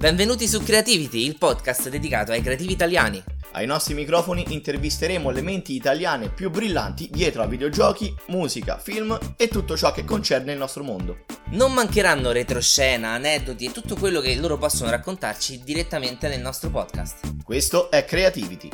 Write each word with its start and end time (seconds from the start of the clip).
Benvenuti 0.00 0.48
su 0.48 0.62
Creativity, 0.62 1.26
il 1.26 1.36
podcast 1.36 1.90
dedicato 1.90 2.32
ai 2.32 2.40
creativi 2.40 2.72
italiani. 2.72 3.22
Ai 3.52 3.66
nostri 3.66 3.92
microfoni 3.92 4.46
intervisteremo 4.48 5.28
le 5.28 5.42
menti 5.42 5.74
italiane 5.74 6.30
più 6.30 6.48
brillanti 6.48 7.10
dietro 7.10 7.42
a 7.42 7.46
videogiochi, 7.46 8.14
musica, 8.28 8.78
film 8.78 9.18
e 9.36 9.48
tutto 9.48 9.76
ciò 9.76 9.92
che 9.92 10.04
concerne 10.04 10.52
il 10.52 10.58
nostro 10.58 10.84
mondo. 10.84 11.26
Non 11.50 11.74
mancheranno 11.74 12.32
retroscena, 12.32 13.10
aneddoti 13.10 13.66
e 13.66 13.72
tutto 13.72 13.94
quello 13.94 14.20
che 14.20 14.34
loro 14.36 14.56
possono 14.56 14.88
raccontarci 14.88 15.60
direttamente 15.62 16.28
nel 16.28 16.40
nostro 16.40 16.70
podcast. 16.70 17.34
Questo 17.44 17.90
è 17.90 18.02
Creativity. 18.06 18.70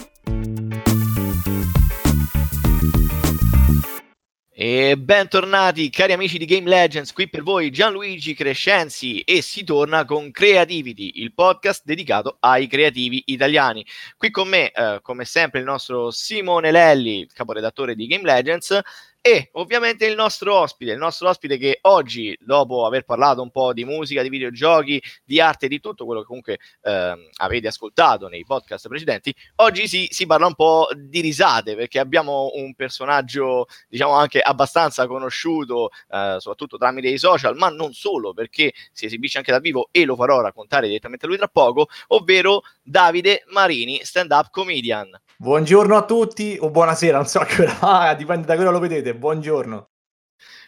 E 4.68 4.96
bentornati 4.98 5.88
cari 5.90 6.12
amici 6.12 6.38
di 6.38 6.44
Game 6.44 6.68
Legends, 6.68 7.12
qui 7.12 7.28
per 7.28 7.44
voi 7.44 7.70
Gianluigi 7.70 8.34
Crescenzi 8.34 9.20
e 9.20 9.40
si 9.40 9.62
torna 9.62 10.04
con 10.04 10.32
Creativity, 10.32 11.22
il 11.22 11.32
podcast 11.34 11.82
dedicato 11.84 12.38
ai 12.40 12.66
creativi 12.66 13.22
italiani. 13.26 13.86
Qui 14.16 14.32
con 14.32 14.48
me, 14.48 14.72
eh, 14.72 14.98
come 15.02 15.24
sempre, 15.24 15.60
il 15.60 15.66
nostro 15.66 16.10
Simone 16.10 16.72
Lelli, 16.72 17.28
caporedattore 17.32 17.94
di 17.94 18.08
Game 18.08 18.24
Legends, 18.24 18.80
e 19.26 19.48
ovviamente 19.54 20.06
il 20.06 20.14
nostro 20.14 20.54
ospite, 20.54 20.92
il 20.92 20.98
nostro 20.98 21.28
ospite 21.28 21.58
che 21.58 21.80
oggi, 21.82 22.38
dopo 22.40 22.86
aver 22.86 23.02
parlato 23.02 23.42
un 23.42 23.50
po' 23.50 23.72
di 23.72 23.84
musica, 23.84 24.22
di 24.22 24.28
videogiochi, 24.28 25.02
di 25.24 25.40
arte, 25.40 25.66
di 25.66 25.80
tutto 25.80 26.04
quello 26.04 26.20
che 26.20 26.26
comunque 26.28 26.58
eh, 26.82 27.28
avete 27.38 27.66
ascoltato 27.66 28.28
nei 28.28 28.44
podcast 28.44 28.86
precedenti, 28.86 29.34
oggi 29.56 29.88
si, 29.88 30.06
si, 30.12 30.26
parla 30.26 30.46
un 30.46 30.54
po' 30.54 30.86
di 30.94 31.20
risate 31.20 31.74
perché 31.74 31.98
abbiamo 31.98 32.52
un 32.54 32.72
personaggio, 32.76 33.66
diciamo 33.88 34.12
anche 34.12 34.40
abbastanza 34.40 35.08
conosciuto, 35.08 35.90
eh, 36.08 36.36
soprattutto 36.38 36.76
tramite 36.76 37.08
i 37.08 37.18
social, 37.18 37.56
ma 37.56 37.68
non 37.68 37.94
solo 37.94 38.32
perché 38.32 38.74
si 38.92 39.06
esibisce 39.06 39.38
anche 39.38 39.50
dal 39.50 39.60
vivo 39.60 39.88
e 39.90 40.04
lo 40.04 40.14
farò 40.14 40.40
raccontare 40.40 40.86
direttamente 40.86 41.24
a 41.24 41.28
lui 41.28 41.36
tra 41.36 41.48
poco, 41.48 41.88
ovvero 42.08 42.62
Davide 42.88 43.42
Marini, 43.48 44.04
stand-up 44.04 44.50
comedian. 44.50 45.10
Buongiorno 45.36 45.96
a 45.96 46.04
tutti 46.04 46.56
o 46.60 46.70
buonasera, 46.70 47.16
non 47.16 47.26
so 47.26 47.40
a 47.40 47.44
che 47.44 47.62
ora, 47.62 47.78
ah, 48.08 48.14
dipende 48.14 48.46
da 48.46 48.54
quello 48.54 48.70
lo 48.70 48.78
vedete. 48.78 49.12
Buongiorno. 49.12 49.90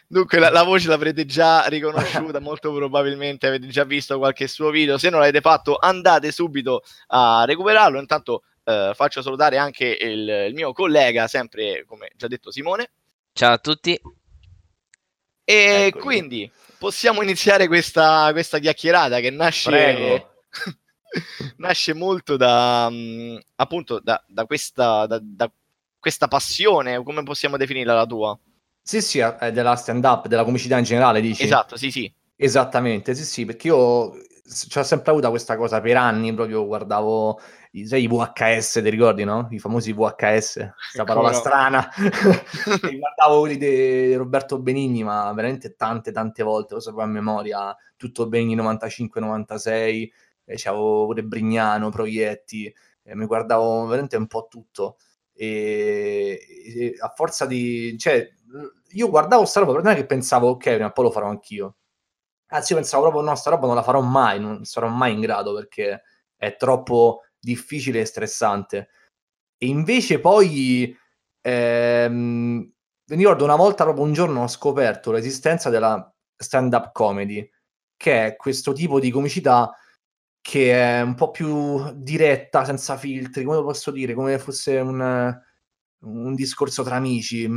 Dunque 0.05 0.37
la, 0.37 0.49
la, 0.49 0.63
voce 0.63 0.89
l'avrete 0.89 1.25
già 1.25 1.65
riconosciuta, 1.67 2.41
molto 2.41 2.73
probabilmente 2.73 3.47
avete 3.47 3.67
già 3.67 3.85
visto 3.85 4.17
qualche 4.17 4.47
suo 4.47 4.69
video. 4.69 4.97
Se 4.97 5.09
non 5.09 5.21
l'avete 5.21 5.39
fatto, 5.39 5.77
andate 5.77 6.33
subito 6.33 6.81
a 7.07 7.45
recuperarlo. 7.45 7.99
Intanto 7.99 8.43
eh, 8.65 8.91
faccio 8.95 9.21
salutare 9.21 9.57
anche 9.57 9.85
il, 9.85 10.27
il, 10.47 10.53
mio 10.53 10.73
collega, 10.73 11.27
sempre 11.27 11.85
come 11.87 12.09
già 12.17 12.27
detto 12.27 12.51
Simone. 12.51 12.91
Ciao 13.31 13.53
a 13.53 13.57
tutti. 13.59 13.97
E 15.45 15.53
Eccoli. 15.53 16.03
quindi 16.03 16.51
possiamo 16.77 17.21
iniziare 17.21 17.67
questa, 17.67 18.27
questa 18.33 18.59
chiacchierata 18.59 19.21
che 19.21 19.29
nasce 19.29 20.27
nasce 21.57 21.93
molto 21.93 22.37
da 22.37 22.87
mm, 22.91 23.37
appunto 23.55 23.99
da, 23.99 24.23
da, 24.27 24.45
questa, 24.45 25.05
da, 25.05 25.19
da, 25.21 25.51
questa 25.99 26.27
passione, 26.27 27.01
come 27.03 27.23
possiamo 27.23 27.57
definirla 27.57 27.93
la 27.93 28.05
tua? 28.05 28.39
Sì, 28.81 29.01
sì, 29.01 29.19
è 29.19 29.51
della 29.51 29.75
stand 29.75 30.03
up, 30.05 30.27
della 30.27 30.43
comicità 30.43 30.77
in 30.77 30.83
generale, 30.83 31.21
dici? 31.21 31.43
Esatto, 31.43 31.77
sì, 31.77 31.91
sì. 31.91 32.11
Esattamente, 32.35 33.13
sì, 33.15 33.25
sì, 33.25 33.45
perché 33.45 33.67
io 33.67 34.13
ci 34.49 34.77
ho 34.77 34.83
sempre 34.83 35.11
avuto 35.11 35.29
questa 35.29 35.57
cosa 35.57 35.79
per 35.79 35.97
anni, 35.97 36.33
proprio 36.33 36.65
guardavo 36.65 37.39
sai, 37.83 38.03
i 38.03 38.07
VHS, 38.07 38.81
ti 38.81 38.89
ricordi, 38.89 39.23
no? 39.23 39.47
I 39.51 39.59
famosi 39.59 39.93
VHS, 39.93 40.71
questa 40.75 41.03
parola 41.05 41.29
no. 41.29 41.35
strana. 41.35 41.89
guardavo 42.81 43.39
quelli 43.41 43.57
di 43.57 44.15
Roberto 44.15 44.59
Benigni, 44.59 45.03
ma 45.03 45.31
veramente 45.33 45.75
tante, 45.75 46.11
tante 46.11 46.41
volte, 46.41 46.75
lo 46.75 46.79
sapevo 46.79 47.03
a 47.03 47.07
memoria, 47.07 47.75
tutto 47.95 48.27
Benigni 48.27 48.55
95-96, 48.55 50.09
eh, 50.49 50.55
c'avevo 50.57 51.05
pure 51.05 51.23
Brignano, 51.23 51.89
Proietti, 51.89 52.73
eh, 53.03 53.15
mi 53.15 53.25
guardavo 53.25 53.85
veramente 53.85 54.17
un 54.17 54.25
po' 54.27 54.47
tutto. 54.49 54.97
E, 55.31 56.39
e 56.75 56.95
a 56.99 57.09
forza 57.15 57.45
di... 57.45 57.95
Cioè, 57.97 58.27
io 58.93 59.09
guardavo 59.09 59.45
sta 59.45 59.59
roba, 59.59 59.73
non 59.73 59.87
è 59.87 59.95
che 59.95 60.07
pensavo, 60.07 60.49
ok, 60.49 60.63
prima 60.63 60.87
o 60.87 60.91
poi 60.91 61.05
lo 61.05 61.11
farò 61.11 61.27
anch'io. 61.29 61.75
Anzi, 62.47 62.73
io 62.73 62.79
pensavo 62.79 63.03
proprio, 63.03 63.21
no, 63.21 63.35
sta 63.35 63.51
roba 63.51 63.67
non 63.67 63.75
la 63.75 63.83
farò 63.83 64.01
mai, 64.01 64.39
non 64.39 64.65
sarò 64.65 64.87
mai 64.87 65.13
in 65.13 65.19
grado 65.21 65.53
perché 65.53 66.01
è 66.35 66.55
troppo 66.55 67.21
difficile 67.39 68.01
e 68.01 68.05
stressante. 68.05 68.89
E 69.57 69.67
invece 69.67 70.19
poi, 70.19 70.97
ehm, 71.41 72.71
mi 73.05 73.15
ricordo 73.15 73.43
una 73.43 73.55
volta, 73.55 73.83
proprio 73.83 74.03
un 74.03 74.13
giorno, 74.13 74.43
ho 74.43 74.47
scoperto 74.47 75.11
l'esistenza 75.11 75.69
della 75.69 76.11
stand-up 76.35 76.91
comedy, 76.91 77.47
che 77.95 78.25
è 78.25 78.35
questo 78.35 78.73
tipo 78.73 78.99
di 78.99 79.11
comicità 79.11 79.71
che 80.49 80.73
è 80.73 81.01
un 81.01 81.13
po' 81.13 81.29
più 81.29 81.93
diretta, 81.93 82.65
senza 82.65 82.97
filtri, 82.97 83.43
come 83.43 83.57
lo 83.57 83.63
posso 83.63 83.91
dire, 83.91 84.15
come 84.15 84.39
fosse 84.39 84.79
un, 84.79 85.39
un 85.99 86.33
discorso 86.33 86.81
tra 86.81 86.95
amici. 86.95 87.47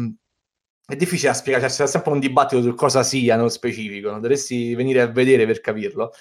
È 0.84 0.94
difficile 0.94 1.30
da 1.30 1.34
spiegare, 1.34 1.68
cioè, 1.70 1.86
c'è 1.86 1.86
sempre 1.86 2.12
un 2.12 2.18
dibattito 2.18 2.60
su 2.60 2.74
cosa 2.74 3.02
sia 3.02 3.36
nello 3.36 3.48
specifico, 3.48 4.10
dovresti 4.10 4.74
venire 4.74 5.00
a 5.00 5.06
vedere 5.06 5.46
per 5.46 5.60
capirlo. 5.62 6.12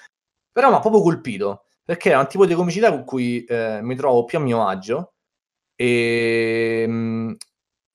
Però 0.50 0.70
mi 0.70 0.76
ha 0.76 0.80
proprio 0.80 1.02
colpito, 1.02 1.66
perché 1.84 2.12
è 2.12 2.16
un 2.16 2.26
tipo 2.26 2.46
di 2.46 2.54
comicità 2.54 2.88
con 2.90 3.04
cui 3.04 3.44
eh, 3.44 3.80
mi 3.82 3.94
trovo 3.94 4.24
più 4.24 4.38
a 4.38 4.40
mio 4.40 4.66
agio 4.66 5.12
e, 5.74 6.88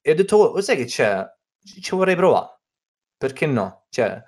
e 0.02 0.12
ho 0.12 0.16
detto, 0.16 0.38
oh, 0.38 0.62
sai 0.62 0.78
che 0.78 0.86
c'è? 0.86 1.26
Ci 1.64 1.96
vorrei 1.96 2.16
provare, 2.16 2.60
perché 3.18 3.48
no? 3.48 3.88
Cioè, 3.90 4.24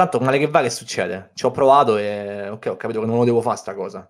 Tanto 0.00 0.18
male 0.18 0.38
che 0.38 0.46
va 0.46 0.62
che 0.62 0.70
succede? 0.70 1.32
Ci 1.34 1.44
ho 1.44 1.50
provato 1.50 1.98
e 1.98 2.48
ok, 2.48 2.68
ho 2.70 2.76
capito 2.76 3.00
che 3.00 3.06
non 3.06 3.18
lo 3.18 3.24
devo 3.24 3.42
fare 3.42 3.58
sta 3.58 3.74
cosa. 3.74 4.08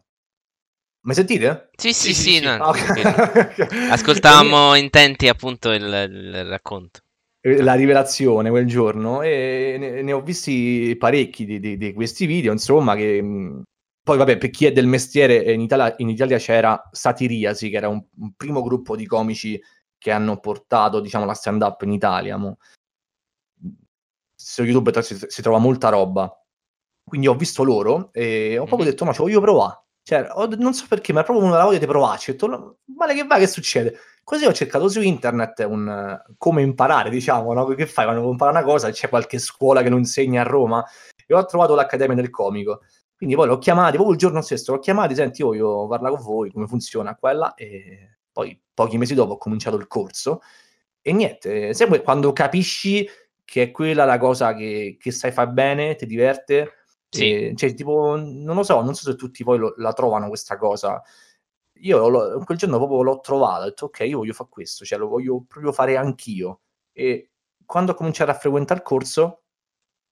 Mi 1.04 1.14
sentite? 1.14 1.70
Sì, 1.76 1.92
sì, 1.92 2.14
sì. 2.14 2.36
sì, 2.36 2.40
no, 2.40 2.52
ah, 2.52 2.68
okay. 2.68 3.88
Ascoltavamo 3.90 4.76
intenti 4.76 5.26
appunto 5.26 5.72
il, 5.72 5.82
il, 5.82 6.44
racconto. 6.44 7.00
La 7.40 7.74
rivelazione 7.74 8.50
quel 8.50 8.66
giorno 8.66 9.22
e 9.22 9.78
ne, 9.80 10.02
ne 10.02 10.12
ho 10.12 10.20
visti 10.20 10.94
parecchi 10.96 11.44
di, 11.44 11.58
di, 11.58 11.76
di, 11.76 11.92
questi 11.92 12.24
video, 12.24 12.52
insomma, 12.52 12.94
che 12.94 13.20
poi 14.00 14.16
vabbè, 14.16 14.38
per 14.38 14.50
chi 14.50 14.66
è 14.66 14.72
del 14.72 14.86
mestiere 14.86 15.52
in 15.52 15.60
Italia, 15.60 15.92
in 15.96 16.08
Italia 16.08 16.38
c'era 16.38 16.88
Satiriasi, 16.92 17.68
che 17.68 17.76
era 17.76 17.88
un, 17.88 18.00
un, 18.18 18.32
primo 18.36 18.62
gruppo 18.62 18.94
di 18.94 19.06
comici 19.06 19.60
che 19.98 20.12
hanno 20.12 20.38
portato, 20.38 21.00
diciamo, 21.00 21.24
la 21.24 21.34
stand-up 21.34 21.82
in 21.82 21.90
Italia. 21.90 22.36
Mo 22.36 22.58
su 24.42 24.62
YouTube 24.64 25.02
si, 25.02 25.18
si, 25.26 25.42
trova 25.42 25.58
molta 25.58 25.88
roba. 25.90 26.32
Quindi 27.04 27.28
ho 27.28 27.34
visto 27.34 27.62
loro 27.62 28.10
e 28.12 28.56
ho 28.58 28.64
proprio 28.64 28.88
detto, 28.88 29.04
ma 29.04 29.12
ci 29.12 29.20
voglio 29.20 29.40
provare. 29.40 29.84
Cioè, 30.02 30.28
ho, 30.32 30.46
non 30.56 30.72
so 30.74 30.86
perché, 30.88 31.12
ma 31.12 31.22
proprio 31.22 31.46
una 31.46 31.64
voglia 31.64 31.78
di 31.78 31.86
provarci. 31.86 32.30
Ho 32.30 32.32
detto, 32.32 32.78
male 32.96 33.14
che 33.14 33.24
va, 33.24 33.36
che 33.38 33.46
succede? 33.46 33.98
Così 34.24 34.46
ho 34.46 34.52
cercato 34.52 34.88
su 34.88 35.00
internet 35.00 35.66
un, 35.68 36.18
come 36.36 36.62
imparare, 36.62 37.10
diciamo, 37.10 37.52
no? 37.52 37.66
Che 37.66 37.86
fai 37.86 38.04
quando 38.04 38.22
vuoi 38.22 38.32
imparare 38.32 38.58
una 38.58 38.66
cosa? 38.66 38.90
C'è 38.90 39.08
qualche 39.08 39.38
scuola 39.38 39.82
che 39.82 39.90
lo 39.90 39.96
insegna 39.96 40.42
a 40.42 40.44
Roma? 40.44 40.84
E 41.26 41.34
ho 41.34 41.44
trovato 41.44 41.74
l'Accademia 41.74 42.14
del 42.14 42.30
Comico. 42.30 42.80
Quindi 43.16 43.36
poi 43.36 43.48
l'ho 43.48 43.58
chiamati, 43.58 43.96
proprio 43.96 44.14
il 44.14 44.18
giorno 44.18 44.40
stesso, 44.40 44.72
l'ho 44.72 44.78
chiamati, 44.78 45.14
senti, 45.14 45.42
io 45.42 45.48
voglio 45.48 45.86
parlare 45.88 46.14
con 46.14 46.24
voi, 46.24 46.50
come 46.50 46.66
funziona 46.66 47.16
quella, 47.16 47.52
e 47.52 48.18
poi 48.32 48.58
pochi 48.72 48.96
mesi 48.96 49.14
dopo 49.14 49.34
ho 49.34 49.38
cominciato 49.38 49.76
il 49.76 49.86
corso. 49.86 50.40
E 51.02 51.12
niente, 51.12 51.74
sempre 51.74 52.02
quando 52.02 52.32
capisci 52.32 53.06
che 53.50 53.64
è 53.64 53.70
quella 53.72 54.04
la 54.04 54.16
cosa 54.16 54.54
che, 54.54 54.96
che 54.96 55.10
sai 55.10 55.32
fare 55.32 55.50
bene, 55.50 55.96
ti 55.96 56.06
diverte. 56.06 56.84
Sì. 57.08 57.48
E, 57.48 57.54
cioè, 57.56 57.74
tipo, 57.74 58.14
non 58.14 58.54
lo 58.54 58.62
so, 58.62 58.80
non 58.80 58.94
so 58.94 59.10
se 59.10 59.16
tutti 59.16 59.42
poi 59.42 59.58
lo, 59.58 59.74
la 59.78 59.92
trovano 59.92 60.28
questa 60.28 60.56
cosa. 60.56 61.02
Io 61.80 62.08
lo, 62.08 62.44
quel 62.44 62.56
giorno 62.56 62.76
proprio 62.76 63.02
l'ho 63.02 63.18
trovata, 63.18 63.62
ho 63.62 63.68
detto 63.68 63.86
ok, 63.86 64.00
io 64.00 64.18
voglio 64.18 64.34
fare 64.34 64.50
questo, 64.50 64.84
cioè 64.84 65.00
lo 65.00 65.08
voglio 65.08 65.44
proprio 65.48 65.72
fare 65.72 65.96
anch'io. 65.96 66.60
E 66.92 67.30
quando 67.66 67.90
ho 67.90 67.94
cominciato 67.96 68.30
a 68.30 68.34
frequentare 68.34 68.78
il 68.78 68.86
corso 68.86 69.42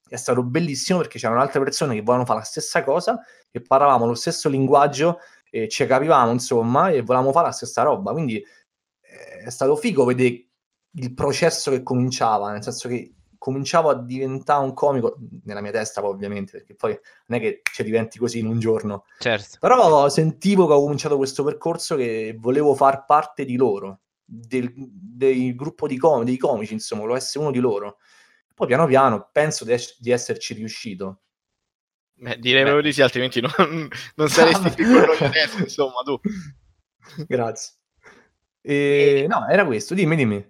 è 0.09 0.17
stato 0.17 0.43
bellissimo 0.43 0.99
perché 0.99 1.21
c'erano 1.21 1.41
altre 1.41 1.63
persone 1.63 1.95
che 1.95 2.01
volevano 2.01 2.25
fare 2.25 2.41
la 2.41 2.45
stessa 2.45 2.83
cosa 2.83 3.21
e 3.53 3.61
parlavamo 3.63 4.05
lo 4.05 4.15
stesso 4.15 4.49
linguaggio 4.49 5.19
e 5.49 5.69
ci 5.69 5.87
capivamo 5.87 6.33
insomma 6.33 6.89
e 6.89 7.03
volevamo 7.03 7.31
fare 7.31 7.47
la 7.47 7.53
stessa 7.53 7.83
roba. 7.83 8.11
Quindi 8.11 8.39
eh, 8.39 9.45
è 9.45 9.51
stato 9.51 9.77
figo 9.77 10.05
vedere 10.05 10.45
il 10.95 11.15
processo 11.15 11.71
che 11.71 11.85
cominciava, 11.85 12.51
nel 12.51 12.65
senso 12.65 12.89
che 12.89 13.13
cominciavo 13.39 13.89
a 13.89 13.95
diventare 13.95 14.65
un 14.65 14.75
comico, 14.75 15.17
nella 15.45 15.61
mia 15.61 15.71
testa 15.71 16.05
ovviamente, 16.05 16.59
perché 16.59 16.75
poi 16.75 16.99
non 17.27 17.39
è 17.39 17.41
che 17.41 17.63
ci 17.73 17.85
diventi 17.85 18.19
così 18.19 18.41
in 18.41 18.47
un 18.47 18.59
giorno. 18.59 19.05
Certo. 19.19 19.59
Però 19.61 20.09
sentivo 20.09 20.67
che 20.67 20.73
ho 20.73 20.83
cominciato 20.83 21.17
questo 21.17 21.45
percorso 21.45 21.97
che 21.97 22.37
volevo 22.39 22.75
far 22.75 23.05
parte 23.05 23.45
di 23.45 23.57
loro, 23.57 24.01
del, 24.25 24.73
del 24.75 25.55
gruppo 25.55 25.87
di 25.87 25.97
com- 25.97 26.25
dei 26.25 26.37
comici, 26.37 26.73
insomma, 26.75 27.03
volevo 27.03 27.19
essere 27.19 27.45
uno 27.45 27.53
di 27.53 27.61
loro. 27.61 27.99
Poi 28.55 28.67
piano 28.67 28.87
piano 28.87 29.29
penso 29.33 29.65
di, 29.65 29.73
es- 29.73 29.99
di 30.01 30.11
esserci 30.11 30.55
riuscito. 30.55 31.21
Beh, 32.15 32.39
direi 32.41 32.63
proprio 32.63 32.83
di 32.83 32.93
sì, 32.93 33.01
altrimenti 33.01 33.41
non, 33.41 33.53
non 34.17 34.29
saresti 34.29 34.71
più 34.71 34.91
quello 34.91 35.13
che 35.13 35.25
adesso, 35.27 35.59
insomma, 35.61 36.03
tu. 36.05 36.19
Grazie. 37.27 37.75
E, 38.61 39.27
no, 39.29 39.47
era 39.49 39.65
questo, 39.65 39.95
dimmi, 39.95 40.17
dimmi. 40.17 40.45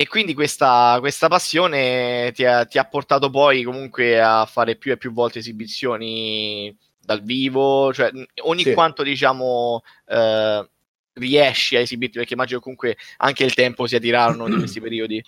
E 0.00 0.06
quindi 0.06 0.32
questa, 0.32 0.98
questa 1.00 1.26
passione 1.26 2.30
ti 2.32 2.44
ha, 2.44 2.64
ti 2.64 2.78
ha, 2.78 2.84
portato 2.84 3.30
poi 3.30 3.64
comunque 3.64 4.20
a 4.20 4.46
fare 4.46 4.76
più 4.76 4.92
e 4.92 4.96
più 4.96 5.12
volte 5.12 5.40
esibizioni 5.40 6.72
dal 7.00 7.20
vivo, 7.20 7.92
cioè 7.92 8.08
ogni 8.42 8.62
sì. 8.62 8.74
quanto 8.74 9.02
diciamo 9.02 9.82
eh, 10.06 10.70
riesci 11.14 11.74
a 11.74 11.80
esibirti, 11.80 12.18
perché 12.18 12.34
immagino 12.34 12.60
comunque 12.60 12.96
anche 13.16 13.42
il 13.42 13.54
tempo 13.54 13.88
sia 13.88 13.98
tirano 13.98 14.46
di 14.46 14.54
questi 14.54 14.80
periodi. 14.80 15.20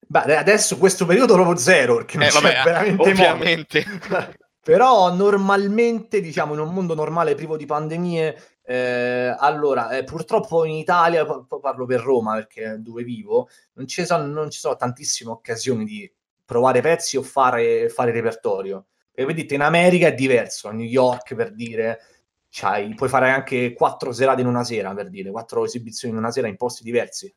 Beh, 0.00 0.36
adesso 0.36 0.78
questo 0.78 1.06
periodo 1.06 1.34
proprio 1.34 1.56
zero, 1.56 1.98
perché 1.98 2.18
non 2.18 2.26
eh, 2.26 2.30
vabbè, 2.32 2.62
veramente 2.64 3.08
ovviamente. 3.08 3.84
Però 4.64 5.14
normalmente, 5.14 6.20
diciamo, 6.20 6.54
in 6.54 6.60
un 6.60 6.74
mondo 6.74 6.94
normale 6.94 7.36
privo 7.36 7.56
di 7.56 7.66
pandemie, 7.66 8.51
eh, 8.72 9.36
allora, 9.38 9.90
eh, 9.90 10.02
purtroppo 10.02 10.64
in 10.64 10.76
Italia, 10.76 11.26
parlo 11.60 11.84
per 11.84 12.00
Roma 12.00 12.36
perché 12.36 12.72
è 12.72 12.78
dove 12.78 13.04
vivo, 13.04 13.50
non 13.74 13.86
ci, 13.86 14.06
sono, 14.06 14.24
non 14.24 14.50
ci 14.50 14.58
sono 14.58 14.76
tantissime 14.76 15.30
occasioni 15.30 15.84
di 15.84 16.10
provare 16.42 16.80
pezzi 16.80 17.18
o 17.18 17.22
fare, 17.22 17.90
fare 17.90 18.12
repertorio. 18.12 18.86
E 19.12 19.26
vedete, 19.26 19.56
in 19.56 19.60
America 19.60 20.06
è 20.06 20.14
diverso, 20.14 20.68
a 20.68 20.72
New 20.72 20.86
York 20.86 21.34
per 21.34 21.52
dire, 21.52 22.00
c'hai, 22.48 22.94
puoi 22.94 23.10
fare 23.10 23.28
anche 23.28 23.74
quattro 23.74 24.10
serate 24.10 24.40
in 24.40 24.46
una 24.46 24.64
sera, 24.64 24.94
per 24.94 25.10
dire, 25.10 25.30
quattro 25.30 25.66
esibizioni 25.66 26.14
in 26.14 26.20
una 26.20 26.30
sera 26.30 26.48
in 26.48 26.56
posti 26.56 26.82
diversi. 26.82 27.30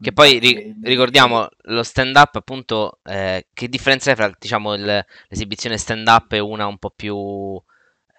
Che 0.00 0.12
poi 0.12 0.40
ri- 0.40 0.74
ricordiamo 0.82 1.46
lo 1.56 1.82
stand 1.84 2.16
up, 2.16 2.34
appunto, 2.34 2.98
eh, 3.04 3.46
che 3.52 3.68
differenza 3.68 4.10
è 4.10 4.16
fra 4.16 4.34
diciamo, 4.36 4.74
il, 4.74 5.04
l'esibizione 5.28 5.78
stand 5.78 6.08
up 6.08 6.32
e 6.32 6.40
una 6.40 6.66
un 6.66 6.78
po' 6.78 6.90
più 6.90 7.62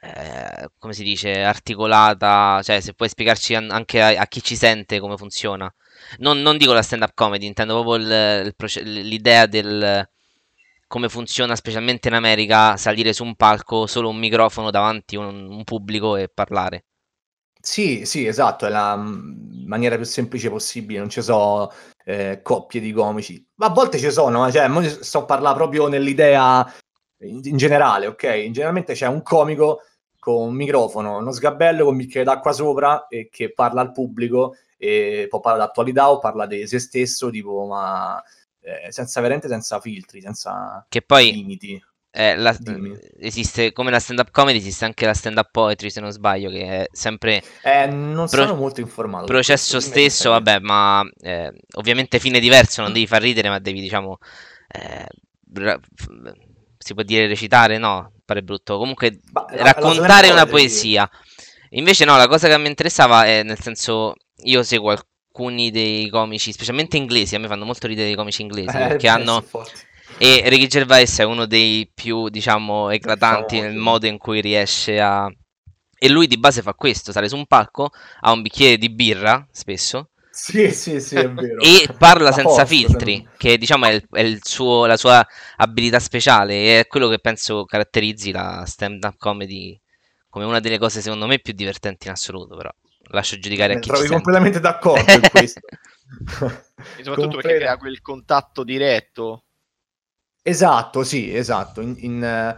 eh, 0.01 0.69
come 0.77 0.94
si 0.94 1.03
dice, 1.03 1.41
articolata, 1.44 2.61
cioè 2.63 2.79
se 2.81 2.94
puoi 2.94 3.09
spiegarci 3.09 3.55
an- 3.55 3.71
anche 3.71 4.01
a-, 4.01 4.19
a, 4.21 4.27
chi 4.27 4.41
ci 4.44 4.55
sente 4.55 4.99
come 4.99 5.17
funziona. 5.17 5.73
Non, 6.19 6.41
non 6.41 6.57
dico 6.57 6.73
la 6.73 6.81
stand 6.81 7.03
up 7.03 7.11
comedy, 7.13 7.45
intendo 7.45 7.73
proprio 7.81 7.95
il, 7.95 8.45
il 8.47 8.55
proce- 8.55 8.81
l'idea 8.83 9.45
del 9.45 10.07
come 10.88 11.09
funziona 11.09 11.55
specialmente 11.55 12.07
in 12.07 12.13
America 12.13 12.77
salire 12.77 13.11
su 13.13 13.23
un 13.23 13.35
palco, 13.35 13.88
solo 13.88 14.09
un 14.09 14.17
microfono 14.17 14.71
davanti 14.71 15.15
a 15.15 15.19
un, 15.19 15.49
un 15.49 15.63
pubblico 15.63 16.15
e 16.15 16.29
parlare. 16.33 16.85
Sì, 17.59 18.05
sì, 18.05 18.25
esatto, 18.25 18.65
è 18.65 18.69
la 18.69 18.95
maniera 18.95 19.97
più 19.97 20.05
semplice 20.05 20.50
possibile, 20.50 21.00
non 21.00 21.09
ci 21.09 21.21
sono 21.21 21.69
eh, 22.05 22.39
coppie 22.41 22.79
di 22.79 22.93
comici, 22.93 23.45
ma 23.55 23.65
a 23.65 23.69
volte 23.71 23.97
ci 23.97 24.09
sono, 24.09 24.50
cioè, 24.50 24.69
sto 25.01 25.19
a 25.19 25.25
parlare 25.25 25.55
proprio 25.55 25.88
nell'idea 25.88 26.65
in, 27.21 27.41
in, 27.43 27.57
generale, 27.57 28.07
ok? 28.07 28.49
Generalmente 28.49 28.93
c'è 28.93 29.07
un 29.07 29.21
comico 29.21 29.81
con 30.19 30.47
un 30.47 30.55
microfono, 30.55 31.17
uno 31.17 31.31
sgabello 31.31 31.83
con 31.83 31.93
un 31.93 31.99
bicchiere 31.99 32.25
d'acqua 32.25 32.51
sopra 32.51 33.07
e 33.07 33.29
che 33.31 33.53
parla 33.53 33.81
al 33.81 33.91
pubblico 33.91 34.55
e 34.77 35.27
può 35.29 35.39
parlare 35.39 35.65
d'attualità 35.65 36.11
o 36.11 36.19
parla 36.19 36.45
di 36.45 36.67
se 36.67 36.79
stesso, 36.79 37.29
tipo, 37.29 37.65
ma 37.65 38.21
eh, 38.61 38.91
senza 38.91 39.21
veramente 39.21 39.47
senza 39.47 39.79
filtri, 39.79 40.21
senza 40.21 40.85
che 40.89 41.01
poi, 41.01 41.31
limiti. 41.31 41.81
Eh, 42.09 42.35
la, 42.35 42.55
esiste 43.19 43.71
come 43.73 43.91
la 43.91 43.99
stand 43.99 44.19
up 44.19 44.31
comedy, 44.31 44.57
esiste 44.57 44.85
anche 44.85 45.05
la 45.05 45.13
stand 45.13 45.37
up 45.37 45.49
poetry, 45.51 45.89
se 45.89 46.01
non 46.01 46.11
sbaglio, 46.11 46.49
che 46.49 46.63
è 46.65 46.87
sempre. 46.91 47.43
Eh, 47.61 47.85
non 47.85 48.27
pro- 48.27 48.45
sono 48.45 48.55
molto 48.55 48.81
informato. 48.81 49.25
Processo 49.25 49.79
stesso, 49.79 50.31
vabbè, 50.31 50.59
ma 50.59 51.07
eh, 51.19 51.53
ovviamente 51.75 52.19
fine 52.19 52.39
diverso, 52.39 52.81
non 52.81 52.91
devi 52.91 53.05
far 53.07 53.21
ridere, 53.21 53.49
ma 53.49 53.59
devi, 53.59 53.81
diciamo. 53.81 54.17
Eh, 54.67 55.05
ra- 55.53 55.79
si 56.88 56.94
può 56.94 57.04
dire 57.04 57.28
recitare? 57.28 57.78
No, 57.78 58.13
pare 58.24 58.42
brutto. 58.42 58.78
Comunque, 58.78 59.19
ma, 59.34 59.45
raccontare 59.50 60.30
una 60.30 60.45
poesia. 60.45 61.10
Invece, 61.72 62.06
no, 62.06 62.16
la 62.16 62.28
cosa 62.28 62.48
che 62.48 62.57
mi 62.57 62.68
interessava 62.68 63.25
è 63.25 63.44
nel 63.44 63.60
senso, 63.60 64.13
io 64.44 64.63
seguo 64.63 64.92
alcuni 64.92 65.69
dei 65.69 66.10
comici, 66.10 66.54
specialmente 66.54 66.95
inglesi, 66.95 67.36
a 67.36 67.39
me 67.39 67.48
fanno 67.48 67.66
molto 67.66 67.88
ridere 67.88 68.10
i 68.10 68.16
comici 68.16 68.42
inglesi, 68.42 68.75
eh, 68.75 68.88
perché 68.88 69.10
hanno. 69.10 69.44
E 70.18 70.44
Ricky 70.45 70.68
Gervais 70.68 71.19
è 71.19 71.24
uno 71.24 71.45
dei 71.45 71.92
più, 71.94 72.30
diciamo, 72.30 72.89
eclatanti 72.89 73.60
nel 73.60 73.75
modo 73.75 74.07
in 74.07 74.18
cui 74.18 74.39
riesce 74.39 75.00
a... 75.00 75.30
E 76.00 76.10
lui 76.10 76.28
di 76.28 76.38
base 76.38 76.62
fa 76.62 76.74
questo, 76.74 77.12
sale 77.12 77.28
su 77.28 77.36
un 77.36 77.45
palco, 77.48 77.89
ha 78.22 78.31
un 78.31 78.42
bicchiere 78.42 78.78
di 78.78 78.89
birra, 78.89 79.45
spesso, 79.51 80.12
sì, 80.38 80.72
sì, 80.72 81.01
sì, 81.01 81.16
è 81.16 81.30
vero. 81.31 81.60
E 81.60 81.89
parla 81.98 82.31
senza 82.31 82.63
filtri, 82.66 83.24
per... 83.24 83.38
che 83.38 83.57
diciamo 83.57 83.86
è, 83.86 83.94
il, 83.94 84.07
è 84.12 84.22
il 84.22 84.39
suo, 84.44 84.86
la 84.86 84.95
sua 84.95 85.25
abilità 85.56 86.00
speciale 86.00 86.54
e 86.54 86.80
è 86.81 86.88
quello 86.88 87.07
che 87.07 87.18
penso 87.18 87.66
caratterizzi 87.66 88.31
la 88.31 88.63
stand-up 88.66 89.16
comedy 89.18 89.80
come 90.30 90.45
una 90.45 90.60
delle 90.60 90.78
cose 90.78 91.01
secondo 91.01 91.25
me 91.25 91.39
più 91.39 91.54
divertenti 91.54 92.06
in 92.06 92.13
assoluto, 92.13 92.56
però 92.56 92.69
lascio 93.10 93.39
giudicare 93.39 93.74
a 93.75 93.80
chi 93.80 93.89
trovi 93.89 94.07
completamente 94.07 94.60
d'accordo 94.60 95.12
in 95.12 95.28
questo. 95.31 95.60
e 95.66 97.04
soprattutto 97.04 97.13
Compre... 97.13 97.42
perché 97.42 97.57
crea 97.57 97.78
quel 97.78 98.01
contatto 98.01 98.63
diretto 98.63 99.42
Esatto, 100.48 101.04
sì, 101.04 101.36
esatto. 101.36 101.81
In, 101.81 101.95
in, 102.00 102.57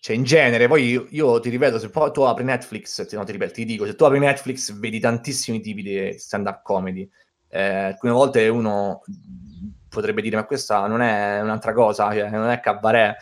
cioè, 0.00 0.16
in 0.16 0.22
genere, 0.24 0.66
poi 0.66 0.88
io, 0.88 1.06
io, 1.10 1.40
ti 1.40 1.50
ripeto, 1.50 1.78
se 1.78 1.90
poi 1.90 2.10
tu 2.10 2.22
apri 2.22 2.42
Netflix, 2.42 3.06
no, 3.12 3.24
ti 3.24 3.32
ripeto, 3.32 3.52
ti 3.52 3.64
dico, 3.66 3.84
se 3.84 3.94
tu 3.94 4.04
apri 4.04 4.18
Netflix 4.18 4.72
vedi 4.72 4.98
tantissimi 4.98 5.60
tipi 5.60 5.82
di 5.82 6.18
stand-up 6.18 6.62
comedy. 6.62 7.08
Eh, 7.48 7.62
alcune 7.62 8.12
volte 8.12 8.48
uno 8.48 9.02
potrebbe 9.90 10.22
dire, 10.22 10.36
ma 10.36 10.44
questa 10.44 10.86
non 10.86 11.02
è 11.02 11.40
un'altra 11.42 11.74
cosa, 11.74 12.10
cioè, 12.14 12.30
non 12.30 12.48
è 12.48 12.60
cabaret. 12.60 13.16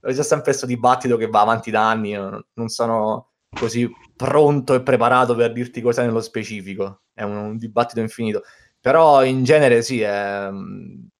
C'è 0.00 0.22
sempre 0.22 0.44
questo 0.44 0.64
dibattito 0.64 1.18
che 1.18 1.26
va 1.26 1.42
avanti 1.42 1.70
da 1.70 1.90
anni, 1.90 2.12
non 2.12 2.68
sono 2.68 3.32
così 3.50 3.90
pronto 4.16 4.74
e 4.74 4.82
preparato 4.82 5.34
per 5.34 5.52
dirti 5.52 5.82
cosa 5.82 6.02
nello 6.02 6.22
specifico. 6.22 7.02
È 7.12 7.22
un, 7.22 7.36
un 7.36 7.56
dibattito 7.58 8.00
infinito. 8.00 8.44
Però 8.80 9.22
in 9.24 9.44
genere 9.44 9.82
sì, 9.82 10.00
è, 10.00 10.48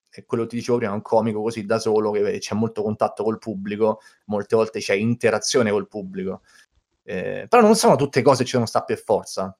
è 0.09 0.25
quello 0.25 0.43
che 0.43 0.49
ti 0.49 0.55
dicevo 0.57 0.77
prima, 0.77 0.93
un 0.93 1.01
comico 1.01 1.41
così 1.41 1.65
da 1.65 1.79
solo 1.79 2.11
che 2.11 2.39
c'è 2.39 2.55
molto 2.55 2.81
contatto 2.81 3.23
col 3.23 3.37
pubblico, 3.37 4.01
molte 4.25 4.55
volte 4.55 4.79
c'è 4.79 4.93
interazione 4.93 5.71
col 5.71 5.87
pubblico. 5.87 6.41
Eh, 7.03 7.45
però 7.47 7.61
non 7.61 7.75
sono 7.75 7.95
tutte 7.95 8.21
cose 8.21 8.39
che 8.39 8.45
ci 8.45 8.53
sono 8.53 8.65
sta 8.65 8.83
per 8.83 8.99
forza. 8.99 9.55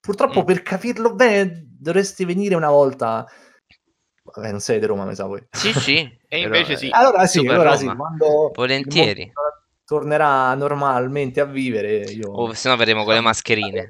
Purtroppo 0.00 0.42
mm. 0.42 0.44
per 0.44 0.62
capirlo 0.62 1.14
bene 1.14 1.66
dovresti 1.66 2.24
venire 2.24 2.54
una 2.54 2.70
volta. 2.70 3.26
Vabbè, 4.24 4.50
non 4.50 4.60
sei 4.60 4.78
di 4.78 4.86
Roma, 4.86 5.04
mi 5.04 5.14
sa 5.14 5.26
voi. 5.26 5.44
Sì, 5.50 5.72
sì, 5.72 6.18
e 6.28 6.38
invece 6.40 6.76
sì. 6.76 6.88
Allora 6.90 7.26
sì, 7.26 7.46
allora 7.46 7.76
sì 7.76 7.86
quando 7.86 8.50
volentieri 8.54 9.32
tornerà 9.84 10.54
normalmente 10.54 11.40
a 11.40 11.44
vivere, 11.44 12.04
io... 12.04 12.30
O 12.30 12.54
se 12.54 12.70
no 12.70 12.76
vedremo 12.76 13.04
con 13.04 13.12
le 13.12 13.20
mascherine. 13.20 13.88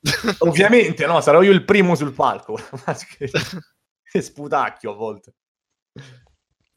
Ovviamente, 0.38 1.04
no, 1.04 1.20
sarò 1.20 1.42
io 1.42 1.52
il 1.52 1.64
primo 1.64 1.94
sul 1.94 2.14
palco. 2.14 2.58
sputacchio 4.22 4.92
a 4.92 4.94
volte. 4.94 5.34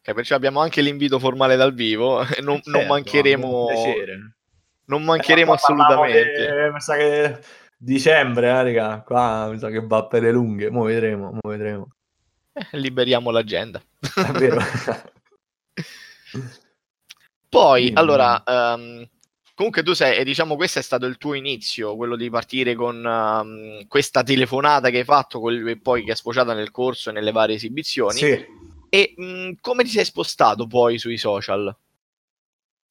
Eh, 0.01 0.13
perciò 0.13 0.35
abbiamo 0.35 0.59
anche 0.59 0.81
l'invito 0.81 1.19
formale 1.19 1.55
dal 1.55 1.73
vivo 1.73 2.21
e 2.25 2.41
non, 2.41 2.55
certo, 2.55 2.71
non 2.71 2.87
mancheremo. 2.87 3.67
Non 4.85 5.03
mancheremo 5.03 5.51
eh, 5.51 5.55
assolutamente. 5.55 6.71
mi 6.73 6.81
sa 6.81 6.95
che 6.95 7.39
dicembre, 7.77 8.47
eh, 8.47 8.63
raga. 8.63 9.03
Qua 9.05 9.49
mi 9.51 9.59
sa 9.59 9.69
che 9.69 9.85
va 9.85 10.07
per 10.07 10.23
le 10.23 10.31
lunghe. 10.31 10.71
Mo 10.71 10.83
vedremo, 10.83 11.31
mo 11.31 11.49
vedremo. 11.49 11.89
Eh, 12.53 12.77
liberiamo 12.77 13.29
l'agenda. 13.29 13.81
È 13.99 14.31
vero. 14.31 14.59
Poi, 17.49 17.81
Quindi, 17.81 17.99
allora, 17.99 18.43
um, 18.45 19.07
comunque 19.59 19.83
tu 19.83 19.91
sei, 19.91 20.17
e 20.17 20.23
diciamo 20.23 20.55
questo 20.55 20.79
è 20.79 20.81
stato 20.81 21.05
il 21.05 21.17
tuo 21.17 21.33
inizio, 21.33 21.97
quello 21.97 22.15
di 22.15 22.29
partire 22.29 22.75
con 22.75 23.03
um, 23.03 23.85
questa 23.89 24.23
telefonata 24.23 24.89
che 24.89 24.99
hai 24.99 25.03
fatto 25.03 25.49
e 25.49 25.77
poi 25.77 26.05
che 26.05 26.13
è 26.13 26.15
sfociata 26.15 26.53
nel 26.53 26.71
corso 26.71 27.09
e 27.09 27.11
nelle 27.11 27.33
varie 27.33 27.57
esibizioni. 27.57 28.17
Sì. 28.17 28.45
E 28.87 29.13
mh, 29.17 29.25
mm, 29.25 29.51
come 29.59 29.83
ti 29.83 29.89
sei 29.89 30.05
spostato 30.05 30.65
poi 30.65 30.97
sui 30.97 31.17
social? 31.17 31.75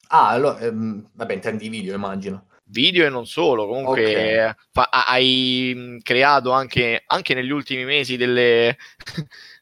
Ah, 0.09 0.27
allora, 0.29 0.59
ehm, 0.59 1.09
vabbè, 1.11 1.33
intendi 1.33 1.69
video, 1.69 1.95
immagino. 1.95 2.49
Video 2.65 3.03
e 3.03 3.09
non 3.09 3.25
solo, 3.25 3.65
comunque 3.65 4.03
okay. 4.13 4.53
fa- 4.71 4.89
hai 4.91 5.73
mm, 5.75 5.97
creato 6.03 6.51
anche, 6.51 7.01
anche 7.07 7.33
negli 7.33 7.49
ultimi 7.49 7.83
mesi 7.83 8.15
delle, 8.15 8.77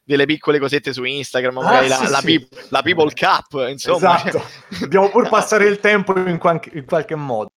delle 0.08 0.26
piccole 0.26 0.58
cosette 0.58 0.94
su 0.94 1.04
Instagram, 1.04 1.58
ah, 1.58 1.62
magari 1.62 1.88
ah, 1.88 1.90
la, 1.90 1.96
sì, 1.96 2.10
la, 2.10 2.20
sì. 2.20 2.48
Pe- 2.48 2.66
la, 2.70 2.82
People 2.82 3.12
Cup, 3.14 3.68
insomma. 3.70 4.24
Esatto. 4.24 4.42
Dobbiamo 4.80 5.10
pur 5.10 5.28
passare 5.28 5.68
il 5.68 5.82
tempo 5.82 6.18
in, 6.18 6.38
qualche, 6.38 6.72
in 6.78 6.86
qualche 6.86 7.16
modo. 7.16 7.52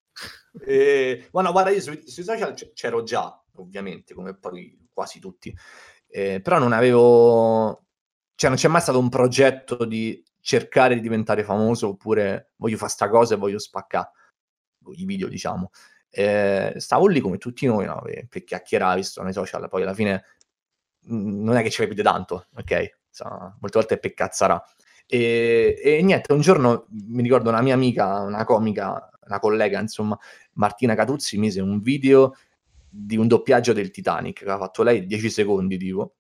E, 0.65 1.27
bueno, 1.31 1.51
guarda, 1.51 1.69
io 1.69 1.79
sui, 1.79 2.01
sui, 2.07 2.23
social 2.23 2.55
c'ero 2.73 3.03
già, 3.03 3.39
ovviamente, 3.57 4.15
come 4.15 4.35
poi 4.35 4.87
quasi 4.91 5.19
tutti, 5.19 5.55
eh, 6.07 6.41
però 6.41 6.57
non 6.57 6.73
avevo... 6.73 7.85
Cioè, 8.33 8.49
non 8.49 8.57
c'è 8.57 8.67
mai 8.67 8.81
stato 8.81 8.97
un 8.97 9.09
progetto 9.09 9.85
di 9.85 10.23
cercare 10.41 10.95
di 10.95 11.01
diventare 11.01 11.43
famoso 11.43 11.89
oppure 11.89 12.53
voglio 12.55 12.77
fare 12.77 12.89
sta 12.89 13.09
cosa 13.09 13.35
e 13.35 13.37
voglio 13.37 13.59
spaccare 13.59 14.09
i 14.95 15.05
video, 15.05 15.27
diciamo. 15.27 15.69
Eh, 16.09 16.73
stavo 16.77 17.05
lì 17.05 17.19
come 17.19 17.37
tutti 17.37 17.67
noi, 17.67 17.85
no? 17.85 18.01
per 18.27 18.43
chiacchierare, 18.43 18.95
visto 18.95 19.21
nei 19.21 19.33
social, 19.33 19.69
poi 19.69 19.83
alla 19.83 19.93
fine 19.93 20.23
non 21.09 21.55
è 21.55 21.63
che 21.63 21.69
ci 21.69 21.81
capite 21.81 22.03
tanto, 22.03 22.47
ok? 22.55 22.91
Insomma, 23.07 23.55
molte 23.59 23.77
volte 23.77 23.95
è 23.95 23.99
peccazzarà. 23.99 24.63
E, 25.05 25.79
e, 25.83 26.01
niente, 26.03 26.31
un 26.33 26.41
giorno 26.41 26.85
mi 26.89 27.23
ricordo 27.23 27.49
una 27.49 27.61
mia 27.61 27.73
amica, 27.73 28.21
una 28.21 28.43
comica, 28.45 29.09
una 29.25 29.39
collega, 29.39 29.79
insomma, 29.79 30.17
Martina 30.53 30.95
Catuzzi, 30.95 31.37
mise 31.37 31.61
un 31.61 31.79
video 31.79 32.35
di 32.89 33.17
un 33.17 33.27
doppiaggio 33.27 33.73
del 33.73 33.91
Titanic 33.91 34.39
che 34.39 34.43
aveva 34.43 34.65
fatto 34.65 34.83
lei 34.83 35.05
10 35.05 35.29
secondi, 35.29 35.77
tipo. 35.77 36.15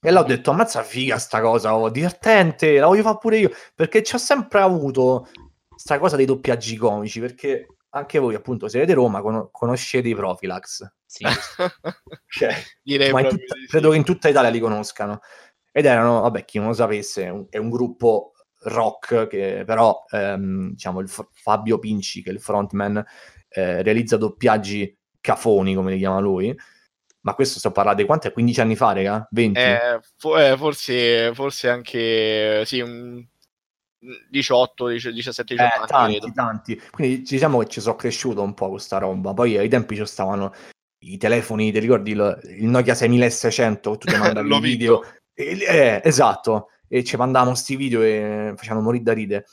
E 0.00 0.10
là 0.10 0.20
ho 0.20 0.24
detto, 0.24 0.50
ammazza 0.50 0.82
figa 0.82 1.18
sta 1.18 1.40
cosa, 1.40 1.76
oh, 1.76 1.90
divertente, 1.90 2.78
la 2.78 2.86
voglio 2.86 3.02
fare 3.02 3.18
pure 3.20 3.38
io, 3.38 3.50
perché 3.74 4.02
ci 4.02 4.14
ho 4.14 4.18
sempre 4.18 4.60
avuto 4.60 5.28
sta 5.74 5.98
cosa 5.98 6.16
dei 6.16 6.26
doppiaggi 6.26 6.76
comici, 6.76 7.20
perché 7.20 7.66
anche 7.90 8.18
voi 8.18 8.34
appunto 8.34 8.68
siete 8.68 8.92
Roma, 8.92 9.20
con- 9.20 9.48
conoscete 9.50 10.08
i 10.08 10.14
Profilax. 10.14 10.90
Sì. 11.04 11.24
cioè, 12.28 12.54
ma 13.10 13.22
tutta, 13.22 13.54
sì. 13.54 13.66
credo 13.66 13.90
che 13.90 13.96
in 13.96 14.04
tutta 14.04 14.28
Italia 14.28 14.50
li 14.50 14.60
conoscano. 14.60 15.20
Ed 15.72 15.86
erano, 15.86 16.20
vabbè, 16.22 16.44
chi 16.44 16.58
non 16.58 16.68
lo 16.68 16.74
sapesse, 16.74 17.24
è 17.24 17.28
un, 17.28 17.46
è 17.48 17.56
un 17.56 17.70
gruppo 17.70 18.32
rock 18.62 19.26
che 19.28 19.62
però, 19.64 20.04
ehm, 20.10 20.70
diciamo, 20.70 21.00
il 21.00 21.08
F- 21.08 21.28
Fabio 21.32 21.78
Pinci, 21.78 22.22
che 22.22 22.30
è 22.30 22.32
il 22.32 22.40
frontman, 22.40 23.02
eh, 23.48 23.82
realizza 23.82 24.16
doppiaggi 24.16 24.96
cafoni, 25.20 25.74
come 25.74 25.92
li 25.92 25.98
chiama 25.98 26.18
lui. 26.18 26.54
Ma 27.20 27.34
questo 27.34 27.58
sto 27.58 27.72
parlando 27.72 28.00
di 28.00 28.06
quanto 28.06 28.28
è? 28.28 28.32
15 28.32 28.60
anni 28.60 28.76
fa, 28.76 28.92
raga? 28.92 29.26
20? 29.30 29.60
Eh, 29.60 30.00
fo- 30.16 30.38
eh, 30.38 30.56
forse, 30.56 31.32
forse 31.34 31.68
anche, 31.68 32.64
sì, 32.64 32.80
un 32.80 33.24
18, 33.98 34.88
17, 34.88 35.54
18 35.54 35.54
eh, 35.54 35.86
tanti, 35.86 36.18
credo. 36.18 36.32
tanti. 36.34 36.82
Quindi 36.90 37.22
diciamo 37.22 37.58
che 37.58 37.68
ci 37.68 37.80
sono 37.80 37.96
cresciuto 37.96 38.42
un 38.42 38.54
po' 38.54 38.70
questa 38.70 38.98
roba. 38.98 39.34
Poi 39.34 39.56
ai 39.56 39.68
tempi 39.68 39.96
ci 39.96 40.06
stavano 40.06 40.52
i 41.00 41.16
telefoni, 41.16 41.72
ti 41.72 41.78
ricordi 41.78 42.12
il, 42.12 42.40
il 42.58 42.66
Nokia 42.66 42.94
6600 42.94 43.98
tu 43.98 44.06
ti 44.06 44.16
mandavi 44.16 44.54
il 44.54 44.60
video? 44.60 45.04
E, 45.34 45.58
eh, 45.60 46.00
esatto, 46.04 46.70
e 46.88 47.04
ci 47.04 47.16
mandavamo 47.16 47.54
sti 47.54 47.76
video 47.76 48.02
e 48.02 48.54
facevano 48.56 48.82
morire 48.82 49.04
da 49.04 49.12
ride. 49.12 49.44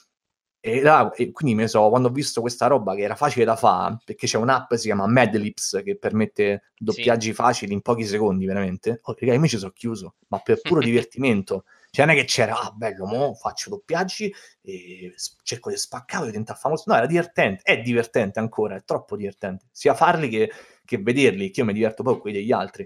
E, 0.59 0.81
là, 0.81 1.11
e 1.13 1.31
quindi 1.31 1.53
mi 1.53 1.67
so, 1.67 1.89
quando 1.89 2.07
ho 2.07 2.11
visto 2.11 2.41
questa 2.41 2.65
roba 2.65 2.95
che 2.95 3.01
era 3.01 3.13
facile 3.13 3.45
da 3.45 3.55
fare, 3.55 3.97
perché 4.03 4.25
c'è 4.25 4.37
un'app 4.37 4.69
che 4.71 4.77
si 4.77 4.85
chiama 4.85 5.05
Madlips 5.05 5.81
che 5.83 5.95
permette 5.95 6.71
doppiaggi 6.75 7.27
sì. 7.27 7.33
facili 7.35 7.73
in 7.73 7.81
pochi 7.81 8.03
secondi, 8.03 8.47
veramente. 8.47 8.99
Oh, 9.03 9.15
raga, 9.19 9.45
ci 9.45 9.59
sono 9.59 9.71
chiuso, 9.71 10.15
ma 10.29 10.39
per 10.39 10.61
puro 10.61 10.81
divertimento. 10.81 11.65
Cioè, 11.95 12.05
non 12.05 12.15
è 12.15 12.17
che 12.17 12.25
c'era, 12.25 12.59
ah, 12.59 12.71
bello, 12.71 13.05
mo 13.05 13.33
faccio 13.35 13.69
doppiaggi 13.69 14.33
e 14.61 15.13
cerco 15.43 15.69
di 15.69 15.77
spaccare 15.77 16.25
diventare 16.25 16.59
famoso. 16.59 16.83
No, 16.87 16.95
era 16.97 17.05
divertente, 17.05 17.63
è 17.63 17.79
divertente 17.81 18.39
ancora, 18.39 18.75
è 18.75 18.83
troppo 18.83 19.15
divertente. 19.15 19.67
Sia 19.71 19.93
farli 19.93 20.27
che, 20.27 20.51
che 20.83 20.97
vederli, 20.97 21.51
che 21.51 21.61
io 21.61 21.65
mi 21.65 21.71
diverto 21.71 22.03
poi 22.03 22.13
con 22.13 22.21
quelli 22.23 22.39
degli 22.39 22.51
altri. 22.51 22.85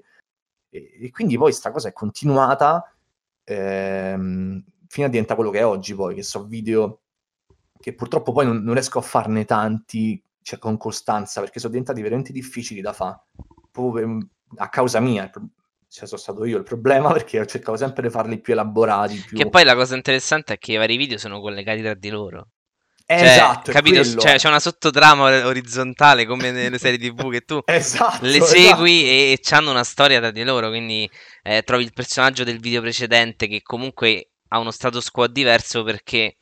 E, 0.69 0.99
e, 1.01 1.09
quindi 1.09 1.37
poi 1.37 1.51
sta 1.51 1.71
cosa 1.71 1.89
è 1.89 1.91
continuata 1.93 2.93
ehm, 3.45 4.63
fino 4.87 5.07
a 5.07 5.09
diventare 5.09 5.35
quello 5.35 5.49
che 5.51 5.59
è 5.59 5.65
oggi 5.65 5.95
poi, 5.95 6.13
che 6.13 6.21
so 6.21 6.45
video 6.45 7.01
che 7.79 7.95
purtroppo 7.95 8.31
poi 8.31 8.45
non, 8.45 8.61
non 8.61 8.73
riesco 8.73 8.99
a 8.99 9.01
farne 9.01 9.45
tanti 9.45 10.21
cioè, 10.43 10.59
con 10.59 10.77
costanza, 10.77 11.41
perché 11.41 11.59
sono 11.59 11.71
diventati 11.71 12.01
veramente 12.03 12.31
difficili 12.31 12.81
da 12.81 12.93
fare, 12.93 13.21
proprio 13.71 14.19
a 14.57 14.69
causa 14.69 14.99
mia, 14.99 15.31
cioè 15.89 16.07
sono 16.07 16.19
stato 16.19 16.45
io 16.45 16.57
il 16.57 16.63
problema 16.63 17.11
perché 17.13 17.39
ho 17.39 17.45
cercato 17.45 17.77
sempre 17.77 18.03
di 18.03 18.09
farli 18.09 18.39
più 18.39 18.53
elaborati. 18.53 19.23
Più... 19.27 19.37
Che 19.37 19.49
poi 19.49 19.63
la 19.63 19.75
cosa 19.75 19.95
interessante 19.95 20.53
è 20.53 20.57
che 20.57 20.73
i 20.73 20.77
vari 20.77 20.97
video 20.97 21.17
sono 21.17 21.39
collegati 21.41 21.81
tra 21.81 21.93
di 21.93 22.09
loro. 22.09 22.49
Eh, 23.11 23.17
cioè, 23.17 23.27
esatto, 23.27 23.71
capito? 23.71 24.03
Cioè, 24.03 24.35
c'è 24.35 24.47
una 24.47 24.59
sottotrama 24.59 25.47
orizzontale 25.47 26.27
come 26.27 26.51
nelle 26.51 26.77
serie 26.77 26.99
TV 26.99 27.31
che 27.31 27.41
tu 27.41 27.59
esatto, 27.65 28.23
le 28.23 28.39
segui 28.39 29.01
esatto. 29.01 29.11
e, 29.11 29.39
e 29.41 29.55
hanno 29.55 29.71
una 29.71 29.83
storia 29.83 30.19
tra 30.19 30.29
di 30.29 30.43
loro. 30.43 30.69
Quindi 30.69 31.09
eh, 31.41 31.63
trovi 31.63 31.83
il 31.83 31.91
personaggio 31.91 32.43
del 32.43 32.59
video 32.59 32.81
precedente 32.81 33.47
che 33.47 33.63
comunque 33.63 34.33
ha 34.49 34.59
uno 34.59 34.69
status 34.69 35.09
quo 35.09 35.25
diverso 35.25 35.83
perché 35.83 36.37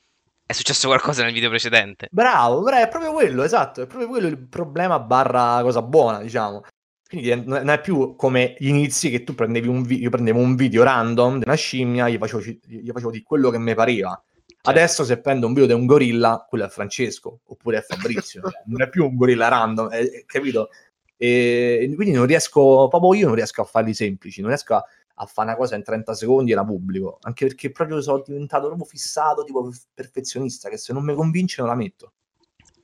è 0.46 0.52
successo 0.52 0.88
qualcosa 0.88 1.24
nel 1.24 1.32
video 1.32 1.48
precedente. 1.48 2.10
Bravo, 2.12 2.62
bravo, 2.62 2.84
è 2.84 2.90
proprio 2.90 3.14
quello, 3.14 3.44
esatto, 3.44 3.84
è 3.84 3.88
proprio 3.88 4.10
quello 4.10 4.28
il 4.28 4.48
problema 4.48 5.00
barra 5.00 5.60
cosa 5.62 5.82
buona, 5.82 6.20
diciamo. 6.20 6.64
Quindi 7.08 7.44
non 7.46 7.70
è 7.70 7.80
più 7.80 8.16
come 8.16 8.56
gli 8.60 8.68
inizi 8.68 9.10
che 9.10 9.24
tu 9.24 9.34
prendevi 9.34 9.68
un 9.68 9.84
video, 9.84 10.04
io 10.04 10.10
prendevo 10.10 10.40
un 10.40 10.56
video 10.56 10.84
random 10.84 11.38
di 11.38 11.44
una 11.46 11.56
scimmia, 11.56 12.10
gli 12.10 12.18
facevo, 12.18 12.42
gli 12.42 12.92
facevo 12.92 13.12
di 13.12 13.24
quello 13.24 13.50
che 13.50 13.58
mi 13.58 13.74
pareva. 13.74 14.22
Certo. 14.46 14.70
Adesso 14.70 15.06
se 15.06 15.20
prendo 15.22 15.48
un 15.48 15.54
video 15.54 15.68
di 15.68 15.74
un 15.74 15.86
gorilla, 15.86 16.46
quello 16.48 16.66
è 16.66 16.70
Francesco, 16.70 17.40
oppure 17.46 17.78
è 17.78 17.82
Fabrizio, 17.82 18.42
non 18.68 18.82
è 18.82 18.90
più 18.90 19.06
un 19.06 19.16
gorilla 19.16 19.48
random, 19.48 19.90
è, 19.90 20.24
capito? 20.26 20.70
E 21.16 21.92
quindi 21.96 22.14
non 22.14 22.26
riesco, 22.26 22.88
proprio 22.90 23.14
io 23.14 23.28
non 23.28 23.36
riesco 23.36 23.62
a 23.62 23.66
farli 23.66 23.94
semplici, 23.94 24.42
non 24.42 24.50
riesco 24.50 24.76
a, 24.76 24.84
a 25.16 25.26
fare 25.26 25.48
una 25.48 25.58
cosa 25.58 25.76
in 25.76 25.84
30 25.84 26.14
secondi 26.14 26.52
e 26.52 26.56
la 26.56 26.66
pubblico, 26.66 27.20
anche 27.22 27.48
perché 27.48 27.72
proprio 27.72 28.02
sono 28.02 28.22
diventato 28.26 28.68
proprio 28.68 28.86
fissato, 28.86 29.44
tipo 29.44 29.72
perfezionista, 29.94 30.70
che 30.70 30.78
se 30.78 30.92
non 30.92 31.04
mi 31.04 31.16
convince 31.16 31.62
non 31.62 31.70
la 31.70 31.76
metto. 31.76 32.14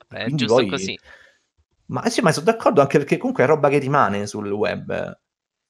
Beh, 0.08 0.24
è 0.24 0.30
giusto 0.30 0.54
poi... 0.54 0.68
così. 0.68 0.98
Ma 1.86 2.08
sì, 2.08 2.20
ma 2.20 2.32
sono 2.32 2.46
d'accordo 2.46 2.80
anche 2.80 2.98
perché 2.98 3.18
comunque 3.18 3.44
è 3.44 3.46
roba 3.46 3.68
che 3.68 3.78
rimane 3.78 4.26
sul 4.26 4.50
web, 4.50 5.20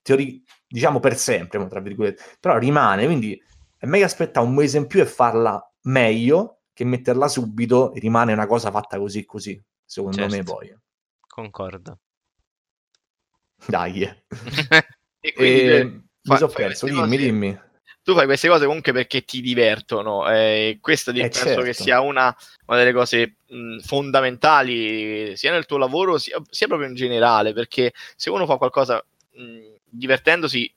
teori- 0.03 0.43
diciamo 0.67 1.01
per 1.01 1.17
sempre, 1.17 1.67
tra 1.67 1.81
virgolette, 1.81 2.23
però 2.39 2.59
rimane, 2.59 3.05
quindi 3.07 3.41
è 3.77 3.87
meglio 3.87 4.05
aspettare 4.05 4.47
un 4.47 4.55
mese 4.55 4.79
in 4.79 4.87
più 4.87 5.01
e 5.01 5.07
farla 5.07 5.61
meglio 5.83 6.61
che 6.73 6.85
metterla 6.85 7.29
subito 7.29 7.93
rimane 7.95 8.33
una 8.33 8.47
cosa 8.47 8.71
fatta 8.71 8.99
così 8.99 9.25
così, 9.25 9.61
secondo 9.85 10.17
certo. 10.17 10.37
me 10.37 10.43
poi. 10.43 10.79
Concordo. 11.27 11.99
Dai. 13.67 14.03
e 15.21 15.33
quindi... 15.33 15.61
E 15.61 15.85
mi 16.27 16.37
sono 16.37 16.53
perso, 16.53 16.87
dimmi, 16.87 17.17
dimmi. 17.17 17.61
Tu 18.05 18.15
fai 18.15 18.27
queste 18.27 18.49
cose 18.49 18.67
comunque 18.67 18.93
perché 18.93 19.25
ti 19.25 19.41
divertono 19.41 20.29
e 20.31 20.77
questo 20.83 21.11
eh, 21.11 21.15
penso 21.15 21.45
certo. 21.45 21.63
che 21.63 21.73
sia 21.73 22.01
una, 22.01 22.37
una 22.67 22.79
delle 22.79 22.93
cose 22.93 23.37
mh, 23.47 23.79
fondamentali 23.79 25.35
sia 25.39 25.51
nel 25.51 25.65
tuo 25.65 25.79
lavoro 25.79 26.19
sia, 26.19 26.39
sia, 26.51 26.67
proprio 26.67 26.87
in 26.87 26.95
generale 26.95 27.55
perché 27.55 27.95
se 28.15 28.29
uno 28.29 28.45
fa 28.45 28.59
qualcosa 28.59 29.03
mh, 29.33 29.77
divertendosi 29.89 30.71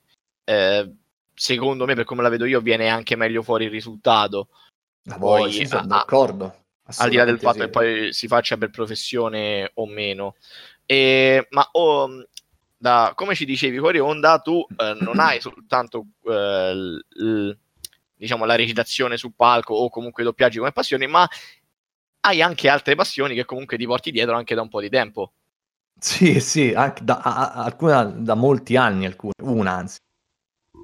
eh, 0.46 0.89
secondo 1.34 1.86
me 1.86 1.96
per 1.96 2.05
come 2.05 2.22
la 2.22 2.29
vedo 2.29 2.46
io 2.46 2.62
viene 2.62 2.88
anche 2.88 3.17
meglio 3.17 3.43
fuori 3.43 3.65
il 3.65 3.72
risultato 3.72 4.48
ah, 5.10 5.17
poi 5.17 5.51
sì, 5.51 5.65
sono 5.65 5.81
a, 5.81 5.86
d'accordo 5.86 6.63
al 6.96 7.10
di 7.10 7.17
là 7.17 7.25
del 7.25 7.39
fatto 7.39 7.57
sì. 7.57 7.65
che 7.65 7.69
poi 7.69 8.13
si 8.13 8.27
faccia 8.27 8.55
per 8.55 8.69
professione 8.69 9.69
o 9.74 9.86
meno 9.86 10.36
e, 10.86 11.46
ma 11.50 11.67
oh, 11.74 12.25
da, 12.77 13.13
come 13.15 13.36
ci 13.36 13.46
dicevi 13.46 13.79
fuori 13.79 14.00
onda, 14.00 14.39
tu 14.39 14.65
eh, 14.75 14.98
non 15.00 15.19
hai 15.19 15.41
soltanto 15.41 16.05
eh, 16.24 16.74
l, 16.74 17.05
l, 17.10 17.57
diciamo, 18.15 18.46
la 18.46 18.55
recitazione 18.55 19.17
sul 19.17 19.34
palco 19.36 19.74
o 19.74 19.89
comunque 19.89 20.24
i 20.24 20.25
doppiaggi 20.25 20.60
come 20.60 20.72
passione, 20.72 21.07
ma 21.07 21.27
hai 22.22 22.41
anche 22.41 22.69
altre 22.69 22.96
passioni 22.96 23.36
che 23.36 23.46
comunque 23.46 23.77
ti 23.77 23.86
porti 23.86 24.12
dietro 24.12 24.36
anche 24.36 24.55
da 24.55 24.62
un 24.62 24.69
po' 24.69 24.81
di 24.81 24.89
tempo. 24.89 25.31
Sì, 26.00 26.39
sì, 26.39 26.74
anche 26.74 27.03
da, 27.03 27.19
a, 27.19 27.53
alcuna, 27.53 28.03
da 28.03 28.36
molti 28.36 28.75
anni, 28.75 29.05
alcune, 29.05 29.34
una 29.41 29.72
anzi. 29.72 30.00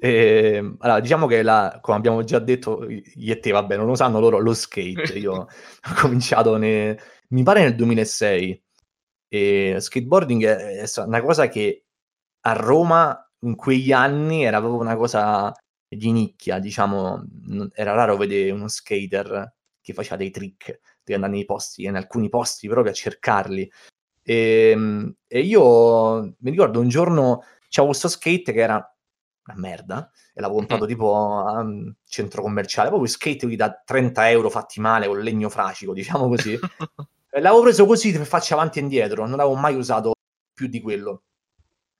E, 0.00 0.54
ehm, 0.56 0.76
allora, 0.80 1.00
diciamo 1.00 1.26
che 1.26 1.42
la, 1.42 1.78
come 1.80 1.96
abbiamo 1.96 2.24
già 2.24 2.38
detto, 2.38 2.86
io 2.88 3.32
e 3.32 3.38
te, 3.38 3.52
vabbè, 3.52 3.76
non 3.76 3.86
lo 3.86 3.94
sanno 3.94 4.20
loro, 4.20 4.38
lo 4.38 4.54
skate. 4.54 5.18
Io 5.18 5.32
ho 5.46 5.94
cominciato, 5.96 6.56
ne, 6.56 6.98
mi 7.28 7.42
pare 7.42 7.62
nel 7.62 7.76
2006. 7.76 8.62
E 9.28 9.76
skateboarding 9.80 10.44
è, 10.44 10.82
è 10.82 11.00
una 11.00 11.22
cosa 11.22 11.48
che 11.48 11.83
a 12.46 12.52
Roma 12.52 13.18
in 13.40 13.56
quegli 13.56 13.92
anni 13.92 14.44
era 14.44 14.58
proprio 14.58 14.80
una 14.80 14.96
cosa 14.96 15.52
di 15.88 16.12
nicchia, 16.12 16.58
diciamo, 16.58 17.22
era 17.74 17.92
raro 17.92 18.16
vedere 18.16 18.50
uno 18.50 18.68
skater 18.68 19.54
che 19.80 19.92
faceva 19.92 20.16
dei 20.16 20.30
trick, 20.30 20.80
di 21.02 21.14
andare 21.14 21.32
nei 21.32 21.44
posti, 21.44 21.84
in 21.84 21.96
alcuni 21.96 22.28
posti 22.28 22.68
proprio 22.68 22.92
a 22.92 22.94
cercarli. 22.94 23.70
E, 24.22 24.70
ehm, 24.70 25.14
e 25.26 25.40
io 25.40 26.22
mi 26.22 26.50
ricordo 26.50 26.80
un 26.80 26.88
giorno 26.88 27.44
c'avevo 27.68 27.92
questo 27.92 28.08
skate 28.08 28.52
che 28.52 28.60
era 28.60 28.74
una 29.46 29.58
merda 29.58 30.10
e 30.32 30.40
l'avevo 30.40 30.58
comprato 30.58 30.84
mm. 30.84 30.88
tipo 30.88 31.14
a 31.16 31.60
un 31.60 31.94
centro 32.04 32.42
commerciale, 32.42 32.88
proprio 32.88 33.08
skate 33.08 33.54
da 33.56 33.82
30 33.84 34.30
euro 34.30 34.50
fatti 34.50 34.80
male 34.80 35.06
con 35.06 35.20
legno 35.20 35.48
fracico, 35.48 35.92
diciamo 35.92 36.28
così. 36.28 36.58
l'avevo 37.30 37.62
preso 37.62 37.86
così 37.86 38.12
per 38.12 38.26
farci 38.26 38.52
avanti 38.52 38.78
e 38.78 38.82
indietro, 38.82 39.26
non 39.26 39.36
l'avevo 39.36 39.56
mai 39.56 39.74
usato 39.76 40.12
più 40.52 40.66
di 40.66 40.80
quello 40.80 41.24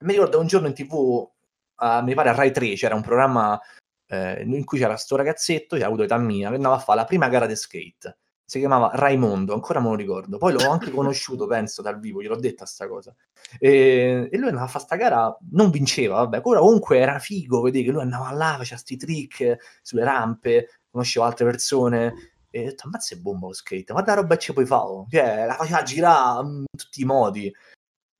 mi 0.04 0.12
ricordo 0.12 0.38
un 0.38 0.46
giorno 0.46 0.68
in 0.68 0.74
tv, 0.74 0.92
uh, 0.92 2.02
mi 2.02 2.14
pare 2.14 2.28
a 2.28 2.34
Rai 2.34 2.52
3, 2.52 2.74
c'era 2.74 2.94
un 2.94 3.02
programma 3.02 3.60
eh, 4.06 4.42
in 4.42 4.64
cui 4.64 4.78
c'era 4.78 4.96
sto 4.96 5.16
ragazzetto, 5.16 5.76
che 5.76 5.82
ha 5.82 5.86
avuto 5.86 6.02
età 6.02 6.18
mia, 6.18 6.48
che 6.50 6.56
andava 6.56 6.76
a 6.76 6.78
fare 6.78 7.00
la 7.00 7.04
prima 7.04 7.28
gara 7.28 7.46
di 7.46 7.56
skate. 7.56 8.18
Si 8.46 8.58
chiamava 8.58 8.90
Raimondo, 8.94 9.54
ancora 9.54 9.80
me 9.80 9.88
lo 9.88 9.94
ricordo. 9.94 10.36
Poi 10.36 10.52
l'ho 10.52 10.68
anche 10.68 10.90
conosciuto, 10.92 11.46
penso, 11.46 11.82
dal 11.82 11.98
vivo, 11.98 12.20
gliel'ho 12.22 12.36
detta 12.36 12.66
sta 12.66 12.86
cosa. 12.86 13.14
E, 13.58 14.28
e 14.30 14.36
lui 14.36 14.48
andava 14.48 14.66
a 14.66 14.68
fare 14.68 14.84
sta 14.84 14.96
gara, 14.96 15.36
non 15.52 15.70
vinceva, 15.70 16.16
vabbè, 16.16 16.40
comunque 16.40 16.98
era 16.98 17.18
figo, 17.18 17.62
vedi 17.62 17.82
che 17.82 17.90
lui 17.90 18.02
andava 18.02 18.30
là, 18.32 18.56
faceva 18.58 18.80
sti 18.80 18.96
trick 18.96 19.56
sulle 19.82 20.04
rampe, 20.04 20.80
conosceva 20.90 21.26
altre 21.26 21.46
persone. 21.46 22.32
E 22.50 22.60
ho 22.60 22.64
detto, 22.66 22.86
ammazza 22.86 23.14
è 23.14 23.18
bomba 23.18 23.46
lo 23.48 23.52
skate, 23.52 23.92
ma 23.92 24.02
da 24.02 24.14
roba 24.14 24.36
ci 24.36 24.52
puoi 24.52 24.66
fare? 24.66 25.06
Cioè, 25.10 25.46
la 25.46 25.54
faceva 25.54 25.82
girare 25.82 26.46
in 26.46 26.64
tutti 26.76 27.00
i 27.02 27.04
modi. 27.04 27.52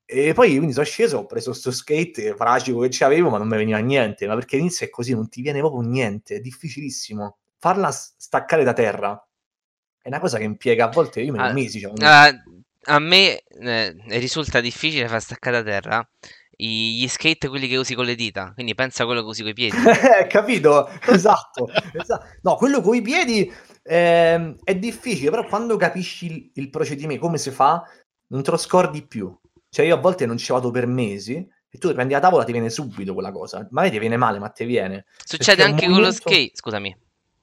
E 0.05 0.33
poi 0.33 0.55
quindi 0.55 0.73
sono 0.73 0.85
sceso, 0.85 1.17
ho 1.17 1.25
preso 1.25 1.51
sto 1.51 1.71
skate 1.71 2.35
fracico 2.35 2.79
che 2.81 2.89
c'avevo, 2.91 3.29
ma 3.29 3.37
non 3.37 3.47
mi 3.47 3.57
veniva 3.57 3.79
niente. 3.79 4.27
Ma 4.27 4.35
perché 4.35 4.55
all'inizio 4.55 4.85
è 4.85 4.89
così, 4.89 5.13
non 5.13 5.29
ti 5.29 5.41
viene 5.41 5.59
proprio 5.59 5.81
niente, 5.81 6.35
è 6.35 6.39
difficilissimo. 6.39 7.37
Farla 7.57 7.91
staccare 7.91 8.63
da 8.63 8.73
terra 8.73 9.27
è 10.05 10.09
una 10.09 10.19
cosa 10.19 10.37
che 10.37 10.43
impiega 10.43 10.85
a 10.85 10.89
volte 10.89 11.21
io 11.21 11.33
uh, 11.33 11.51
mesi. 11.51 11.79
Cioè, 11.79 11.89
uh, 11.91 12.63
a 12.83 12.99
me 12.99 13.41
eh, 13.41 13.95
risulta 14.19 14.61
difficile 14.61 15.07
far 15.07 15.19
staccare 15.19 15.63
da 15.63 15.69
terra 15.71 16.09
gli 16.55 17.07
skate 17.07 17.49
quelli 17.49 17.67
che 17.67 17.75
usi 17.75 17.95
con 17.95 18.05
le 18.05 18.13
dita, 18.13 18.51
quindi 18.53 18.75
pensa 18.75 19.01
a 19.01 19.05
quello 19.07 19.21
che 19.21 19.27
usi 19.27 19.41
con 19.41 19.49
i 19.49 19.53
piedi. 19.53 19.75
Capito? 20.29 20.87
Esatto, 21.07 21.67
esatto. 21.93 22.25
No, 22.43 22.55
quello 22.55 22.81
con 22.81 22.95
i 22.95 23.01
piedi 23.01 23.51
eh, 23.81 24.55
è 24.63 24.75
difficile, 24.75 25.31
però 25.31 25.45
quando 25.47 25.75
capisci 25.75 26.25
il, 26.27 26.51
il, 26.53 26.69
procedimento, 26.69 27.25
come 27.25 27.39
si 27.39 27.49
fa, 27.49 27.83
non 28.27 28.43
te 28.43 28.51
lo 28.51 28.57
scordi 28.57 29.01
più. 29.05 29.35
Cioè 29.75 29.87
io 29.87 29.95
a 29.95 29.99
volte 29.99 30.25
non 30.25 30.37
ci 30.37 30.53
vado 30.53 30.71
per 30.71 30.87
mesi 30.87 31.35
e 31.35 31.77
tu 31.77 31.91
prendi 31.91 32.13
la 32.13 32.21
tavola 32.21 32.45
ti 32.45 32.53
viene 32.53 32.69
subito 32.69 33.13
quella 33.13 33.33
cosa. 33.33 33.67
Magari 33.71 33.91
ti 33.91 33.99
viene 33.99 34.15
male, 34.15 34.39
ma 34.39 34.47
ti 34.47 34.63
viene. 34.63 35.03
Succede 35.21 35.63
anche 35.63 35.89
con 35.89 35.99
lo 35.99 36.13
skate, 36.13 36.51
scusami. 36.53 36.97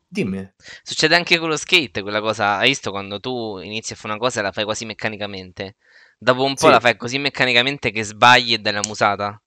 Dimmi. 0.08 0.50
Succede 0.82 1.14
anche 1.14 1.36
con 1.36 1.50
lo 1.50 1.58
skate, 1.58 2.00
quella 2.00 2.22
cosa, 2.22 2.56
hai 2.56 2.68
visto 2.68 2.90
quando 2.90 3.20
tu 3.20 3.58
inizi 3.58 3.92
a 3.92 3.96
fare 3.96 4.14
una 4.14 4.18
cosa 4.22 4.40
e 4.40 4.44
la 4.44 4.50
fai 4.50 4.64
quasi 4.64 4.86
meccanicamente? 4.86 5.76
Dopo 6.16 6.42
un 6.42 6.54
po' 6.54 6.68
sì. 6.68 6.72
la 6.72 6.80
fai 6.80 6.96
così 6.96 7.18
meccanicamente 7.18 7.90
che 7.90 8.02
sbagli 8.02 8.54
e 8.54 8.58
dai 8.60 8.72
una 8.72 8.86
musata. 8.86 9.38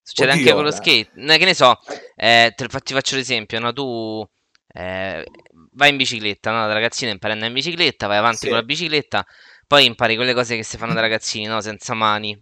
Succede 0.00 0.30
Oddio, 0.30 0.40
anche 0.40 0.54
con 0.54 0.62
lo 0.62 0.70
skate. 0.70 1.10
No, 1.14 1.36
che 1.36 1.44
ne 1.44 1.54
so, 1.54 1.80
eh, 2.14 2.52
te 2.54 2.68
ti 2.68 2.94
faccio 2.94 3.16
l'esempio, 3.16 3.58
no? 3.58 3.72
Tu 3.72 4.24
eh, 4.68 5.26
vai 5.72 5.90
in 5.90 5.96
bicicletta, 5.96 6.52
no? 6.52 6.64
Da 6.68 6.72
ragazzino 6.74 7.10
impari 7.10 7.32
a 7.32 7.34
andare 7.34 7.52
in 7.52 7.58
bicicletta, 7.58 8.06
vai 8.06 8.18
avanti 8.18 8.38
sì. 8.38 8.46
con 8.46 8.56
la 8.56 8.62
bicicletta, 8.62 9.26
poi 9.68 9.84
impari 9.84 10.16
quelle 10.16 10.34
cose 10.34 10.56
che 10.56 10.64
si 10.64 10.76
fanno 10.78 10.94
da 10.94 11.00
ragazzini, 11.00 11.44
no? 11.44 11.60
Senza 11.60 11.94
mani. 11.94 12.36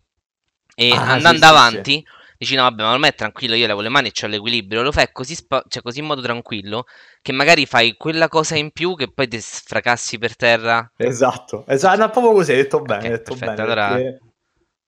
E 0.74 0.90
ah, 0.92 1.12
andando 1.12 1.38
sì, 1.38 1.44
avanti, 1.44 2.06
dici 2.38 2.54
no 2.54 2.62
vabbè 2.62 2.82
ma 2.82 2.92
ormai 2.92 3.10
è 3.10 3.14
tranquillo 3.14 3.54
io 3.54 3.66
levo 3.66 3.80
le 3.80 3.88
mani 3.88 4.08
e 4.08 4.24
ho 4.24 4.26
l'equilibrio 4.26 4.82
lo 4.82 4.92
fai 4.92 5.08
così, 5.10 5.34
spa- 5.34 5.64
cioè, 5.66 5.82
così 5.82 6.00
in 6.00 6.06
modo 6.06 6.20
tranquillo 6.20 6.84
che 7.22 7.32
magari 7.32 7.66
fai 7.66 7.96
quella 7.96 8.28
cosa 8.28 8.56
in 8.56 8.72
più 8.72 8.94
che 8.94 9.10
poi 9.10 9.26
ti 9.26 9.40
sfracassi 9.40 10.18
per 10.18 10.36
terra 10.36 10.90
esatto 10.96 11.64
esatto 11.66 11.98
no, 11.98 12.10
proprio 12.10 12.32
così 12.32 12.50
hai 12.52 12.58
detto 12.58 12.82
bene 12.82 12.98
okay, 12.98 13.10
detto 13.10 13.34
perfetto, 13.34 13.50
bene 13.50 13.62
allora... 13.62 13.88
perché, 13.88 14.20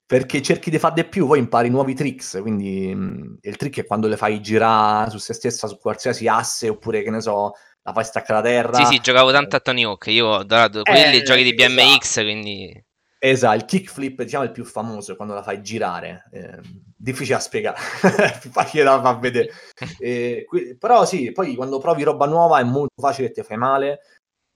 perché, 0.05 0.41
cerchi 0.41 0.69
di 0.69 0.77
fare 0.77 0.93
di 0.93 1.05
più 1.05 1.25
poi 1.25 1.39
impari 1.39 1.69
nuovi 1.69 1.95
tricks 1.95 2.37
quindi 2.41 2.93
mh, 2.93 2.99
mm, 2.99 3.35
il 3.41 3.55
trick 3.55 3.79
è 3.79 3.85
quando 3.85 4.07
le 4.07 4.17
fai 4.17 4.39
girare 4.41 5.09
su 5.09 5.17
se 5.17 5.33
stessa 5.33 5.67
su 5.67 5.79
qualsiasi 5.79 6.27
asse 6.27 6.69
oppure 6.69 7.01
che 7.01 7.09
ne 7.09 7.21
so 7.21 7.53
la 7.81 7.93
fai 7.93 8.03
staccare 8.03 8.41
la 8.41 8.49
terra 8.49 8.73
sì 8.77 8.85
sì 8.85 8.99
giocavo 8.99 9.31
tanto 9.31 9.55
a 9.55 9.59
Tony 9.59 9.83
Hawk 9.83 10.07
io 10.07 10.27
ho 10.27 10.35
adorato 10.35 10.83
quelli 10.83 11.17
eh, 11.17 11.23
giochi 11.23 11.43
di 11.43 11.53
BMX 11.53 12.01
esatto. 12.01 12.25
quindi 12.25 12.83
Esatto, 13.21 13.57
il 13.57 13.65
kickflip 13.65 14.23
diciamo 14.23 14.45
è 14.45 14.47
il 14.47 14.53
più 14.53 14.63
famoso 14.63 15.17
quando 15.17 15.33
la 15.33 15.43
fai 15.43 15.61
girare, 15.61 16.29
eh, 16.31 16.57
difficile 16.95 17.35
da 17.35 17.41
spiegare, 17.41 17.77
più 18.39 18.49
facile 18.49 18.85
da 18.85 19.01
far 19.01 19.19
vedere. 19.19 19.51
Eh, 19.99 20.45
qui, 20.47 20.77
però 20.77 21.05
sì, 21.05 21.31
poi 21.33 21.55
quando 21.55 21.79
provi 21.79 22.03
roba 22.03 22.25
nuova 22.25 22.59
è 22.59 22.63
molto 22.63 23.01
facile 23.01 23.27
che 23.27 23.33
ti 23.33 23.43
fai 23.43 23.57
male, 23.57 23.99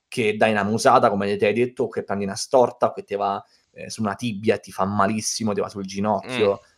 che 0.07 0.37
dai 0.37 0.51
una 0.51 0.63
musata 0.63 1.09
come 1.09 1.35
ti 1.35 1.43
hai 1.43 1.53
detto, 1.53 1.83
o 1.83 1.89
che 1.89 2.03
prendi 2.03 2.23
una 2.23 2.35
storta, 2.35 2.87
o 2.87 2.93
che 2.93 3.03
ti 3.03 3.15
va 3.15 3.43
eh, 3.71 3.89
su 3.89 4.01
una 4.01 4.15
tibia 4.15 4.55
e 4.55 4.59
ti 4.61 4.71
fa 4.71 4.85
malissimo, 4.85 5.51
ti 5.51 5.59
va 5.59 5.67
sul 5.67 5.85
ginocchio. 5.85 6.61
Mm. 6.61 6.71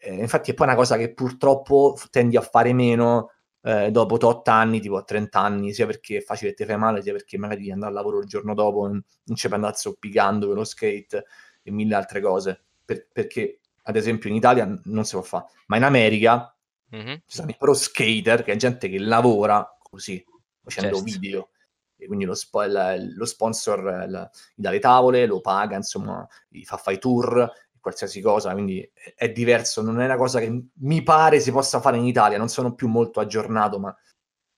Eh, 0.00 0.14
infatti 0.20 0.50
è 0.50 0.54
poi 0.54 0.66
una 0.66 0.76
cosa 0.76 0.96
che 0.96 1.12
purtroppo 1.12 1.96
tendi 2.10 2.36
a 2.36 2.40
fare 2.40 2.72
meno 2.72 3.30
eh, 3.68 3.90
dopo 3.90 4.16
8 4.18 4.50
anni, 4.50 4.80
tipo 4.80 4.96
a 4.96 5.02
30 5.02 5.38
anni, 5.38 5.74
sia 5.74 5.84
perché 5.84 6.18
è 6.18 6.20
facile 6.22 6.54
ti 6.54 6.64
fai 6.64 6.78
male, 6.78 7.02
sia 7.02 7.12
perché 7.12 7.36
magari 7.36 7.60
devi 7.60 7.72
andare 7.72 7.90
al 7.90 7.98
lavoro 7.98 8.20
il 8.20 8.26
giorno 8.26 8.54
dopo, 8.54 8.86
non 8.86 9.02
ci 9.34 9.46
puoi 9.46 9.58
andare 9.58 9.76
zoppicando 9.76 10.46
con 10.46 10.56
lo 10.56 10.64
skate 10.64 11.26
e 11.62 11.70
mille 11.70 11.94
altre 11.94 12.22
cose. 12.22 12.62
Per, 12.82 13.08
perché, 13.12 13.60
ad 13.82 13.96
esempio, 13.96 14.30
in 14.30 14.36
Italia 14.36 14.80
non 14.84 15.04
si 15.04 15.12
può 15.12 15.22
fare, 15.22 15.44
ma 15.66 15.76
in 15.76 15.82
America 15.82 16.56
mm-hmm. 16.96 17.14
ci 17.26 17.36
sono 17.36 17.50
i 17.50 17.56
pro 17.58 17.74
skater, 17.74 18.42
che 18.42 18.52
è 18.52 18.56
gente 18.56 18.88
che 18.88 18.98
lavora 18.98 19.76
così, 19.82 20.24
facendo 20.62 20.96
certo. 20.96 21.12
video. 21.12 21.50
E 21.98 22.06
quindi 22.06 22.24
lo, 22.24 22.34
spo- 22.34 22.64
lo 22.64 23.24
sponsor 23.26 24.30
gli 24.54 24.62
dà 24.62 24.70
le 24.70 24.78
tavole, 24.78 25.26
lo 25.26 25.42
paga, 25.42 25.76
insomma, 25.76 26.26
gli 26.48 26.62
fa 26.62 26.78
fare 26.78 26.96
i 26.96 27.00
tour 27.00 27.52
qualsiasi 27.80 28.20
cosa, 28.20 28.52
quindi 28.52 28.88
è 29.14 29.30
diverso, 29.30 29.82
non 29.82 30.00
è 30.00 30.04
una 30.04 30.16
cosa 30.16 30.40
che 30.40 30.64
mi 30.74 31.02
pare 31.02 31.40
si 31.40 31.50
possa 31.50 31.80
fare 31.80 31.96
in 31.96 32.04
Italia, 32.04 32.38
non 32.38 32.48
sono 32.48 32.74
più 32.74 32.88
molto 32.88 33.20
aggiornato, 33.20 33.78
ma 33.78 33.94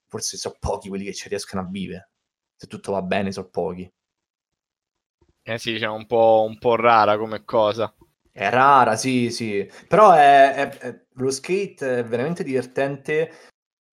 forse 0.09 0.37
sono 0.37 0.57
pochi 0.59 0.89
quelli 0.89 1.05
che 1.05 1.15
ci 1.15 1.29
riescono 1.29 1.63
a 1.63 1.69
vivere. 1.69 2.11
Se 2.57 2.67
tutto 2.67 2.93
va 2.93 3.03
bene, 3.03 3.33
sono 3.33 3.49
pochi. 3.49 3.91
Eh 5.43 5.59
sì, 5.59 5.73
diciamo 5.73 5.95
un 5.95 6.07
po', 6.07 6.45
un 6.47 6.59
po' 6.59 6.77
rara 6.77 7.17
come 7.17 7.45
cosa. 7.45 7.95
È 8.31 8.49
rara, 8.51 8.97
sì, 8.97 9.31
sì. 9.31 9.69
Però 9.89 10.13
è, 10.13 10.55
è, 10.55 10.69
è, 10.79 11.05
lo 11.15 11.31
skate 11.31 11.99
è 11.99 12.05
veramente 12.05 12.45
divertente 12.45 13.33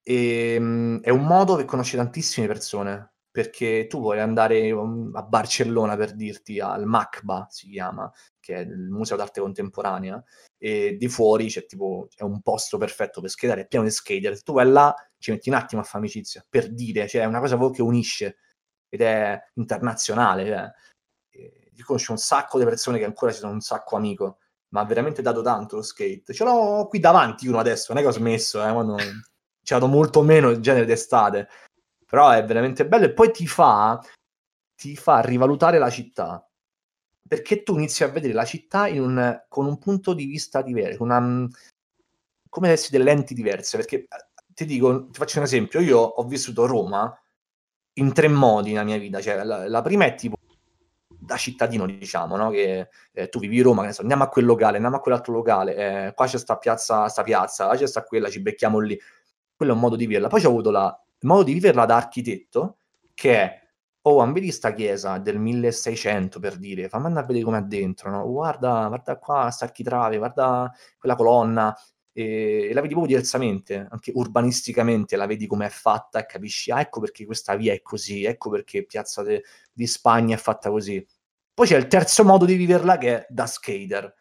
e 0.04 0.58
mm, 0.60 0.98
è 1.02 1.10
un 1.10 1.26
modo 1.26 1.56
che 1.56 1.66
conosce 1.66 1.98
tantissime 1.98 2.48
persone 2.48 3.17
perché 3.32 3.88
tu 3.88 4.00
vuoi 4.00 4.20
andare 4.20 4.72
um, 4.72 5.12
a 5.14 5.22
Barcellona 5.22 5.96
per 5.96 6.16
dirti 6.16 6.60
al 6.60 6.86
MACBA 6.86 7.48
si 7.50 7.70
chiama, 7.70 8.12
che 8.40 8.56
è 8.56 8.60
il 8.60 8.90
Museo 8.90 9.16
d'Arte 9.16 9.42
Contemporanea, 9.42 10.24
e 10.58 10.98
di 10.98 11.08
fuori 11.08 11.48
c'è 11.48 11.66
tipo 11.66 12.08
è 12.16 12.24
un 12.24 12.42
posto 12.42 12.78
perfetto 12.78 13.22
per 13.22 13.30
skateare, 13.30 13.62
è 13.62 13.68
pieno 13.68 13.86
di 13.86 13.92
skater. 13.92 14.42
Tu 14.42 14.54
vai 14.54 14.70
là, 14.70 14.94
ci 15.20 15.32
metti 15.32 15.50
un 15.50 15.56
attimo 15.56 15.82
a 15.82 15.84
fare 15.84 16.00
amicizia 16.00 16.46
per 16.48 16.74
dire, 16.74 17.08
cioè 17.08 17.22
è 17.22 17.26
una 17.26 17.40
cosa 17.40 17.58
che 17.70 17.82
unisce 17.82 18.38
ed 18.90 19.02
è 19.02 19.40
internazionale. 19.56 20.46
Cioè. 20.46 20.72
Io 21.76 21.86
conosco 21.86 22.12
un 22.12 22.18
sacco 22.18 22.58
di 22.58 22.66
persone 22.66 22.98
che 22.98 23.06
ancora 23.06 23.32
si 23.32 23.40
sono 23.40 23.52
un 23.52 23.62
sacco 23.62 23.96
amico, 23.96 24.40
ma 24.70 24.82
ha 24.82 24.86
veramente 24.86 25.22
dato 25.22 25.44
tanto 25.44 25.76
lo 25.76 25.82
skate. 25.84 26.34
Ce 26.34 26.44
l'ho 26.44 26.88
qui 26.88 27.00
davanti 27.00 27.48
uno 27.48 27.60
adesso, 27.60 27.94
non 27.94 28.02
è 28.02 28.04
che 28.04 28.12
ho 28.12 28.18
smesso, 28.18 28.66
eh, 28.66 28.72
quando... 28.72 28.98
ci 28.98 29.74
vado 29.74 29.88
molto 29.88 30.24
meno 30.24 30.50
in 30.50 30.62
genere 30.62 30.86
d'estate 30.86 31.48
però 32.10 32.30
è 32.32 32.44
veramente 32.46 32.88
bello 32.88 33.06
e 33.06 33.14
poi 33.14 33.32
ti 33.32 33.46
fa, 33.46 34.02
ti 34.76 34.96
fa 34.96 35.20
rivalutare 35.20 35.78
la 35.78 35.90
città 35.90 36.48
perché 37.28 37.64
tu 37.64 37.76
inizi 37.76 38.04
a 38.04 38.08
vedere 38.08 38.34
la 38.34 38.46
città 38.46 38.86
un, 38.86 39.46
con 39.48 39.66
un 39.66 39.78
punto 39.78 40.14
di 40.14 40.26
vista 40.26 40.62
diverso, 40.62 41.04
una, 41.04 41.48
come 42.50 42.68
avessi 42.68 42.92
delle 42.92 43.04
lenti 43.04 43.34
diverse. 43.34 43.78
Perché 43.78 43.96
eh, 43.98 44.08
ti 44.54 44.66
dico, 44.66 45.10
ti 45.10 45.20
faccio 45.20 45.40
un 45.40 45.46
esempio: 45.46 45.80
io 45.80 46.00
ho 46.00 46.24
vissuto 46.24 46.66
Roma 46.66 47.14
in 47.94 48.14
tre 48.14 48.28
modi 48.28 48.72
nella 48.72 48.84
mia 48.84 48.98
vita. 48.98 49.22
Cioè, 49.22 49.44
la, 49.44 49.68
la 49.68 49.82
prima 49.82 50.06
è 50.06 50.16
tipo 50.16 50.38
da 51.08 51.36
cittadino, 51.36 51.86
diciamo, 51.86 52.38
no? 52.38 52.50
che 52.50 52.90
eh, 53.12 53.30
tu 53.30 53.40
vivi 53.40 53.62
Roma, 53.62 53.86
che 53.86 53.94
so, 53.94 54.02
andiamo 54.02 54.24
a 54.24 54.30
quel 54.30 54.46
locale, 54.46 54.76
andiamo 54.76 54.98
a 54.98 55.00
quell'altro 55.02 55.34
locale, 55.34 55.76
eh, 55.76 56.14
qua 56.14 56.26
c'è 56.26 56.38
sta 56.38 56.58
piazza, 56.58 57.10
sta 57.10 57.24
piazza, 57.24 57.68
là 57.68 57.76
c'è 57.76 57.88
sta 57.88 58.04
quella, 58.04 58.30
ci 58.30 58.42
becchiamo 58.42 58.80
lì. 58.80 58.98
Quello 59.56 59.72
è 59.74 59.76
un 59.76 59.82
modo 59.82 59.96
di 59.96 60.06
vederla. 60.06 60.28
Poi 60.30 60.46
ho 60.46 60.50
avuto 60.50 60.72
la 60.72 61.02
il 61.20 61.28
modo 61.28 61.44
di 61.44 61.54
viverla 61.54 61.86
da 61.86 61.96
architetto, 61.96 62.78
che 63.14 63.36
è 63.36 63.68
oh, 64.08 64.32
vedi 64.32 64.52
sta 64.52 64.74
chiesa 64.74 65.18
del 65.18 65.38
1600 65.38 66.40
per 66.40 66.58
dire, 66.58 66.88
fammi 66.88 67.08
andare 67.08 67.26
a 67.26 67.28
vedere 67.28 67.46
com'è 67.46 67.62
dentro, 67.62 68.10
no? 68.10 68.26
guarda, 68.26 68.88
guarda 68.88 69.18
qua, 69.18 69.50
sta 69.52 69.66
architrave, 69.66 70.18
guarda 70.18 70.72
quella 70.98 71.16
colonna, 71.16 71.76
e, 72.14 72.68
e, 72.70 72.74
la 72.74 72.82
vedi 72.82 72.94
proprio 72.94 73.16
diversamente, 73.16 73.88
anche 73.90 74.12
urbanisticamente 74.16 75.16
la 75.18 75.26
vedi 75.26 75.46
com'è 75.46 75.70
fatta 75.70 76.20
e 76.20 76.26
capisci, 76.26 76.72
ah, 76.72 76.80
ecco 76.80 77.02
perché 77.02 77.26
questa 77.26 77.56
via 77.56 77.74
è 77.74 77.82
così, 77.82 78.24
ecco 78.24 78.50
perché 78.50 78.86
Piazza 78.86 79.22
de, 79.24 79.44
di 79.72 79.86
Spagna 79.86 80.36
è 80.36 80.40
fatta 80.40 80.70
così. 80.70 81.06
Poi 81.54 81.68
c'è 81.68 81.78
il 81.78 81.88
terzo 81.88 82.24
modo 82.24 82.46
di 82.46 82.56
viverla 82.56 82.98
che 82.98 83.18
è 83.18 83.26
da 83.30 83.46
skater, 83.46 84.14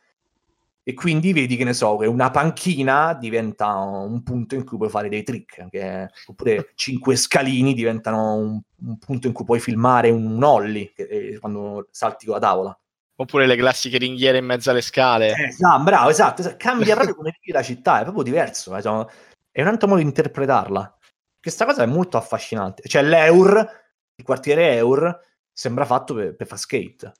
e 0.88 0.94
quindi 0.94 1.32
vedi 1.32 1.56
che 1.56 1.64
ne 1.64 1.72
so, 1.72 1.96
che 1.96 2.06
una 2.06 2.30
panchina 2.30 3.12
diventa 3.14 3.74
un 3.74 4.22
punto 4.22 4.54
in 4.54 4.64
cui 4.64 4.76
puoi 4.76 4.88
fare 4.88 5.08
dei 5.08 5.24
trick, 5.24 5.68
che, 5.68 6.08
oppure 6.26 6.70
cinque 6.76 7.16
scalini 7.16 7.74
diventano 7.74 8.34
un, 8.36 8.60
un, 8.82 8.96
punto 8.96 9.26
in 9.26 9.32
cui 9.32 9.44
puoi 9.44 9.58
filmare 9.58 10.10
un 10.10 10.40
ollie 10.44 10.92
che, 10.92 11.02
eh, 11.02 11.38
quando 11.40 11.88
salti 11.90 12.26
con 12.26 12.34
la 12.34 12.40
tavola. 12.40 12.80
Oppure 13.16 13.46
le 13.46 13.56
classiche 13.56 13.98
ringhiere 13.98 14.38
in 14.38 14.44
mezzo 14.44 14.70
alle 14.70 14.80
scale. 14.80 15.34
No, 15.58 15.82
bravo, 15.82 16.08
esatto, 16.08 16.42
esatto. 16.42 16.56
cambia 16.56 16.94
proprio 16.94 17.16
come 17.16 17.36
vivi 17.40 17.52
la 17.52 17.64
città, 17.64 17.98
è 17.98 18.02
proprio 18.02 18.22
diverso, 18.22 18.76
eh, 18.76 19.06
è 19.50 19.62
un 19.62 19.66
altro 19.66 19.88
modo 19.88 20.00
di 20.00 20.06
interpretarla. 20.06 20.98
Questa 21.40 21.64
cosa 21.64 21.82
è 21.82 21.86
molto 21.86 22.16
affascinante. 22.16 22.88
Cioè 22.88 23.02
l'Eur, 23.02 23.68
il 24.14 24.24
quartiere 24.24 24.76
Eur, 24.76 25.20
sembra 25.52 25.84
fatto 25.84 26.14
per, 26.14 26.36
per 26.36 26.46
fare 26.46 26.60
skate. 26.60 27.12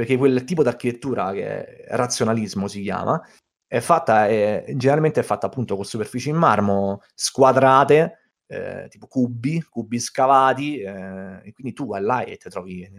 Perché 0.00 0.16
quel 0.16 0.44
tipo 0.44 0.62
di 0.62 0.68
architettura 0.68 1.30
che 1.30 1.84
razionalismo 1.88 2.68
si 2.68 2.80
chiama, 2.80 3.22
è 3.66 3.80
fatta, 3.80 4.28
è, 4.28 4.64
generalmente 4.74 5.20
è 5.20 5.22
fatta 5.22 5.44
appunto 5.44 5.76
con 5.76 5.84
superfici 5.84 6.30
in 6.30 6.36
marmo 6.36 7.02
squadrate, 7.14 8.38
eh, 8.46 8.86
tipo 8.88 9.06
cubi, 9.06 9.62
cubi 9.62 10.00
scavati, 10.00 10.78
eh, 10.78 11.40
e 11.42 11.52
quindi 11.52 11.74
tu 11.74 11.86
vai 11.86 12.00
là 12.00 12.24
e 12.24 12.38
ti 12.38 12.48
trovi, 12.48 12.90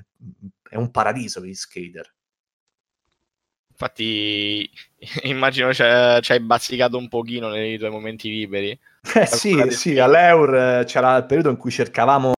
è 0.70 0.76
un 0.76 0.92
paradiso 0.92 1.40
per 1.40 1.50
gli 1.50 1.56
skater. 1.56 2.14
Infatti, 3.70 4.70
immagino 5.24 5.74
ci 5.74 5.82
hai 5.82 6.40
bazzicato 6.40 7.00
un 7.00 7.08
pochino 7.08 7.50
nei 7.50 7.80
tuoi 7.80 7.90
momenti 7.90 8.30
liberi. 8.30 8.80
Eh 9.16 9.26
sì, 9.26 9.72
sì, 9.72 9.98
all'Eur 9.98 10.86
c'era 10.86 11.18
il 11.18 11.26
periodo 11.26 11.50
in 11.50 11.58
cui 11.58 11.72
cercavamo 11.72 12.34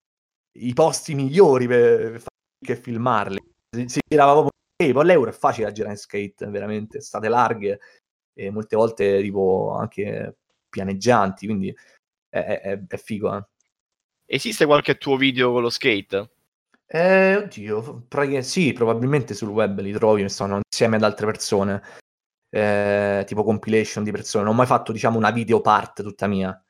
i 0.59 0.73
posti 0.73 1.15
migliori 1.15 1.67
per, 1.67 2.23
per 2.65 2.77
filmarli. 2.77 3.51
Si 3.73 3.99
girava 4.07 4.31
proprio 4.31 4.51
poi 4.93 5.05
l'euro 5.05 5.29
è 5.29 5.33
facile 5.33 5.67
da 5.67 5.71
girare 5.71 5.93
in 5.93 5.99
skate, 5.99 6.47
veramente, 6.47 7.01
state 7.01 7.29
larghe 7.29 7.79
e 8.33 8.49
molte 8.51 8.75
volte 8.75 9.21
tipo 9.21 9.71
anche 9.71 10.37
pianeggianti, 10.69 11.45
quindi 11.45 11.75
è, 12.29 12.39
è, 12.39 12.83
è 12.87 12.97
figo. 12.97 13.35
Eh. 13.35 13.45
Esiste 14.25 14.65
qualche 14.65 14.97
tuo 14.97 15.15
video 15.15 15.51
con 15.51 15.61
lo 15.61 15.69
skate? 15.69 16.31
Eh, 16.85 17.35
oddio, 17.37 18.05
sì, 18.41 18.73
probabilmente 18.73 19.33
sul 19.33 19.49
web 19.49 19.79
li 19.79 19.91
trovi, 19.93 20.27
sono 20.29 20.59
insieme 20.69 20.97
ad 20.97 21.03
altre 21.03 21.25
persone. 21.25 21.81
eh, 22.55 23.23
tipo 23.25 23.43
compilation 23.43 24.03
di 24.03 24.11
persone, 24.11 24.43
non 24.43 24.53
ho 24.53 24.57
mai 24.57 24.67
fatto, 24.67 24.91
diciamo, 24.91 25.17
una 25.17 25.31
video 25.31 25.59
part 25.61 26.03
tutta 26.03 26.27
mia. 26.27 26.63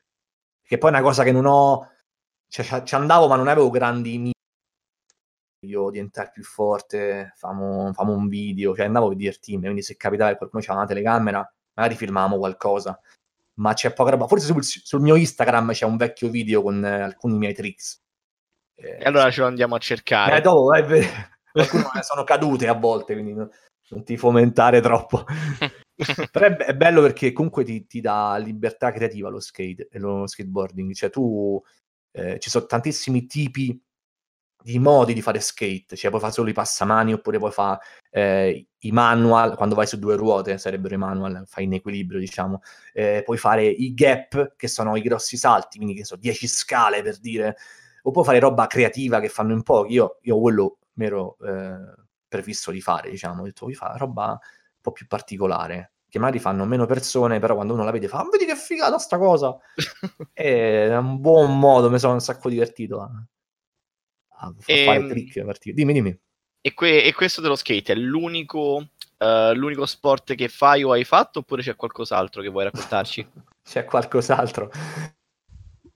Che 0.61 0.77
poi 0.77 0.89
è 0.91 0.93
una 0.93 1.01
cosa 1.01 1.23
che 1.23 1.33
non 1.33 1.45
ho... 1.45 1.91
Cioè, 2.47 2.83
ci 2.83 2.95
andavo, 2.95 3.27
ma 3.27 3.35
non 3.35 3.49
avevo 3.49 3.69
grandi 3.69 4.32
io 5.67 5.89
diventare 5.89 6.32
più 6.34 6.43
forte, 6.43 7.34
famo, 7.36 7.91
famo 7.93 8.13
un 8.13 8.28
video, 8.28 8.76
cioè 8.76 8.86
andavo 8.86 9.12
a 9.12 9.15
divertirmi, 9.15 9.63
quindi 9.63 9.82
se 9.82 9.95
capitava 9.95 10.32
che 10.32 10.38
qualcuno 10.38 10.62
c'era 10.62 10.78
una 10.78 10.86
telecamera, 10.86 11.54
magari 11.73 11.95
filmavamo 11.95 12.38
qualcosa, 12.38 12.99
ma 13.56 13.73
c'è 13.73 13.93
poca 13.93 14.12
roba, 14.12 14.28
forse 14.28 14.47
sul, 14.47 14.63
sul 14.63 15.02
mio 15.02 15.15
Instagram 15.15 15.71
c'è 15.71 15.86
un 15.86 15.97
vecchio 15.97 16.30
video 16.30 16.62
con 16.62 16.84
eh, 16.84 17.02
alcuni 17.02 17.38
miei 17.38 17.54
tricks. 17.54 18.02
Eh, 18.76 18.97
e 18.99 19.04
allora 19.04 19.30
ce 19.30 19.41
lo 19.41 19.47
andiamo 19.47 19.76
a 19.76 19.80
cercare. 19.80 20.38
Eh, 20.38 20.41
dopo, 20.41 20.73
eh, 20.73 21.08
alcune 21.54 22.02
sono 22.02 22.23
cadute 22.23 22.67
a 22.67 22.73
volte, 22.73 23.13
quindi 23.13 23.34
no, 23.34 23.49
non 23.89 24.04
ti 24.04 24.17
fomentare 24.17 24.82
troppo. 24.82 25.23
Però 26.32 26.45
è, 26.45 26.56
è, 26.56 26.76
bello 26.76 27.02
perché 27.02 27.32
comunque 27.32 27.63
ti, 27.63 27.86
ti, 27.86 28.02
dà 28.02 28.36
libertà 28.38 28.91
creativa 28.91 29.30
lo 29.30 29.39
skate 29.39 29.88
e 29.91 29.99
lo 29.99 30.26
skateboarding, 30.28 30.93
cioè 30.93 31.10
tu... 31.10 31.62
Eh, 32.15 32.38
ci 32.38 32.52
sono 32.52 32.67
tantissimi 32.67 33.26
tipi 33.26 33.82
di 34.63 34.80
modi 34.80 35.13
di 35.13 35.21
fare 35.21 35.41
skate, 35.41 35.95
cioè 35.97 36.10
puoi 36.10 36.21
fare 36.21 36.34
solo 36.34 36.49
i 36.49 36.54
passamani 36.54 37.12
oppure 37.13 37.38
puoi 37.38 37.52
fare 37.52 37.80
eh, 38.10 38.67
i 38.80 38.91
manual, 38.91 39.56
quando 39.58 39.76
vai 39.76 39.86
su 39.86 39.99
due 39.99 40.15
ruote 40.15 40.58
sarebbero 40.58 40.95
i 40.95 40.97
manual, 40.97 41.43
fai 41.45 41.65
in 41.65 41.73
equilibrio 41.73 42.19
diciamo, 42.19 42.62
eh, 42.93 43.23
puoi 43.26 43.38
fare 43.38 43.65
i 43.65 43.93
gap 43.93 44.56
che 44.56 44.67
sono 44.69 44.95
i 44.95 45.02
grossi 45.02 45.36
salti, 45.36 45.78
quindi 45.78 45.95
che 45.95 46.06
sono 46.06 46.21
10 46.21 46.47
scale 46.47 47.02
per 47.02 47.19
dire, 47.19 47.58
o 48.04 48.12
puoi 48.12 48.23
fare 48.23 48.39
roba 48.39 48.65
creativa 48.67 49.19
che 49.19 49.28
fanno 49.30 49.52
in 49.52 49.63
pochi, 49.63 49.93
io, 49.93 50.19
io 50.21 50.39
quello 50.39 50.78
mi 50.93 51.06
ero 51.06 51.38
eh, 51.45 51.76
previsto 52.28 52.71
di 52.71 52.80
fare, 52.82 53.10
diciamo, 53.10 53.41
ho 53.41 53.45
detto 53.45 53.65
vuoi 53.65 53.76
fare 53.76 53.97
roba 53.97 54.30
un 54.32 54.39
po' 54.82 54.91
più 54.93 55.08
particolare, 55.08 55.93
che 56.08 56.19
magari 56.19 56.39
fanno 56.39 56.63
meno 56.65 56.86
persone, 56.86 57.39
però 57.39 57.56
quando 57.56 57.73
uno 57.73 57.84
la 57.84 57.91
vede 57.91 58.08
fa, 58.08 58.19
ah, 58.19 58.30
vedi 58.32 58.45
che 58.45 58.56
figata 58.56 58.97
sta 58.97 59.17
cosa, 59.17 59.58
è 60.32 60.95
un 60.95 61.19
buon 61.19 61.60
modo, 61.60 61.89
mi 61.89 61.99
sono 61.99 62.13
un 62.13 62.21
sacco 62.21 62.47
divertito. 62.47 63.04
Eh 63.04 63.32
a 64.43 64.53
e, 64.65 64.84
fare 64.84 64.99
ehm, 64.99 65.08
trick. 65.08 65.71
Dimmi, 65.71 65.93
dimmi. 65.93 66.19
E, 66.62 66.73
que- 66.73 67.03
e, 67.03 67.13
questo 67.13 67.41
dello 67.41 67.56
skate 67.56 67.93
è 67.93 67.95
l'unico, 67.95 68.88
uh, 69.17 69.53
l'unico 69.53 69.86
sport 69.86 70.36
che 70.36 70.47
fai 70.47 70.84
o 70.84 70.91
hai 70.91 71.03
fatto 71.03 71.39
oppure 71.39 71.62
c'è 71.62 71.75
qualcos'altro 71.75 72.41
che 72.41 72.49
vuoi 72.49 72.65
raccontarci? 72.65 73.27
c'è 73.63 73.86
qualcos'altro. 73.86 74.71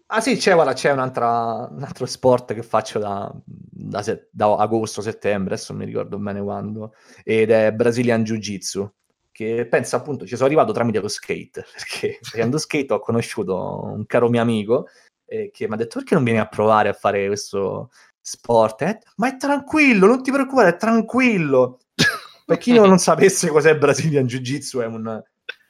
Ah 0.10 0.22
sì, 0.22 0.38
c'è, 0.38 0.54
guarda, 0.54 0.72
c'è 0.72 0.92
un 0.92 1.00
altro 1.00 2.06
sport 2.06 2.54
che 2.54 2.64
faccio 2.64 2.98
da, 2.98 3.30
da, 3.44 4.02
se- 4.02 4.30
da 4.32 4.56
agosto-settembre, 4.56 5.56
adesso 5.56 5.74
non 5.74 5.82
mi 5.82 5.88
ricordo 5.88 6.18
bene 6.18 6.42
quando, 6.42 6.94
ed 7.26 7.52
è 7.52 7.74
Brazilian 7.74 8.24
Jiu-Jitsu, 8.24 8.90
che 9.32 9.68
penso 9.68 9.98
appunto 9.98 10.26
ci 10.26 10.36
sono 10.36 10.48
arrivato 10.48 10.72
tramite 10.72 11.00
lo 11.00 11.10
skate, 11.10 11.66
perché 11.76 12.20
facendo 12.22 12.58
skate 12.58 12.94
ho 12.94 13.00
conosciuto 13.00 13.84
un 13.84 14.06
caro 14.06 14.30
mio 14.30 14.42
amico 14.42 14.88
eh, 15.26 15.52
che 15.52 15.68
mi 15.68 15.74
ha 15.74 15.78
detto 15.78 16.00
perché 16.00 16.16
non 16.16 16.24
vieni 16.24 16.40
a 16.40 16.48
provare 16.48 16.90
a 16.90 16.94
fare 16.94 17.28
questo, 17.28 17.92
sport, 18.28 18.82
eh? 18.82 19.00
ma 19.16 19.30
è 19.30 19.38
tranquillo, 19.38 20.06
non 20.06 20.22
ti 20.22 20.32
preoccupare, 20.32 20.70
è 20.72 20.76
tranquillo. 20.76 21.80
per 22.46 22.58
chi 22.58 22.74
non 22.74 22.98
sapesse 23.00 23.48
cos'è 23.48 23.78
Brazilian 23.78 24.26
Jiu-Jitsu, 24.26 24.80
è 24.80 24.86
un, 24.86 25.24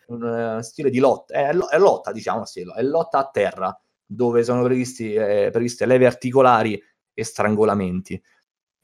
un 0.08 0.22
uh, 0.58 0.62
stile 0.62 0.90
di 0.90 0.98
lotta, 0.98 1.36
è, 1.36 1.50
è, 1.50 1.78
lotta, 1.78 2.12
diciamo, 2.12 2.46
sì, 2.46 2.62
è 2.62 2.82
lotta 2.82 3.20
a 3.20 3.30
terra, 3.32 3.80
dove 4.04 4.44
sono 4.44 4.64
previsti, 4.64 5.14
eh, 5.14 5.50
previste 5.52 5.86
leve 5.86 6.08
articolari 6.08 6.82
e 7.14 7.24
strangolamenti. 7.24 8.20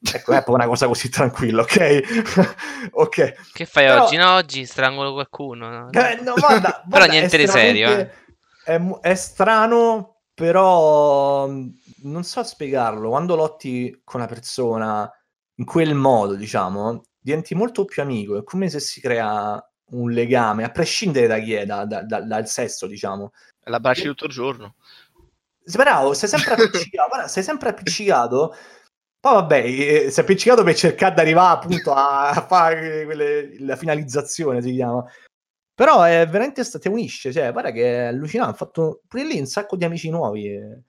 Ecco, 0.06 0.32
è 0.32 0.34
proprio 0.34 0.54
una 0.56 0.66
cosa 0.66 0.86
così 0.86 1.08
tranquilla, 1.08 1.62
ok? 1.62 2.90
ok. 2.92 3.34
Che 3.54 3.66
fai 3.66 3.86
Però... 3.86 4.04
oggi? 4.04 4.16
No, 4.16 4.34
oggi 4.34 4.66
strangolo 4.66 5.14
qualcuno. 5.14 5.68
No? 5.68 5.90
Eh, 5.90 6.20
no, 6.22 6.34
guarda, 6.34 6.82
guarda, 6.84 6.84
Però 6.88 7.06
niente 7.06 7.38
di 7.38 7.46
serio. 7.48 7.88
Eh. 7.88 8.10
È, 8.64 8.80
è 9.00 9.14
strano, 9.14 10.13
però 10.34 11.46
non 11.46 12.24
so 12.24 12.42
spiegarlo, 12.42 13.08
quando 13.08 13.36
lotti 13.36 14.00
con 14.04 14.20
una 14.20 14.28
persona 14.28 15.10
in 15.56 15.64
quel 15.64 15.94
modo, 15.94 16.34
diciamo, 16.34 17.04
diventi 17.18 17.54
molto 17.54 17.84
più 17.84 18.02
amico, 18.02 18.36
è 18.36 18.42
come 18.42 18.68
se 18.68 18.80
si 18.80 19.00
crea 19.00 19.64
un 19.90 20.10
legame, 20.10 20.64
a 20.64 20.70
prescindere 20.70 21.26
da 21.26 21.38
chi 21.38 21.54
è, 21.54 21.64
da, 21.64 21.84
da, 21.84 22.02
da, 22.02 22.20
dal 22.20 22.48
sesso, 22.48 22.86
diciamo. 22.86 23.32
L'abbracci 23.64 24.02
e... 24.02 24.06
tutto 24.06 24.26
il 24.26 24.32
giorno. 24.32 24.74
Bravo, 25.72 26.12
sei 26.14 26.28
sempre 26.28 26.54
appiccicato, 26.54 27.28
sei 27.28 27.42
sempre 27.42 27.68
appiccicato. 27.70 28.54
Poi 29.20 29.32
vabbè, 29.32 29.64
eh, 29.64 30.10
sei 30.10 30.24
appiccicato 30.24 30.62
per 30.62 30.74
cercare 30.74 31.14
di 31.14 31.20
arrivare 31.20 31.54
appunto 31.54 31.92
a, 31.92 32.28
a 32.30 32.46
fare 32.46 33.04
quelle, 33.04 33.58
la 33.60 33.76
finalizzazione, 33.76 34.60
si 34.60 34.72
chiama. 34.72 35.02
Però 35.74 36.02
è 36.02 36.26
veramente, 36.28 36.62
ti 36.64 36.88
unisce, 36.88 37.32
cioè, 37.32 37.50
guarda 37.52 37.72
che 37.72 37.82
è 37.84 38.06
allucinante, 38.06 38.52
ho 38.52 38.56
fatto 38.56 39.02
pure 39.08 39.24
lì 39.24 39.38
un 39.38 39.46
sacco 39.46 39.76
di 39.76 39.84
amici 39.84 40.10
nuovi. 40.10 40.46
E 40.46 40.82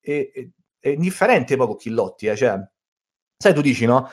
e, 0.00 0.52
e, 0.80 0.90
indifferente 0.92 1.56
proprio 1.56 1.76
chi 1.76 1.90
lotti, 1.90 2.26
eh, 2.26 2.36
cioè, 2.36 2.58
sai, 3.36 3.54
tu 3.54 3.60
dici, 3.60 3.84
no? 3.84 4.08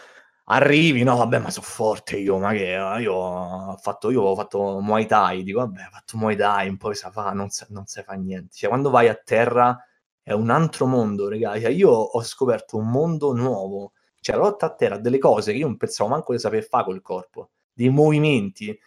Arrivi, 0.47 1.03
no, 1.03 1.15
vabbè, 1.15 1.39
ma 1.39 1.49
sono 1.49 1.65
forte 1.65 2.17
io, 2.17 2.37
ma 2.37 2.51
che 2.51 2.77
io 2.99 3.13
ho 3.13 3.77
fatto, 3.77 4.11
io 4.11 4.21
ho 4.21 4.35
fatto 4.35 4.79
Muay 4.79 5.05
Thai, 5.07 5.43
dico, 5.43 5.59
vabbè, 5.59 5.79
ho 5.87 5.89
fatto 5.91 6.17
Muay 6.17 6.35
Thai, 6.35 6.69
un 6.69 6.77
po' 6.77 6.93
sa 6.93 7.09
fa, 7.11 7.31
non, 7.31 7.49
sa, 7.49 7.65
non 7.69 7.85
sai 7.87 8.03
fa 8.03 8.13
niente. 8.13 8.55
Cioè, 8.55 8.69
quando 8.69 8.89
vai 8.91 9.07
a 9.07 9.15
terra 9.15 9.77
è 10.21 10.33
un 10.33 10.49
altro 10.51 10.85
mondo, 10.85 11.29
ragazzi. 11.29 11.61
Cioè, 11.61 11.71
io 11.71 11.89
ho 11.89 12.23
scoperto 12.23 12.77
un 12.77 12.89
mondo 12.89 13.33
nuovo. 13.33 13.93
Cioè, 14.19 14.35
la 14.35 14.43
lotta 14.43 14.67
a 14.67 14.75
terra 14.75 14.97
delle 14.97 15.17
cose 15.17 15.51
che 15.51 15.57
io 15.59 15.67
non 15.67 15.77
pensavo 15.77 16.09
manco 16.09 16.33
di 16.33 16.39
saper 16.39 16.63
fare 16.63 16.83
col 16.85 17.01
corpo, 17.01 17.49
dei 17.73 17.89
movimenti. 17.89 18.77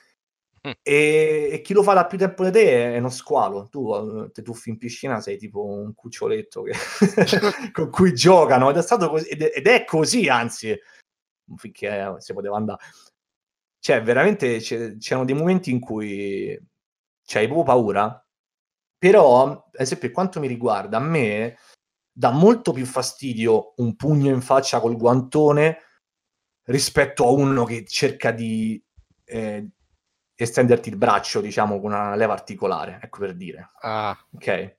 E, 0.82 1.48
e, 1.52 1.60
chi 1.62 1.72
lo 1.72 1.82
fa 1.82 1.94
da 1.94 2.06
più 2.06 2.18
tempo 2.18 2.44
di 2.44 2.50
te 2.50 2.94
è 2.94 2.98
uno 2.98 3.10
squalo. 3.10 3.68
Tu 3.68 3.94
eh, 3.94 4.30
ti 4.32 4.42
tuffi 4.42 4.70
in 4.70 4.78
piscina, 4.78 5.20
sei 5.20 5.36
tipo 5.36 5.64
un 5.64 5.94
cuccioletto 5.94 6.62
che... 6.62 6.72
con 7.72 7.90
cui 7.90 8.14
giocano. 8.14 8.70
Ed 8.70 8.76
è, 8.76 8.82
stato 8.82 9.08
così, 9.08 9.28
ed, 9.28 9.42
ed 9.42 9.66
è 9.66 9.84
così, 9.84 10.28
anzi, 10.28 10.78
finché 11.56 12.14
si 12.18 12.32
poteva 12.32 12.56
andare. 12.56 12.82
Cioè, 13.80 14.02
veramente 14.02 14.58
c'erano 14.58 15.24
dei 15.24 15.34
momenti 15.34 15.70
in 15.70 15.80
cui 15.80 16.58
c'hai 17.24 17.46
proprio 17.46 17.64
paura. 17.64 18.26
Però, 18.98 19.50
ad 19.50 19.62
esempio, 19.74 20.08
per 20.08 20.14
quanto 20.14 20.40
mi 20.40 20.48
riguarda, 20.48 20.96
a 20.96 21.00
me 21.00 21.56
dà 22.10 22.30
molto 22.30 22.72
più 22.72 22.84
fastidio 22.84 23.74
un 23.76 23.94
pugno 23.94 24.32
in 24.32 24.40
faccia 24.40 24.80
col 24.80 24.96
guantone 24.96 25.78
rispetto 26.64 27.24
a 27.24 27.30
uno 27.30 27.64
che 27.64 27.84
cerca 27.86 28.32
di, 28.32 28.82
eh, 29.24 29.68
estenderti 30.44 30.88
il 30.88 30.96
braccio, 30.96 31.40
diciamo, 31.40 31.80
con 31.80 31.92
una 31.92 32.14
leva 32.14 32.32
articolare, 32.32 32.98
ecco 33.02 33.18
per 33.20 33.34
dire. 33.34 33.70
Ah. 33.80 34.16
Ok. 34.34 34.76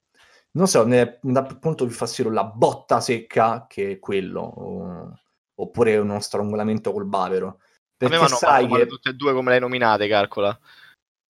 Non 0.52 0.68
so, 0.68 0.86
ne, 0.86 1.20
dal 1.22 1.60
punto 1.60 1.86
di 1.86 1.94
fastidio 1.94 2.32
la 2.32 2.46
botta 2.46 3.00
secca 3.02 3.66
che 3.68 3.92
è 3.92 4.00
quello, 4.00 4.42
o, 4.42 5.20
oppure 5.56 5.98
uno 5.98 6.20
strangolamento 6.20 6.92
col 6.92 7.06
bavero. 7.06 7.60
Perché 7.96 8.16
A 8.16 8.22
me 8.22 8.28
sai 8.30 8.68
che... 8.68 8.86
tutte 8.86 9.10
e 9.10 9.14
due 9.14 9.34
come 9.34 9.50
le 9.50 9.56
hai 9.56 9.62
nominate, 9.62 10.08
calcola. 10.08 10.58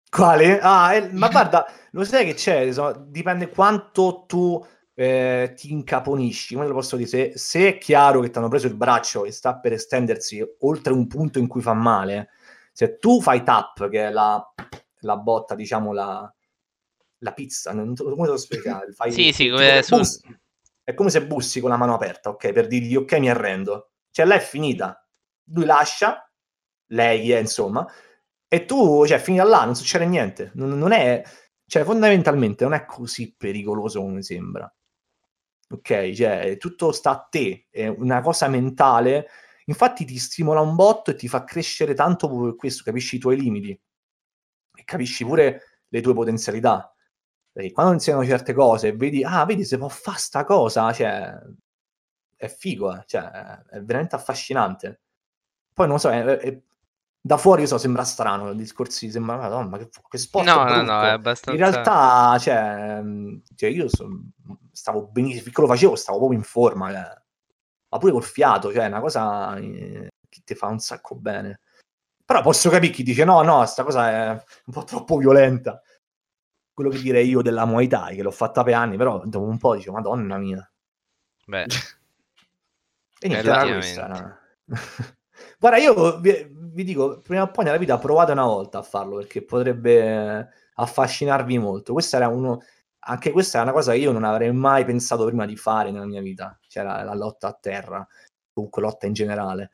Quale? 0.10 0.60
Ah, 0.60 0.94
eh, 0.94 1.10
ma 1.12 1.28
guarda, 1.30 1.66
lo 1.92 2.04
sai 2.04 2.26
che 2.26 2.34
c'è, 2.34 2.60
insomma, 2.62 2.94
dipende 2.94 3.50
quanto 3.50 4.26
tu 4.28 4.64
eh, 4.94 5.54
ti 5.56 5.72
incaponisci, 5.72 6.56
come 6.56 6.68
lo 6.68 6.74
posso 6.74 6.96
dire, 6.96 7.08
se, 7.08 7.32
se 7.36 7.68
è 7.68 7.78
chiaro 7.78 8.22
che 8.22 8.30
ti 8.30 8.38
hanno 8.38 8.50
preso 8.50 8.68
il 8.68 8.76
braccio 8.76 9.26
e 9.26 9.32
sta 9.32 9.56
per 9.58 9.74
estendersi 9.74 10.44
oltre 10.60 10.94
un 10.94 11.08
punto 11.08 11.40
in 11.40 11.48
cui 11.48 11.62
fa 11.62 11.74
male, 11.74 12.30
se 12.80 12.98
tu 12.98 13.22
fai 13.22 13.44
tap, 13.44 13.90
che 13.90 14.08
è 14.08 14.10
la, 14.10 14.42
la 15.00 15.18
botta, 15.18 15.54
diciamo, 15.54 15.92
la, 15.92 16.34
la 17.18 17.34
pizza, 17.34 17.74
non, 17.74 17.94
come 17.94 18.24
devo 18.24 18.38
spiegare? 18.38 18.94
Fai, 18.94 19.12
sì, 19.12 19.34
sì, 19.34 19.50
come 19.50 19.84
su... 19.84 20.00
è 20.86 20.94
come 20.94 21.10
se 21.10 21.28
bussi 21.28 21.60
con 21.60 21.72
la 21.72 21.76
mano 21.76 21.94
aperta, 21.94 22.30
ok? 22.30 22.54
Per 22.54 22.68
dirgli, 22.68 22.96
ok, 22.96 23.20
mi 23.20 23.30
arrendo. 23.30 23.90
Cioè, 24.10 24.26
lei 24.26 24.38
è 24.38 24.42
finita. 24.42 25.06
Lui 25.52 25.66
lascia, 25.66 26.26
lei 26.92 27.30
è, 27.32 27.40
insomma, 27.40 27.86
e 28.48 28.64
tu, 28.64 29.06
cioè, 29.06 29.20
finita 29.20 29.44
là, 29.44 29.66
non 29.66 29.76
succede 29.76 30.06
niente. 30.06 30.52
Non, 30.54 30.70
non 30.70 30.94
è... 30.94 31.22
Cioè, 31.66 31.84
fondamentalmente 31.84 32.64
non 32.64 32.76
è 32.76 32.86
così 32.86 33.36
pericoloso 33.36 34.00
come 34.00 34.22
sembra. 34.22 34.74
Ok? 35.72 36.12
Cioè, 36.12 36.56
tutto 36.58 36.94
sta 36.94 37.10
a 37.10 37.28
te, 37.30 37.68
è 37.70 37.88
una 37.88 38.22
cosa 38.22 38.48
mentale 38.48 39.28
Infatti 39.70 40.04
ti 40.04 40.18
stimola 40.18 40.62
un 40.62 40.74
botto 40.74 41.12
e 41.12 41.16
ti 41.16 41.28
fa 41.28 41.44
crescere 41.44 41.94
tanto 41.94 42.28
proprio 42.28 42.50
per 42.50 42.58
questo, 42.58 42.84
capisci 42.84 43.18
i 43.18 43.20
tuoi 43.20 43.40
limiti 43.40 43.70
e 43.70 44.84
capisci 44.84 45.24
pure 45.24 45.62
le 45.88 46.02
tue 46.02 46.14
potenzialità. 46.14 46.92
Perché 47.52 47.72
quando 47.72 47.94
insegnano 47.94 48.26
certe 48.26 48.54
cose 48.54 48.88
e 48.88 48.96
vedi, 48.96 49.24
ah, 49.24 49.46
vedi 49.46 49.64
se 49.64 49.78
può 49.78 49.88
fare 49.88 50.18
sta 50.18 50.44
cosa, 50.44 50.92
cioè, 50.92 51.38
è 52.36 52.48
figo, 52.48 52.96
eh? 52.96 53.04
cioè, 53.06 53.22
è 53.22 53.82
veramente 53.82 54.16
affascinante. 54.16 55.02
Poi 55.72 55.88
non 55.88 56.00
so, 56.00 56.10
è, 56.10 56.24
è, 56.24 56.62
da 57.22 57.38
fuori 57.38 57.68
so, 57.68 57.78
sembra 57.78 58.04
strano, 58.04 58.50
i 58.50 58.56
discorsi 58.56 59.12
sembra, 59.12 59.38
madonna, 59.38 59.78
che, 59.78 59.90
che 60.10 60.18
sport 60.18 60.46
No, 60.46 60.64
no, 60.64 60.82
no, 60.82 61.02
è 61.04 61.10
abbastanza... 61.10 61.52
In 61.52 61.58
realtà, 61.58 62.38
cioè, 62.40 63.04
cioè 63.56 63.70
io 63.70 63.88
so, 63.88 64.08
stavo 64.72 65.08
benissimo, 65.08 65.44
finché 65.44 65.62
lo 65.62 65.68
facevo 65.68 65.96
stavo 65.96 66.18
proprio 66.18 66.40
in 66.40 66.46
forma, 66.46 66.92
cioè 66.92 67.28
ma 67.90 67.98
pure 67.98 68.12
col 68.12 68.24
fiato, 68.24 68.72
cioè 68.72 68.84
è 68.84 68.88
una 68.88 69.00
cosa 69.00 69.58
eh, 69.58 70.10
che 70.30 70.42
ti 70.44 70.56
fa 70.56 70.68
un 70.68 70.80
sacco 70.80 71.16
bene. 71.16 71.60
Però 72.24 72.42
posso 72.42 72.70
capire 72.70 72.92
chi 72.92 73.04
dice 73.04 73.24
no, 73.24 73.42
no, 73.42 73.66
sta 73.66 73.84
cosa 73.84 74.10
è 74.10 74.30
un 74.66 74.74
po' 74.74 74.84
troppo 74.84 75.18
violenta. 75.18 75.82
Quello 76.74 76.92
che 76.92 77.02
direi 77.02 77.28
io 77.28 77.42
della 77.42 77.66
Muay 77.66 77.88
Thai, 77.88 78.16
che 78.16 78.22
l'ho 78.22 78.32
fatta 78.32 78.64
per 78.64 78.76
anni, 78.76 78.98
però 78.98 79.22
dopo 79.26 79.46
un 79.46 79.58
po' 79.58 79.76
dice, 79.76 79.92
madonna 79.92 80.38
mia. 80.38 80.72
Beh. 81.46 81.66
e 83.20 83.28
niente, 83.28 83.50
era 83.50 83.66
questa. 83.66 84.40
Guarda, 85.60 85.78
io 85.78 86.20
vi, 86.20 86.48
vi, 86.50 86.84
dico, 86.84 87.20
prima 87.20 87.42
o 87.44 87.52
poi 87.52 87.66
nella 87.66 87.78
vita 87.78 87.98
provate 87.98 88.32
una 88.32 88.46
volta 88.46 88.78
a 88.78 88.84
farlo, 88.84 89.18
perché 89.18 89.44
potrebbe 89.44 90.50
affascinarvi 90.76 91.58
molto. 91.58 91.94
Questa 91.94 92.18
era 92.18 92.28
uno... 92.28 92.62
Anche 93.02 93.32
questa 93.32 93.60
è 93.60 93.62
una 93.62 93.72
cosa 93.72 93.94
che 93.94 94.00
io 94.00 94.12
non 94.12 94.24
avrei 94.24 94.52
mai 94.52 94.86
pensato 94.86 95.26
prima 95.26 95.46
di 95.46 95.56
fare 95.56 95.92
nella 95.92 96.06
mia 96.06 96.22
vita, 96.22 96.58
cioè 96.68 96.84
la, 96.84 97.04
la 97.04 97.16
lotta 97.16 97.48
a 97.48 97.58
terra, 97.60 98.06
comunque 98.52 98.82
lotta 98.82 99.08
in 99.08 99.14
generale 99.14 99.72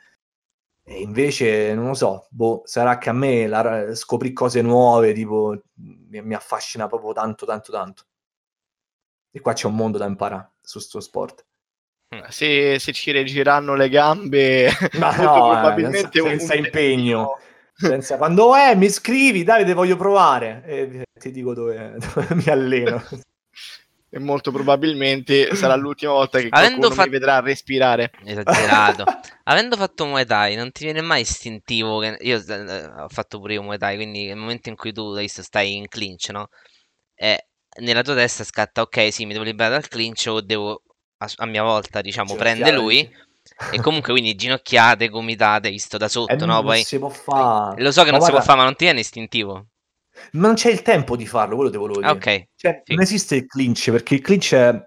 e 0.88 1.02
invece, 1.02 1.74
non 1.74 1.88
lo 1.88 1.94
so, 1.96 2.28
boh, 2.30 2.62
sarà 2.66 3.00
che 3.00 3.10
a 3.10 3.14
me 3.14 3.48
la, 3.48 3.96
scoprì 3.96 4.32
cose 4.34 4.62
nuove, 4.62 5.14
tipo, 5.14 5.64
mi, 5.78 6.22
mi, 6.22 6.36
affascina 6.36 6.86
proprio 6.86 7.12
tanto, 7.12 7.48
tanto, 7.48 7.72
tanto. 7.72 8.04
E 9.32 9.40
qua 9.40 9.54
c'è 9.54 9.66
un 9.66 9.74
mondo 9.74 9.98
da 9.98 10.06
imparare 10.06 10.52
su 10.62 10.78
sto 10.78 11.00
sport. 11.00 11.44
Mm. 12.16 12.26
Se, 12.30 12.78
se 12.78 12.94
ci 12.94 13.10
reggeranno 13.10 13.74
le 13.74 13.90
gambe, 13.90 14.70
Ma 15.00 15.10
no, 15.18 15.48
eh, 15.48 15.54
probabilmente 15.54 16.22
senza, 16.22 16.30
senza 16.30 16.54
un... 16.54 16.66
impegno. 16.66 17.40
Senza, 17.78 18.18
quando 18.18 18.56
è, 18.56 18.74
mi 18.76 18.90
scrivi, 18.90 19.44
Davide, 19.44 19.74
voglio 19.74 19.98
provare. 19.98 20.64
E 20.66 21.04
ti 21.20 21.32
dico 21.32 21.54
dove, 21.54 21.98
dove 22.14 22.28
mi 22.36 22.48
alleno 22.48 23.04
e 24.16 24.20
molto 24.20 24.50
probabilmente 24.50 25.54
sarà 25.56 25.76
l'ultima 25.76 26.14
volta 26.14 26.40
che 26.40 26.48
Avendo 26.50 26.90
fatto... 26.90 27.10
mi 27.10 27.10
vedrà 27.10 27.42
respirare. 27.42 28.12
Esagerato. 28.24 29.04
Avendo 29.44 29.76
fatto 29.76 30.06
Muay 30.06 30.26
Thai, 30.26 30.56
non 30.56 30.72
ti 30.72 30.86
viene 30.86 31.02
mai 31.02 31.20
istintivo 31.20 32.00
che... 32.00 32.16
Io 32.22 32.42
eh, 32.42 32.86
ho 32.86 33.10
fatto 33.10 33.40
pure 33.40 33.56
io 33.56 33.62
Muay 33.62 33.78
Thai, 33.78 33.98
quindi 33.98 34.28
nel 34.28 34.38
momento 34.38 34.70
in 34.70 34.78
cui 34.78 34.94
tu 34.94 35.14
stai 35.28 35.76
in 35.76 35.90
clinch, 35.90 36.30
no? 36.30 36.48
E 37.14 37.48
nella 37.82 38.04
tua 38.04 38.16
testa 38.16 38.46
scatta, 38.46 38.84
ok, 38.84 39.12
sì, 39.12 39.26
mi 39.26 39.34
devo 39.34 39.44
liberare 39.44 39.74
dal 39.74 39.90
clinch 39.90 40.28
o 40.30 40.40
devo 40.40 40.82
a, 41.18 41.30
a 41.36 41.46
mia 41.46 41.64
volta, 41.64 42.00
diciamo, 42.00 42.36
prende 42.36 42.72
lui. 42.72 43.14
E 43.72 43.80
comunque 43.80 44.12
quindi 44.12 44.36
ginocchiate, 44.36 45.08
gomitate, 45.08 45.70
visto 45.70 45.98
da 45.98 46.08
sotto, 46.08 46.34
eh, 46.34 46.46
no? 46.46 46.62
Poi... 46.64 46.84
si 46.84 46.98
può 46.98 47.10
fare. 47.10 47.82
Lo 47.82 47.92
so 47.92 48.04
che 48.04 48.12
ma 48.12 48.18
non 48.18 48.20
guarda... 48.20 48.26
si 48.26 48.32
può 48.32 48.42
fare, 48.42 48.58
ma 48.58 48.64
non 48.64 48.76
ti 48.76 48.84
viene 48.86 49.00
istintivo. 49.00 49.68
Ma 50.32 50.48
non 50.48 50.56
c'è 50.56 50.72
il 50.72 50.82
tempo 50.82 51.16
di 51.16 51.28
farlo, 51.28 51.56
quello 51.56 51.70
te 51.70 51.78
volevo 51.78 52.00
dire. 52.00 52.12
Ok. 52.12 52.48
Cioè, 52.56 52.82
sì. 52.84 52.94
Non 52.94 53.04
esiste 53.04 53.36
il 53.36 53.46
clinch, 53.46 53.92
perché 53.92 54.16
il 54.16 54.22
clinch 54.22 54.54
è... 54.54 54.86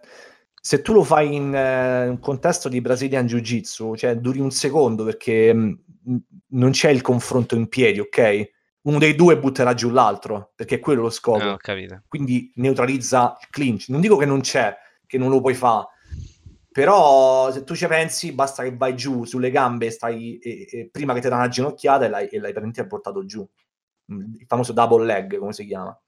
Se 0.61 0.83
tu 0.83 0.93
lo 0.93 1.05
fai 1.05 1.35
in 1.35 1.47
uh, 1.55 2.11
un 2.11 2.19
contesto 2.19 2.69
di 2.69 2.81
Brazilian 2.81 3.27
Jiu-Jitsu, 3.27 3.95
cioè 3.95 4.17
duri 4.17 4.41
un 4.41 4.51
secondo 4.51 5.05
perché 5.05 5.55
mh, 5.55 5.81
mm, 6.11 6.17
non 6.49 6.73
c'è 6.73 6.91
il 6.91 7.01
confronto 7.01 7.55
in 7.55 7.69
piedi, 7.69 8.01
ok? 8.01 8.51
Uno 8.83 8.99
dei 8.99 9.15
due 9.15 9.39
butterà 9.39 9.73
giù 9.73 9.91
l'altro, 9.91 10.53
perché 10.55 10.77
è 10.77 10.81
quello 10.81 11.03
lo 11.03 11.11
scopo. 11.11 11.43
No, 11.43 11.57
capito. 11.57 12.03
Quindi 12.09 12.53
neutralizza 12.57 13.37
il 13.41 13.49
clinch. 13.51 13.89
Non 13.89 14.01
dico 14.01 14.17
che 14.17 14.27
non 14.27 14.41
c'è, 14.41 14.77
che 15.07 15.17
non 15.17 15.31
lo 15.31 15.41
puoi 15.41 15.55
fare, 15.55 15.87
però 16.79 17.51
se 17.51 17.65
tu 17.65 17.75
ci 17.75 17.89
pensi 17.89 18.31
basta 18.31 18.63
che 18.63 18.77
vai 18.77 18.95
giù 18.95 19.25
sulle 19.25 19.51
gambe 19.51 19.91
stai, 19.91 20.39
e, 20.39 20.65
e 20.71 20.89
prima 20.93 21.13
che 21.13 21.21
ti 21.21 21.29
dà 21.29 21.35
una 21.35 21.49
ginocchiata 21.49 22.05
e 22.05 22.09
l'hai, 22.09 22.29
e 22.29 22.39
l'hai 22.39 22.87
portato 22.87 23.25
giù 23.25 23.45
il 24.11 24.45
famoso 24.47 24.73
double 24.73 25.05
leg, 25.05 25.39
come 25.39 25.53
si 25.53 25.67
chiama. 25.67 26.01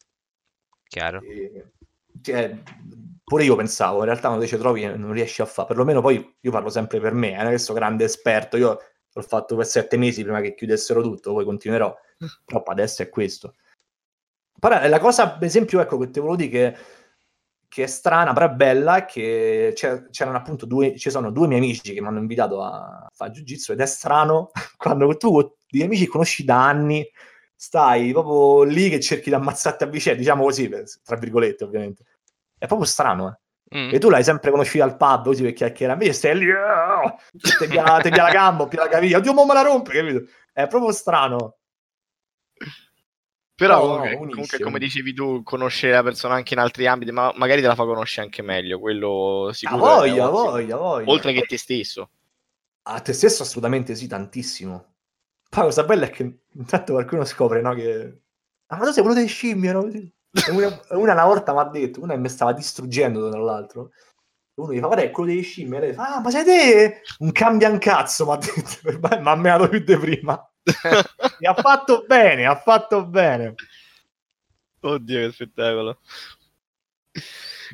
Chiaro. 0.85 1.23
E, 1.23 1.73
cioè, 2.23 2.57
pure 3.25 3.43
io 3.43 3.57
pensavo, 3.57 3.99
in 3.99 4.05
realtà 4.05 4.29
quando 4.29 4.47
ci 4.47 4.57
trovi 4.59 4.85
non 4.85 5.11
riesci 5.11 5.43
a 5.43 5.45
fare, 5.45 5.67
perlomeno 5.67 6.01
poi 6.01 6.37
io 6.39 6.51
parlo 6.53 6.69
sempre 6.69 7.01
per 7.01 7.15
me, 7.15 7.33
eh, 7.33 7.37
non 7.39 7.47
è 7.47 7.51
che 7.51 7.59
sono 7.59 7.77
grande 7.77 8.05
esperto, 8.05 8.57
io 8.57 8.79
l'ho 9.13 9.23
fatto 9.23 9.57
per 9.57 9.67
sette 9.67 9.97
mesi 9.97 10.23
prima 10.23 10.41
che 10.41 10.55
chiudessero 10.55 11.03
tutto, 11.03 11.33
poi 11.33 11.45
continuerò, 11.45 11.93
però 12.45 12.63
adesso 12.63 13.03
è 13.03 13.09
questo. 13.09 13.57
Però 14.57 14.87
la 14.87 15.01
cosa, 15.01 15.33
per 15.33 15.49
esempio, 15.49 15.81
ecco, 15.81 15.99
che 15.99 16.11
ti 16.11 16.21
volevo 16.21 16.37
dire 16.37 16.49
che, 16.49 16.79
che 17.71 17.85
è 17.85 17.87
strana, 17.87 18.33
però 18.33 18.47
è 18.47 18.51
bella, 18.51 19.05
che 19.05 19.73
c'erano 19.77 20.37
appunto 20.37 20.67
due, 20.67 20.97
ci 20.99 21.09
sono 21.09 21.31
due 21.31 21.47
miei 21.47 21.61
amici 21.61 21.95
che 21.95 22.01
mi 22.01 22.09
hanno 22.09 22.19
invitato 22.19 22.61
a 22.65 23.07
fare 23.15 23.31
jiu-jitsu 23.31 23.71
ed 23.71 23.81
è 23.81 23.87
strano 23.87 24.51
quando 24.77 25.17
tu 25.17 25.55
di 25.69 25.81
amici 25.81 26.09
conosci 26.09 26.45
da 26.45 26.67
anni, 26.67 27.09
stai 27.55 28.11
proprio 28.11 28.65
lì 28.65 28.89
che 28.89 28.99
cerchi 28.99 29.29
di 29.29 29.37
ammazzarti 29.37 29.85
a 29.85 29.87
vicenda, 29.87 30.19
diciamo 30.19 30.43
così, 30.43 30.69
tra 31.05 31.17
virgolette 31.17 31.63
ovviamente. 31.63 32.05
È 32.59 32.67
proprio 32.67 32.89
strano, 32.89 33.29
eh. 33.29 33.79
Mm. 33.79 33.95
E 33.95 33.99
tu 34.01 34.11
l'hai 34.11 34.25
sempre 34.25 34.51
conosciuto 34.51 34.83
al 34.83 34.97
pub 34.97 35.27
così 35.27 35.45
per 35.45 35.53
chiacchierare, 35.53 35.97
invece 35.97 36.19
stai 36.19 36.37
lì, 36.37 36.51
oh, 36.51 37.19
ti 37.57 37.67
via 37.69 37.85
la 37.85 38.31
gamba, 38.31 38.67
ti 38.67 38.75
la 38.75 38.89
caviglia, 38.89 39.19
oddio, 39.19 39.33
mo 39.33 39.47
me 39.47 39.55
la 39.55 39.63
rompe, 39.63 39.93
capito? 39.93 40.29
È 40.53 40.67
proprio 40.67 40.91
strano. 40.91 41.60
Però 43.61 43.77
no, 43.79 43.89
comunque, 43.89 44.19
no, 44.19 44.31
comunque, 44.31 44.59
come 44.61 44.79
dicevi 44.79 45.13
tu, 45.13 45.43
conoscere 45.43 45.93
la 45.93 46.03
persona 46.03 46.33
anche 46.33 46.55
in 46.55 46.61
altri 46.61 46.87
ambiti, 46.87 47.13
ma 47.13 47.31
magari 47.37 47.61
te 47.61 47.67
la 47.67 47.75
fa 47.75 47.85
conoscere 47.85 48.25
anche 48.25 48.41
meglio, 48.41 48.79
quello 48.79 49.51
sicuro. 49.53 49.85
Ah, 49.85 49.97
voglia, 49.97 50.29
voglia, 50.31 50.77
voglia. 50.79 51.11
Oltre 51.11 51.35
che 51.35 51.43
te 51.43 51.59
stesso. 51.59 52.09
A 52.85 53.01
te 53.01 53.13
stesso 53.13 53.43
assolutamente 53.43 53.95
sì, 53.95 54.07
tantissimo. 54.07 54.95
Poi 55.51 55.61
la 55.61 55.65
cosa 55.65 55.85
bella 55.85 56.07
è 56.07 56.11
che 56.11 56.39
intanto 56.55 56.95
qualcuno 56.95 57.27
scopre, 57.27 57.61
no, 57.61 57.75
che... 57.75 58.21
Ah, 58.69 58.79
ma 58.79 58.87
tu 58.87 58.93
sei 58.93 59.03
quello 59.03 59.19
delle 59.19 59.29
scimmie, 59.29 59.73
no? 59.73 59.81
Una, 59.81 60.81
una, 60.93 61.13
una 61.13 61.25
volta 61.27 61.53
mi 61.53 61.59
ha 61.59 61.65
detto, 61.65 62.03
una 62.03 62.17
mi 62.17 62.31
stava 62.31 62.55
distruggendo 62.55 63.29
tra 63.29 63.41
l'altro. 63.41 63.91
Uno 64.55 64.73
gli 64.73 64.79
fa, 64.81 64.87
guarda, 64.87 65.03
è 65.03 65.11
quello 65.11 65.29
delle 65.29 65.43
scimmie. 65.43 65.77
E 65.77 65.81
lei 65.83 65.93
fa, 65.93 66.15
ah, 66.15 66.21
ma 66.21 66.31
sei 66.31 66.45
te? 66.45 67.03
Un 67.19 67.31
cambia 67.33 67.69
un 67.69 67.79
cazzo, 67.79 68.25
mi 68.25 68.33
ha 68.33 68.37
detto. 68.37 69.19
Ma 69.21 69.35
mi 69.35 69.51
ha 69.51 69.59
dato 69.59 69.69
più 69.69 69.81
di 69.81 69.97
prima. 69.99 70.50
E 71.39 71.47
ha 71.47 71.55
fatto 71.55 72.05
bene, 72.07 72.47
ha 72.47 72.57
fatto 72.57 73.05
bene. 73.05 73.55
Oddio, 74.81 75.27
che 75.27 75.33
spettacolo. 75.33 75.99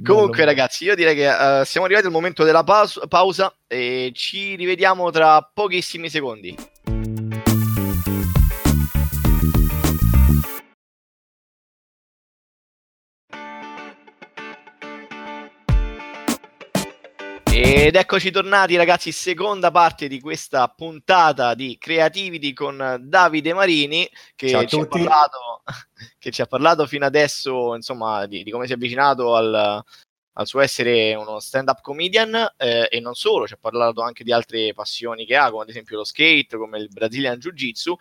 Comunque, 0.02 0.38
bello. 0.38 0.50
ragazzi, 0.50 0.84
io 0.84 0.94
direi 0.94 1.14
che 1.14 1.28
uh, 1.28 1.64
siamo 1.64 1.86
arrivati 1.86 2.06
al 2.06 2.12
momento 2.12 2.44
della 2.44 2.64
paus- 2.64 3.00
pausa 3.08 3.54
e 3.66 4.12
ci 4.14 4.54
rivediamo 4.56 5.10
tra 5.10 5.42
pochissimi 5.42 6.10
secondi. 6.10 6.54
Ed 17.86 17.94
eccoci 17.94 18.32
tornati 18.32 18.74
ragazzi, 18.74 19.12
seconda 19.12 19.70
parte 19.70 20.08
di 20.08 20.18
questa 20.18 20.66
puntata 20.66 21.54
di 21.54 21.78
Creativity 21.78 22.52
con 22.52 22.96
Davide 23.00 23.52
Marini 23.52 24.10
che, 24.34 24.66
ci 24.66 24.76
ha, 24.80 24.86
parlato, 24.86 25.62
che 26.18 26.32
ci 26.32 26.42
ha 26.42 26.46
parlato 26.46 26.84
fino 26.88 27.06
adesso 27.06 27.76
insomma 27.76 28.26
di, 28.26 28.42
di 28.42 28.50
come 28.50 28.66
si 28.66 28.72
è 28.72 28.74
avvicinato 28.74 29.36
al, 29.36 29.84
al, 30.32 30.46
suo 30.48 30.58
essere 30.62 31.14
uno 31.14 31.38
stand-up 31.38 31.80
comedian 31.80 32.54
eh, 32.56 32.88
e 32.90 32.98
non 32.98 33.14
solo, 33.14 33.46
ci 33.46 33.52
ha 33.52 33.58
parlato 33.60 34.02
anche 34.02 34.24
di 34.24 34.32
altre 34.32 34.72
passioni 34.74 35.24
che 35.24 35.36
ha 35.36 35.48
come 35.50 35.62
ad 35.62 35.68
esempio 35.68 35.98
lo 35.98 36.04
skate, 36.04 36.56
come 36.56 36.78
il 36.78 36.88
Brazilian 36.88 37.38
Jiu-Jitsu, 37.38 37.96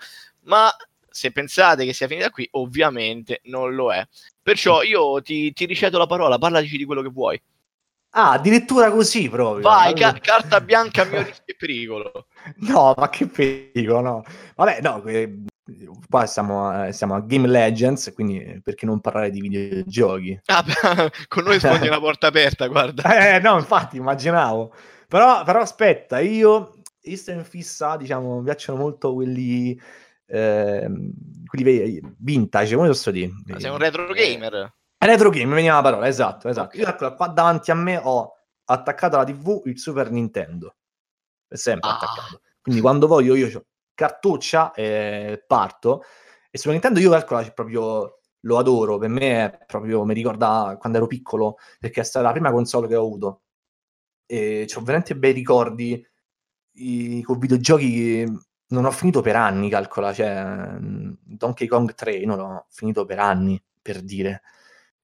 ma 0.46 0.76
se 1.08 1.32
pensate 1.32 1.86
che 1.86 1.94
sia 1.94 2.08
finita 2.08 2.32
qui 2.32 2.48
ovviamente 2.54 3.42
non 3.44 3.76
lo 3.76 3.94
è. 3.94 4.04
Perciò 4.42 4.82
io 4.82 5.22
ti, 5.22 5.54
ti 5.54 5.66
riceto 5.66 6.00
la 6.00 6.08
parola, 6.08 6.40
parlaci 6.40 6.76
di 6.76 6.86
quello 6.86 7.04
che 7.04 7.10
vuoi. 7.10 7.40
Ah, 8.18 8.32
addirittura 8.32 8.92
così 8.92 9.28
proprio. 9.28 9.62
Vai, 9.62 9.92
allora... 9.92 10.14
ca- 10.14 10.20
carta 10.20 10.62
bianca 10.62 11.02
a 11.02 11.06
mio 11.06 11.20
rischio 11.24 11.44
e 11.46 11.56
pericolo. 11.58 12.28
No, 12.60 12.94
ma 12.96 13.10
che 13.10 13.28
pericolo, 13.28 14.00
no. 14.00 14.24
Vabbè, 14.56 14.80
no, 14.82 15.04
eh, 15.04 15.44
qua 16.10 16.26
siamo, 16.26 16.92
siamo, 16.94 17.16
a 17.16 17.20
Game 17.20 17.48
Legends, 17.48 18.14
quindi 18.14 18.62
perché 18.64 18.86
non 18.86 19.02
parlare 19.02 19.32
di 19.32 19.42
videogiochi? 19.42 20.40
Ah, 20.46 20.64
con 21.28 21.44
noi 21.44 21.60
sfondi 21.60 21.88
una 21.88 22.00
porta 22.00 22.28
aperta, 22.28 22.68
guarda. 22.68 23.04
Eh, 23.36 23.40
no, 23.40 23.58
infatti, 23.58 23.98
immaginavo. 23.98 24.74
Però, 25.10 25.44
però 25.44 25.60
aspetta, 25.60 26.20
io, 26.20 26.76
io 27.02 27.18
sto 27.18 27.32
in 27.32 27.44
fissa, 27.44 27.98
diciamo, 27.98 28.38
mi 28.38 28.44
piacciono 28.44 28.80
molto 28.80 29.14
quelli... 29.14 29.78
Eh, 30.28 30.90
quelli 31.46 32.02
vintage, 32.18 32.76
come 32.76 32.88
posso 32.88 33.12
dire? 33.12 33.32
sei 33.58 33.70
un 33.70 33.78
retro 33.78 34.08
gamer? 34.14 34.74
Retro 35.06 35.30
game, 35.30 35.46
mi 35.46 35.56
veniva 35.56 35.76
la 35.76 35.82
parola, 35.82 36.08
esatto, 36.08 36.50
esatto. 36.50 36.78
Io 36.78 36.88
ecco, 36.88 37.14
qua 37.16 37.28
davanti 37.28 37.72
a 37.72 37.76
me 37.76 37.98
ho 37.98 38.34
attaccato 38.66 39.16
alla 39.16 39.26
TV 39.26 39.62
il 39.66 39.80
Super 39.80 40.12
Nintendo. 40.12 40.76
È 41.48 41.56
sempre 41.56 41.90
ah. 41.90 41.96
attaccato. 41.96 42.42
Quindi 42.62 42.82
quando 42.82 43.08
voglio 43.08 43.36
io 43.36 43.58
ho 43.58 43.66
cartuccia 43.94 44.74
e 44.74 45.44
parto. 45.46 46.04
E 46.50 46.58
Super 46.58 46.74
Nintendo 46.74 47.00
io 47.00 47.10
calcolo 47.10 47.52
proprio 47.54 48.20
lo 48.42 48.58
adoro, 48.58 48.98
per 48.98 49.10
me 49.10 49.46
è 49.46 49.66
proprio, 49.66 50.06
mi 50.06 50.14
ricorda 50.14 50.78
quando 50.80 51.00
ero 51.00 51.08
piccolo, 51.08 51.58
perché 51.80 52.02
è 52.02 52.04
stata 52.04 52.26
la 52.26 52.32
prima 52.32 52.52
console 52.52 52.88
che 52.88 52.96
ho 52.96 53.02
avuto. 53.02 53.42
E 54.26 54.68
ho 54.74 54.80
veramente 54.82 55.16
bei 55.16 55.34
ricordi 55.34 56.04
i, 56.74 57.22
con 57.24 57.40
videogiochi 57.40 58.26
non 58.68 58.86
ho 58.86 58.92
finito 58.92 59.22
per 59.22 59.36
anni, 59.36 59.70
calcola, 59.70 60.14
cioè 60.14 60.78
Donkey 60.80 61.68
Kong 61.68 61.94
3 61.94 62.26
non 62.26 62.40
ho 62.40 62.66
finito 62.70 63.06
per 63.06 63.20
anni, 63.20 63.62
per 63.82 64.02
dire 64.02 64.42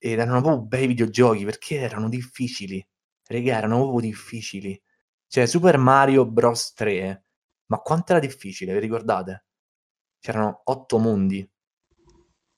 erano 0.10 0.42
proprio 0.42 0.64
bei 0.64 0.88
videogiochi 0.88 1.46
perché 1.46 1.78
erano 1.78 2.10
difficili. 2.10 2.86
Regà, 3.28 3.58
erano 3.58 3.78
proprio 3.82 4.02
difficili. 4.02 4.82
Cioè, 5.28 5.46
Super 5.46 5.78
Mario 5.78 6.26
Bros. 6.26 6.74
3, 6.74 7.24
ma 7.68 7.78
quanto 7.80 8.12
era 8.14 8.20
difficile, 8.20 8.74
vi 8.74 8.80
ricordate? 8.80 9.46
c'erano 10.22 10.62
otto 10.66 11.00
mondi 11.00 11.48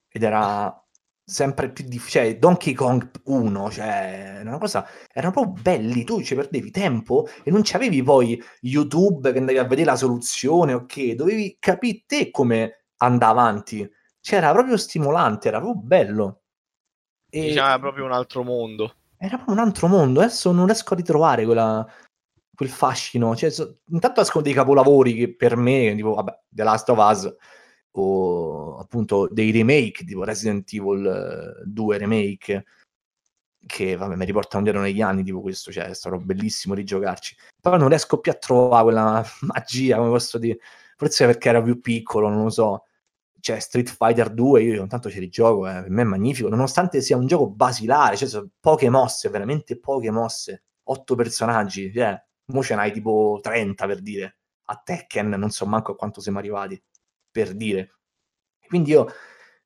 ed 0.10 0.22
era 0.22 0.78
sempre 1.26 1.72
più 1.72 1.86
difficile. 1.88 2.26
Cioè, 2.26 2.38
Donkey 2.38 2.74
Kong 2.74 3.10
1, 3.24 3.72
cioè, 3.72 4.40
una 4.42 4.58
cosa, 4.60 4.86
erano 5.12 5.34
proprio 5.34 5.54
belli, 5.62 6.04
tu 6.04 6.22
ci 6.22 6.36
perdevi 6.36 6.70
tempo 6.70 7.28
e 7.44 7.50
non 7.50 7.62
c'avevi 7.64 8.04
poi 8.04 8.40
YouTube 8.62 9.32
che 9.32 9.40
andavi 9.40 9.58
a 9.58 9.64
vedere 9.64 9.90
la 9.92 9.96
soluzione, 9.96 10.74
ok, 10.74 11.14
dovevi 11.14 11.58
capire 11.60 12.04
te 12.06 12.30
come 12.30 12.86
andava 12.98 13.42
avanti. 13.42 13.90
Cioè, 14.20 14.40
proprio 14.52 14.78
stimolante, 14.78 15.48
era 15.48 15.60
proprio 15.60 15.82
bello. 15.82 16.43
E... 17.36 17.48
Diciamo, 17.48 17.80
proprio 17.80 18.06
un 18.06 18.12
altro 18.12 18.44
mondo. 18.44 18.94
Era 19.18 19.38
proprio 19.38 19.56
un 19.56 19.62
altro 19.62 19.88
mondo, 19.88 20.20
adesso 20.20 20.52
non 20.52 20.68
riesco 20.68 20.94
a 20.94 20.98
ritrovare 20.98 21.46
quella, 21.46 21.88
quel 22.54 22.70
fascino. 22.70 23.36
Cioè, 23.36 23.50
so, 23.50 23.80
intanto 23.90 24.22
escono 24.22 24.44
dei 24.44 24.54
capolavori 24.54 25.16
che 25.16 25.36
per 25.36 25.56
me, 25.56 25.96
tipo, 25.96 26.14
vabbè, 26.14 26.42
The 26.48 26.64
Last 26.64 26.90
of 26.90 26.98
Us, 27.00 27.36
o 27.94 28.78
appunto 28.78 29.28
dei 29.32 29.50
remake 29.50 30.04
tipo 30.06 30.24
Resident 30.24 30.72
Evil 30.74 31.62
2 31.66 31.98
remake 31.98 32.66
che 33.66 33.96
vabbè 33.96 34.16
mi 34.16 34.26
riportano 34.26 34.66
indietro 34.66 34.82
negli 34.82 35.02
anni 35.02 35.24
tipo 35.24 35.42
questo 35.42 35.72
cioè 35.72 35.86
è 35.86 35.94
stato 35.94 36.18
bellissimo 36.18 36.74
rigiocarci 36.74 37.36
però 37.62 37.78
non 37.78 37.90
riesco 37.90 38.20
più 38.20 38.32
a 38.32 38.36
trovare 38.36 38.84
quella 38.84 39.24
magia 39.42 39.98
come 39.98 40.10
posso 40.10 40.40
dire 40.40 40.58
forse 40.98 41.28
perché 41.28 41.50
era 41.50 41.62
più 41.62 41.80
piccolo 41.82 42.30
non 42.30 42.44
lo 42.44 42.50
so 42.50 42.86
cioè 43.44 43.60
Street 43.60 43.90
Fighter 43.90 44.30
2 44.30 44.64
io 44.64 44.82
intanto 44.82 45.10
ci 45.10 45.20
rigioco 45.20 45.68
eh, 45.68 45.82
per 45.82 45.90
me 45.90 46.02
è 46.04 46.06
magnifico 46.06 46.48
nonostante 46.48 47.02
sia 47.02 47.18
un 47.18 47.28
gioco 47.28 47.50
basilare 47.50 48.16
cioè 48.16 48.30
sono 48.30 48.50
poche 48.60 48.90
mosse 48.90 49.28
veramente 49.30 49.78
poche 49.80 50.12
mosse 50.12 50.64
otto 50.84 51.16
personaggi 51.16 51.92
cioè 51.94 52.18
mo 52.46 52.64
ce 52.64 52.76
n'hai 52.76 52.92
tipo 52.94 53.40
30 53.42 53.86
per 53.86 54.02
dire 54.02 54.38
a 54.66 54.82
Tekken 54.84 55.30
non 55.30 55.50
so 55.50 55.66
manco 55.66 55.92
a 55.92 55.96
quanto 55.96 56.22
siamo 56.22 56.40
arrivati 56.40 56.82
per 57.34 57.54
dire. 57.56 57.96
Quindi 58.68 58.92
io 58.92 59.08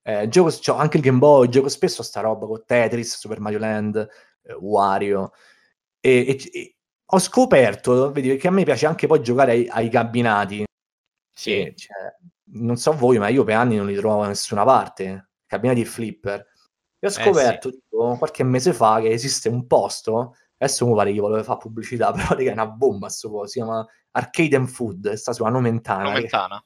eh, 0.01 0.27
gioco, 0.29 0.51
cioè, 0.51 0.79
anche 0.79 0.97
il 0.97 1.03
Game 1.03 1.19
Boy, 1.19 1.49
gioco 1.49 1.69
spesso 1.69 2.01
a 2.01 2.05
sta 2.05 2.21
roba 2.21 2.47
con 2.47 2.63
Tetris, 2.65 3.17
Super 3.17 3.39
Mario 3.41 3.59
Land, 3.59 4.09
eh, 4.43 4.53
Wario. 4.53 5.33
E, 5.99 6.25
e, 6.29 6.59
e, 6.59 6.75
ho 7.05 7.19
scoperto, 7.19 8.11
vedi, 8.11 8.37
che 8.37 8.47
a 8.47 8.51
me 8.51 8.63
piace 8.63 8.85
anche 8.85 9.07
poi 9.07 9.21
giocare 9.21 9.51
ai, 9.51 9.67
ai 9.67 9.89
cabinati. 9.89 10.65
Sì. 11.33 11.73
Cioè, 11.75 12.15
non 12.53 12.77
so 12.77 12.91
voi, 12.93 13.17
ma 13.17 13.27
io 13.27 13.43
per 13.43 13.55
anni 13.55 13.75
non 13.75 13.87
li 13.87 13.95
trovo 13.95 14.21
da 14.21 14.27
nessuna 14.27 14.63
parte. 14.63 15.29
Cabinati 15.45 15.81
e 15.81 15.85
flipper. 15.85 16.45
E 16.99 17.07
ho 17.07 17.09
scoperto 17.09 17.69
eh 17.69 17.71
sì. 17.71 17.79
tipo, 17.79 18.17
qualche 18.17 18.43
mese 18.43 18.73
fa 18.73 18.99
che 18.99 19.09
esiste 19.09 19.49
un 19.49 19.67
posto. 19.67 20.35
Adesso 20.57 20.87
mi 20.87 20.95
pare 20.95 21.13
che 21.13 21.19
volevo 21.19 21.43
fare 21.43 21.59
pubblicità, 21.59 22.11
però 22.13 22.35
è 22.35 22.51
una 22.51 22.67
bomba 22.67 23.09
sto 23.09 23.29
po'. 23.29 23.45
Si 23.47 23.59
chiama 23.59 23.85
Arcade 24.11 24.55
and 24.55 24.67
Food, 24.67 25.13
sta 25.13 25.33
sulla 25.33 25.49
Nomentana. 25.49 26.03
Nomentana. 26.03 26.63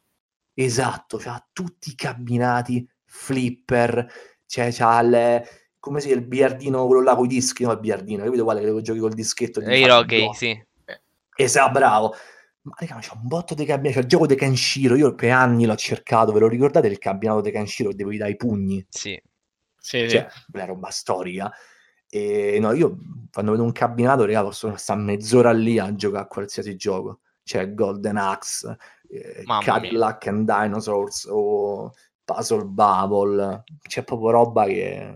Che 0.54 0.64
Esatto, 0.64 1.18
c'ha 1.18 1.46
tutti 1.52 1.92
i 1.92 1.96
cabinati, 1.96 2.88
flipper, 3.06 4.06
cioè 4.46 4.70
c'ha 4.72 5.02
le, 5.02 5.48
come 5.80 6.02
si 6.02 6.10
il 6.10 6.26
biliardino, 6.26 6.86
quello 6.86 7.02
là 7.02 7.16
con 7.16 7.26
i 7.26 7.28
dischi, 7.28 7.64
no 7.64 7.72
il 7.72 7.80
biliardino, 7.80 8.24
capito 8.24 8.44
quale 8.44 8.62
che 8.62 8.82
giochi 8.82 9.00
col 9.00 9.14
dischetto? 9.14 9.62
E 9.62 9.80
i 9.80 9.88
rocky, 9.88 10.34
sì. 10.34 10.66
Esatto, 11.36 11.72
bravo. 11.72 12.14
Ma 12.64 12.76
raga, 12.78 13.00
c'è 13.00 13.14
un 13.14 13.28
botto 13.28 13.56
di 13.56 13.66
cabinati, 13.66 13.96
c'è 13.96 14.02
il 14.02 14.08
gioco 14.08 14.28
di 14.28 14.36
Kenshiro, 14.36 14.96
io 14.96 15.16
per 15.16 15.32
anni 15.32 15.66
l'ho 15.66 15.76
cercato, 15.76 16.32
ve 16.32 16.40
lo 16.40 16.48
ricordate 16.48 16.88
il 16.88 17.00
cabinato 17.00 17.42
di 17.42 17.52
Kenshiro 17.52 17.94
devo 17.94 18.16
dare 18.16 18.32
i 18.32 18.36
pugni? 18.36 18.86
Sì. 18.90 19.20
Sì, 19.84 20.08
cioè, 20.08 20.28
una 20.54 20.66
roba 20.66 20.90
storica. 20.92 21.52
E 22.08 22.60
no, 22.60 22.72
io 22.74 22.98
quando 23.32 23.52
vedo 23.52 23.64
un 23.64 23.72
cabinato, 23.72 24.26
raga, 24.26 24.44
posso 24.44 24.76
stare 24.76 25.00
mezz'ora 25.00 25.52
lì 25.52 25.80
a 25.80 25.96
giocare 25.96 26.24
a 26.24 26.28
qualsiasi 26.28 26.76
gioco. 26.76 27.22
C'è 27.44 27.74
Golden 27.74 28.18
Axe, 28.18 28.78
eh, 29.10 29.44
Cadillac 29.62 30.28
and 30.28 30.46
Dinosaurs 30.46 31.26
o 31.30 31.92
Puzzle 32.24 32.66
Bubble, 32.66 33.64
c'è 33.82 34.04
proprio 34.04 34.30
roba 34.30 34.66
che 34.66 35.16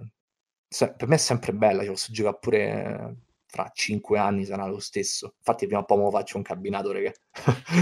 per 0.97 1.07
me 1.07 1.15
è 1.15 1.19
sempre 1.19 1.53
bella, 1.53 1.83
ci 1.83 1.89
posso 1.89 2.11
giocare 2.11 2.37
pure 2.39 3.15
fra 3.55 3.71
cinque 3.73 4.19
anni 4.19 4.43
sarà 4.43 4.67
lo 4.67 4.79
stesso. 4.79 5.35
Infatti, 5.37 5.65
prima 5.65 5.81
o 5.81 5.85
poi 5.85 6.11
faccio 6.11 6.35
un 6.35 6.43
cabinato, 6.43 6.91
raga. 6.91 7.13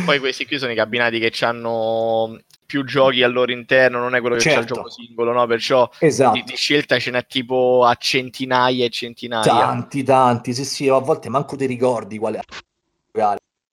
Poi 0.06 0.20
questi 0.22 0.46
qui 0.46 0.60
sono 0.60 0.72
i 0.72 0.76
cabinati 0.76 1.18
che 1.18 1.46
hanno 1.46 2.40
più 2.64 2.86
giochi 2.86 3.24
al 3.24 3.34
loro 3.34 3.52
interno, 3.52 3.98
non 3.98 4.14
è 4.14 4.20
quello 4.20 4.36
che 4.36 4.42
certo. 4.42 4.60
c'è 4.60 4.64
il 4.66 4.74
gioco 4.74 4.90
singolo, 4.90 5.32
no? 5.32 5.48
Perciò 5.48 5.90
esatto. 5.98 6.34
di, 6.36 6.44
di, 6.44 6.56
scelta 6.56 7.00
ce 7.00 7.10
n'è 7.10 7.26
tipo 7.26 7.84
a 7.86 7.96
centinaia 7.96 8.86
e 8.86 8.90
centinaia. 8.90 9.44
Tanti, 9.44 10.04
tanti, 10.04 10.54
sì, 10.54 10.64
sì, 10.64 10.88
a 10.88 11.00
volte 11.00 11.30
manco 11.30 11.56
ti 11.56 11.66
ricordi 11.66 12.20
quale 12.20 12.42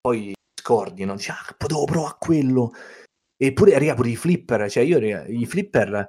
poi 0.00 0.32
scordi, 0.54 1.04
no? 1.04 1.16
Dici, 1.16 1.30
ah, 1.30 1.54
potevo 1.56 1.84
provare 1.84 2.16
quello. 2.18 2.72
Eppure 3.36 3.74
arriva 3.74 3.94
pure 3.94 4.10
i 4.10 4.16
flipper, 4.16 4.70
cioè 4.70 4.82
io 4.82 4.98
i 4.98 5.46
flipper 5.46 6.06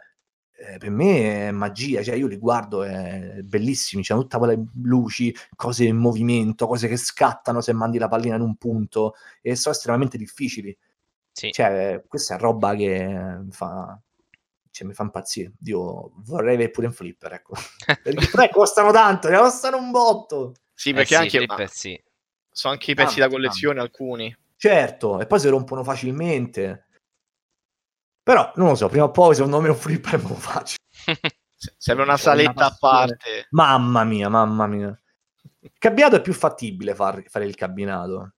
eh, 0.61 0.77
per 0.77 0.91
me 0.91 1.47
è 1.47 1.51
magia, 1.51 2.03
cioè 2.03 2.15
io 2.15 2.27
li 2.27 2.37
guardo, 2.37 2.83
è 2.83 3.39
bellissimi, 3.41 4.03
c'è 4.03 4.13
tutta 4.13 4.37
quelle 4.37 4.63
luci, 4.83 5.35
cose 5.55 5.85
in 5.85 5.97
movimento, 5.97 6.67
cose 6.67 6.87
che 6.87 6.97
scattano 6.97 7.61
se 7.61 7.73
mandi 7.73 7.97
la 7.97 8.07
pallina 8.07 8.35
in 8.35 8.41
un 8.41 8.55
punto 8.55 9.15
e 9.41 9.55
sono 9.55 9.73
estremamente 9.73 10.17
difficili. 10.17 10.77
Sì. 11.31 11.51
Cioè, 11.51 12.03
questa 12.07 12.35
è 12.35 12.39
roba 12.39 12.75
che 12.75 13.39
fa, 13.49 13.99
cioè, 14.69 14.87
mi 14.87 14.93
fa 14.93 15.03
impazzire. 15.03 15.53
Io 15.63 16.11
vorrei 16.17 16.53
avere 16.53 16.69
pure 16.69 16.87
un 16.87 16.93
flipper, 16.93 17.33
ecco. 17.33 17.53
Perché 18.03 18.49
costano 18.51 18.91
tanto, 18.91 19.29
ne 19.29 19.37
costano 19.37 19.77
un 19.77 19.89
botto. 19.89 20.53
Sì, 20.73 20.93
perché 20.93 21.13
eh 21.13 21.17
sì, 21.17 21.23
anche 21.23 21.37
flipper, 21.37 21.69
sì. 21.69 22.03
sono 22.51 22.73
anche 22.73 22.91
i 22.91 22.95
pezzi 22.95 23.19
ah, 23.19 23.25
da 23.25 23.29
collezione 23.29 23.79
ah. 23.79 23.83
alcuni. 23.83 24.35
Certo, 24.55 25.19
e 25.19 25.27
poi 25.27 25.39
si 25.39 25.47
rompono 25.47 25.83
facilmente. 25.83 26.85
Però, 28.31 28.49
non 28.55 28.69
lo 28.69 28.75
so, 28.75 28.87
prima 28.87 29.03
o 29.03 29.11
poi 29.11 29.35
secondo 29.35 29.59
me 29.59 29.67
un 29.67 29.75
flipper 29.75 30.17
me 30.23 30.29
lo 30.29 30.35
faccio. 30.35 30.77
Serve 31.77 32.03
una 32.03 32.15
saletta 32.15 32.51
una 32.51 32.65
a 32.67 32.77
parte. 32.79 33.47
Mamma 33.49 34.05
mia, 34.05 34.29
mamma 34.29 34.67
mia. 34.67 34.97
Il 35.59 35.73
cabinato 35.77 36.15
è 36.15 36.21
più 36.21 36.31
fattibile 36.31 36.95
far, 36.95 37.21
fare 37.27 37.43
il 37.43 37.55
cabinato. 37.55 38.35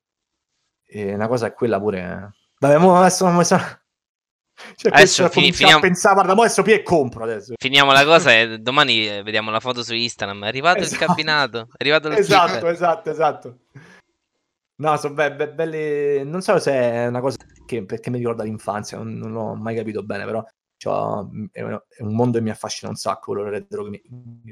E 0.83 1.13
una 1.13 1.27
cosa 1.27 1.45
è 1.45 1.53
quella 1.53 1.79
pure... 1.79 2.33
Vabbè, 2.57 2.77
mo 2.79 2.97
adesso... 2.97 3.27
adesso... 3.27 3.55
Cioè, 4.75 4.91
adesso 4.91 5.29
fini, 5.29 5.51
finiamo... 5.51 5.77
a 5.77 5.81
pensare, 5.81 6.15
guarda, 6.15 6.33
adesso 6.33 6.63
più 6.63 6.73
e 6.73 6.81
compro 6.81 7.25
adesso. 7.25 7.53
Finiamo 7.55 7.91
la 7.91 8.03
cosa 8.03 8.33
e 8.33 8.57
domani 8.57 9.21
vediamo 9.21 9.51
la 9.51 9.59
foto 9.59 9.83
su 9.83 9.93
Instagram. 9.93 10.45
È 10.45 10.47
arrivato 10.47 10.79
esatto. 10.79 11.03
il 11.03 11.07
cabinato. 11.07 11.59
È 11.71 11.75
arrivato 11.77 12.07
il 12.07 12.15
Esatto, 12.15 12.67
esatto, 12.67 13.11
esatto. 13.11 13.57
No, 14.77 14.97
sono 14.97 15.13
be- 15.13 15.35
be- 15.35 15.53
belle. 15.53 16.23
Non 16.23 16.41
so 16.41 16.57
se 16.57 16.71
è 16.71 17.05
una 17.05 17.19
cosa 17.19 17.37
che 17.75 17.85
perché 17.85 18.09
mi 18.09 18.17
ricorda 18.17 18.43
l'infanzia, 18.43 18.97
non, 18.97 19.17
non 19.17 19.31
l'ho 19.31 19.55
mai 19.55 19.75
capito 19.75 20.03
bene, 20.03 20.25
però 20.25 20.43
cioè, 20.77 21.25
è, 21.51 21.61
un 21.61 22.13
mondo 22.13 22.37
che 22.37 22.43
mi 22.43 22.49
affascina 22.49 22.89
un 22.89 22.97
sacco, 22.97 23.31
quello 23.31 23.49
retro, 23.49 23.89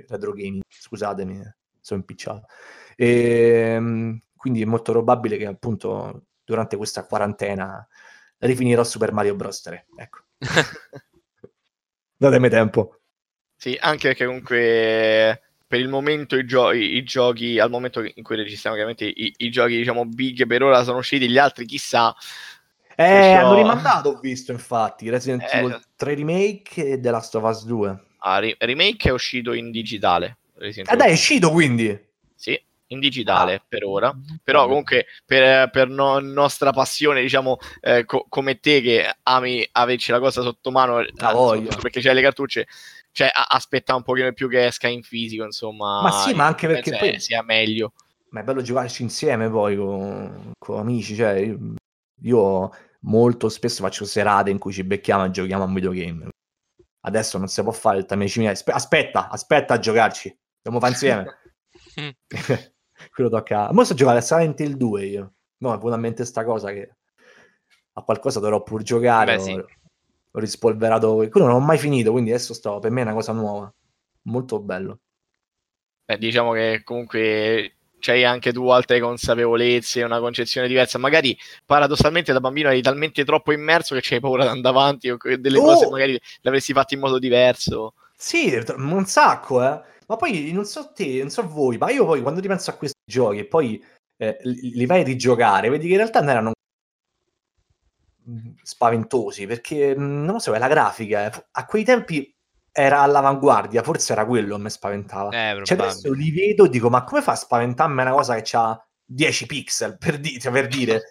retro 0.07 0.31
gaming. 0.31 0.63
Scusatemi, 0.67 1.41
sono 1.81 1.99
impicciato. 1.99 2.47
E, 2.95 3.73
ehm, 3.75 4.19
quindi 4.35 4.61
è 4.61 4.65
molto 4.65 4.91
probabile 4.93 5.37
che 5.37 5.45
appunto 5.45 6.27
durante 6.43 6.77
questa 6.77 7.05
quarantena 7.05 7.85
rifinirò 8.37 8.83
Super 8.83 9.11
Mario 9.11 9.35
Bros. 9.35 9.61
3. 9.61 9.87
Ecco. 9.95 10.19
Datemi 12.15 12.49
tempo. 12.49 12.99
Sì, 13.55 13.77
anche 13.79 14.07
perché 14.09 14.25
comunque 14.25 15.41
per 15.67 15.79
il 15.79 15.87
momento 15.87 16.35
i, 16.35 16.45
gio- 16.45 16.71
i, 16.71 17.03
giochi, 17.03 17.59
al 17.59 17.69
momento 17.69 18.01
in 18.01 18.23
cui 18.23 18.35
registriamo 18.35 18.75
ovviamente 18.75 19.05
i, 19.05 19.33
i, 19.37 19.49
giochi 19.49 19.77
diciamo 19.77 20.05
big 20.05 20.45
per 20.47 20.63
ora 20.63 20.83
sono 20.83 20.97
usciti, 20.97 21.29
gli 21.29 21.37
altri 21.37 21.65
chissà. 21.65 22.15
Eh, 22.91 22.95
Perciò... 22.95 23.39
hanno 23.39 23.55
rimandato, 23.55 24.09
ho 24.09 24.19
visto 24.19 24.51
infatti, 24.51 25.09
Resident 25.09 25.43
eh, 25.43 25.57
Evil 25.57 25.81
3 25.95 26.15
Remake 26.15 26.91
e 26.91 26.99
The 26.99 27.09
Last 27.11 27.35
of 27.35 27.43
Us 27.43 27.65
2. 27.65 28.03
Ah, 28.19 28.39
ri- 28.39 28.55
remake 28.59 29.09
è 29.09 29.11
uscito 29.11 29.53
in 29.53 29.71
digitale. 29.71 30.37
Ah 30.85 30.95
dai, 30.95 31.09
è 31.09 31.13
uscito 31.13 31.49
quindi? 31.49 31.99
Sì, 32.35 32.59
in 32.87 32.99
digitale 32.99 33.55
ah. 33.55 33.63
per 33.67 33.83
ora. 33.83 34.15
Però 34.43 34.67
comunque 34.67 35.07
per, 35.25 35.69
per 35.71 35.87
no- 35.87 36.19
nostra 36.19 36.71
passione, 36.71 37.21
diciamo, 37.21 37.57
eh, 37.81 38.05
co- 38.05 38.25
come 38.29 38.59
te 38.59 38.81
che 38.81 39.15
ami 39.23 39.67
averci 39.71 40.11
la 40.11 40.19
cosa 40.19 40.41
sotto 40.41 40.69
mano, 40.69 40.97
ah, 40.97 41.61
perché 41.81 41.99
c'hai 41.99 42.13
le 42.13 42.21
cartucce, 42.21 42.67
cioè 43.11 43.29
a- 43.33 43.47
aspetta 43.49 43.95
un 43.95 44.03
pochino 44.03 44.31
più 44.33 44.47
che 44.47 44.67
esca 44.67 44.87
in 44.87 45.01
fisico, 45.01 45.43
insomma. 45.43 46.01
Ma 46.01 46.11
sì, 46.11 46.33
ma 46.33 46.45
anche 46.45 46.67
perché 46.67 46.95
poi 46.95 47.19
sia 47.19 47.41
meglio. 47.41 47.93
Ma 48.29 48.41
è 48.41 48.43
bello 48.43 48.61
giocarci 48.61 49.01
insieme 49.01 49.49
poi 49.49 49.75
con, 49.75 50.53
con 50.57 50.77
amici, 50.77 51.15
cioè 51.15 51.33
io, 51.33 51.57
io, 52.21 52.71
molto 53.05 53.49
spesso 53.49 53.83
faccio 53.83 54.05
serate 54.05 54.49
in 54.49 54.57
cui 54.57 54.71
ci 54.71 54.83
becchiamo 54.83 55.25
e 55.25 55.31
giochiamo 55.31 55.63
a 55.63 55.67
un 55.67 55.73
videogame. 55.73 56.29
Adesso 57.01 57.37
non 57.37 57.47
si 57.47 57.61
può 57.63 57.71
fare 57.71 57.99
il 57.99 58.05
time 58.05 58.25
aspetta, 58.49 59.29
aspetta 59.29 59.73
a 59.73 59.79
giocarci. 59.79 60.37
Dobbiamo 60.61 60.79
fare 60.79 60.91
insieme. 60.91 61.37
Quello 63.13 63.29
tocca. 63.29 63.71
Ma 63.71 63.83
sto 63.83 63.95
giocare 63.95 64.19
a 64.19 64.21
Silent 64.21 64.59
Hill 64.59 64.75
2 64.75 65.05
io. 65.05 65.33
No, 65.57 65.73
è 65.73 65.77
venuta 65.77 65.95
in 65.95 66.01
mente 66.01 66.25
sta 66.25 66.43
cosa 66.43 66.71
che 66.71 66.95
a 67.93 68.03
qualcosa 68.03 68.39
dovrò 68.39 68.61
pur 68.61 68.83
giocare. 68.83 69.35
Beh, 69.35 69.41
sì 69.41 69.63
ho 70.31 70.39
rispolverato 70.39 71.15
quello 71.29 71.47
non 71.47 71.55
ho 71.55 71.59
mai 71.59 71.77
finito 71.77 72.11
quindi 72.11 72.31
adesso 72.31 72.53
sto 72.53 72.79
per 72.79 72.91
me 72.91 73.01
è 73.01 73.03
una 73.03 73.13
cosa 73.13 73.33
nuova 73.33 73.73
molto 74.23 74.59
bello 74.61 74.99
Beh, 76.05 76.17
diciamo 76.17 76.53
che 76.53 76.81
comunque 76.83 77.77
c'hai 78.01 78.25
anche 78.25 78.51
tu 78.51 78.67
altre 78.67 78.99
consapevolezze, 78.99 80.03
una 80.03 80.19
concezione 80.19 80.67
diversa. 80.67 80.97
Magari 80.97 81.37
paradossalmente 81.65 82.33
da 82.33 82.41
bambino 82.41 82.69
eri 82.69 82.81
talmente 82.81 83.23
troppo 83.23 83.53
immerso 83.53 83.95
che 83.95 84.01
c'hai 84.03 84.19
paura 84.19 84.43
di 84.43 84.49
andare 84.49 84.75
avanti 84.75 85.09
o 85.09 85.17
delle 85.37 85.57
oh! 85.57 85.63
cose 85.63 85.89
magari 85.89 86.13
le 86.13 86.49
avresti 86.49 86.73
fatte 86.73 86.95
in 86.95 86.99
modo 86.99 87.19
diverso. 87.19 87.93
Sì, 88.15 88.61
un 88.75 89.05
sacco, 89.05 89.63
eh. 89.63 89.81
Ma 90.07 90.17
poi 90.17 90.51
non 90.51 90.65
so 90.65 90.91
te, 90.93 91.19
non 91.19 91.29
so 91.29 91.47
voi, 91.47 91.77
ma 91.77 91.89
io 91.89 92.05
poi 92.05 92.21
quando 92.21 92.41
ripenso 92.41 92.69
a 92.69 92.73
questi 92.73 92.99
giochi 93.05 93.39
e 93.39 93.45
poi 93.45 93.81
eh, 94.17 94.37
li 94.43 94.85
vai 94.85 95.01
a 95.01 95.05
rigiocare, 95.05 95.69
vedi 95.69 95.85
che 95.85 95.93
in 95.93 95.97
realtà 95.97 96.19
non 96.19 96.29
erano 96.29 96.51
spaventosi 98.61 99.47
perché 99.47 99.95
non 99.95 100.25
lo 100.25 100.39
so, 100.39 100.53
è 100.53 100.59
la 100.59 100.67
grafica. 100.67 101.25
Eh. 101.25 101.45
A 101.51 101.65
quei 101.65 101.83
tempi 101.83 102.31
era 102.71 103.01
all'avanguardia, 103.01 103.83
forse 103.83 104.13
era 104.13 104.25
quello 104.25 104.55
che 104.55 104.61
mi 104.61 104.69
spaventava. 104.69 105.29
Eh, 105.29 105.65
cioè 105.65 105.77
adesso 105.77 106.11
li 106.13 106.31
vedo 106.31 106.65
e 106.65 106.69
dico, 106.69 106.89
ma 106.89 107.03
come 107.03 107.21
fa 107.21 107.33
a 107.33 107.35
spaventarmi 107.35 108.01
una 108.01 108.11
cosa 108.11 108.39
che 108.39 108.57
ha 108.57 108.87
10 109.03 109.45
pixel, 109.45 109.97
per, 109.97 110.19
di- 110.19 110.39
cioè, 110.39 110.51
per 110.51 110.67
dire? 110.67 111.01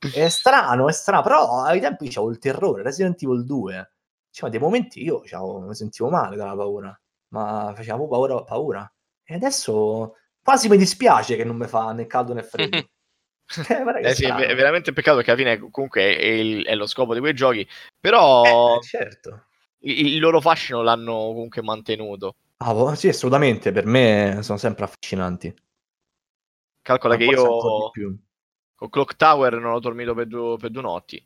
è 0.14 0.28
strano, 0.28 0.88
è 0.88 0.92
strano, 0.92 1.22
però 1.22 1.62
ai 1.62 1.80
tempi 1.80 2.08
c'avevo 2.08 2.32
il 2.32 2.38
terrore, 2.38 2.82
Resident 2.82 3.22
Evil 3.22 3.44
2. 3.44 3.92
Cioè, 4.30 4.50
dei 4.50 4.60
momenti 4.60 5.02
io 5.02 5.22
mi 5.66 5.74
sentivo 5.74 6.08
male 6.08 6.36
dalla 6.36 6.54
paura, 6.54 7.00
ma 7.32 7.72
facevo 7.74 8.08
paura, 8.08 8.42
paura. 8.42 8.92
E 9.24 9.34
adesso 9.34 10.16
quasi 10.42 10.68
mi 10.68 10.76
dispiace 10.76 11.36
che 11.36 11.44
non 11.44 11.56
mi 11.56 11.66
fa 11.66 11.92
né 11.92 12.06
caldo 12.06 12.32
né 12.32 12.42
freddo. 12.42 12.76
eh, 13.68 14.08
eh 14.08 14.14
sì, 14.14 14.24
è, 14.24 14.54
veramente 14.54 14.92
peccato 14.92 15.16
perché 15.16 15.32
alla 15.32 15.40
fine 15.40 15.70
comunque 15.70 16.16
è, 16.16 16.24
il, 16.24 16.64
è 16.64 16.74
lo 16.76 16.86
scopo 16.86 17.14
di 17.14 17.20
quei 17.20 17.34
giochi, 17.34 17.68
però 17.98 18.76
eh, 18.76 18.82
certo 18.82 19.46
il, 19.80 20.18
loro 20.18 20.40
fascino 20.40 20.82
l'hanno 20.82 21.12
comunque 21.12 21.62
mantenuto. 21.62 22.36
Ah, 22.58 22.94
sì, 22.94 23.08
assolutamente, 23.08 23.72
per 23.72 23.86
me 23.86 24.38
sono 24.42 24.58
sempre 24.58 24.84
affascinanti. 24.84 25.54
Calcola 26.82 27.16
che 27.16 27.24
io 27.24 27.90
con 28.80 28.88
Clock 28.88 29.16
Tower 29.16 29.58
non 29.58 29.72
ho 29.72 29.78
dormito 29.78 30.14
per 30.14 30.26
due, 30.26 30.56
per 30.56 30.70
due 30.70 30.80
notti. 30.80 31.22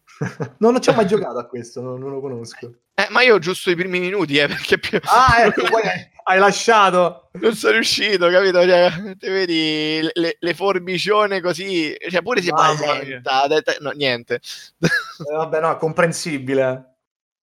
no, 0.59 0.71
non 0.73 0.83
ci 0.83 0.89
ho 0.89 0.95
mai 0.95 1.07
giocato 1.07 1.39
a 1.39 1.47
questo, 1.47 1.81
non, 1.81 2.01
non, 2.01 2.11
lo 2.11 2.21
conosco. 2.21 2.79
Eh, 2.95 3.07
ma 3.11 3.23
io 3.23 3.37
ho 3.37 3.39
giusto 3.39 3.71
i 3.71 3.77
primi 3.77 4.01
minuti, 4.01 4.39
eh, 4.39 4.49
perché 4.49 4.79
più... 4.79 4.99
Ah, 5.05 5.43
ecco, 5.47 5.63
poi 5.69 5.83
hai 6.25 6.39
lasciato. 6.41 7.31
Non 7.35 7.55
sono 7.55 7.75
riuscito, 7.75 8.29
capito? 8.29 8.61
Cioè, 8.61 9.17
ti 9.17 9.29
vedi 9.29 10.01
le, 10.15 10.37
le 10.37 10.55
forbicione 10.55 11.41
così, 11.41 11.95
cioè 12.11 12.23
pure 12.23 12.43
si 12.43 12.51
paventa, 12.51 13.47
no, 13.79 13.91
niente. 13.91 14.41
Eh, 14.81 15.33
vabbè, 15.33 15.61
no, 15.61 15.77
comprensibile. 15.77 16.94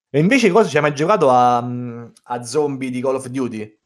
E 0.09 0.19
invece 0.19 0.49
cosa 0.49 0.69
ci 0.69 0.77
hai 0.77 0.81
mai 0.81 0.95
giocato 0.95 1.29
a, 1.29 1.57
a 1.57 2.43
zombie 2.43 2.89
di 2.89 3.01
Call 3.01 3.15
of 3.15 3.27
Duty? 3.27 3.79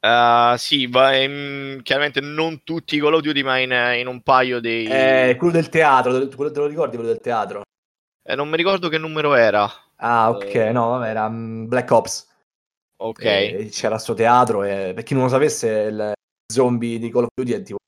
Uh, 0.00 0.56
sì, 0.56 0.86
ma, 0.86 1.16
um, 1.24 1.82
chiaramente 1.82 2.20
non 2.20 2.62
tutti 2.64 2.96
i 2.96 2.98
Call 2.98 3.14
of 3.14 3.20
Duty, 3.20 3.42
ma 3.42 3.58
in, 3.58 3.70
in 3.98 4.06
un 4.06 4.22
paio 4.22 4.60
dei... 4.60 4.86
Eh, 4.86 5.36
quello 5.38 5.52
del 5.52 5.68
teatro, 5.68 6.28
te 6.28 6.36
lo 6.36 6.66
ricordi 6.66 6.96
quello 6.96 7.12
del 7.12 7.20
teatro? 7.20 7.62
Eh, 8.22 8.34
non 8.34 8.48
mi 8.48 8.56
ricordo 8.56 8.88
che 8.88 8.98
numero 8.98 9.34
era. 9.34 9.70
Ah, 9.96 10.30
ok, 10.30 10.68
uh, 10.68 10.72
no, 10.72 10.88
vabbè, 10.88 11.08
era 11.08 11.26
um, 11.26 11.66
Black 11.68 11.90
Ops. 11.90 12.30
Ok. 12.96 13.24
E 13.24 13.68
c'era 13.70 13.98
sto 13.98 14.14
teatro 14.14 14.62
e 14.62 14.92
per 14.94 15.02
chi 15.02 15.14
non 15.14 15.24
lo 15.24 15.28
sapesse, 15.28 15.68
il 15.68 16.12
zombie 16.52 16.98
di 16.98 17.10
Call 17.10 17.24
of 17.24 17.30
Duty 17.34 17.52
è 17.52 17.62
tipo 17.62 17.78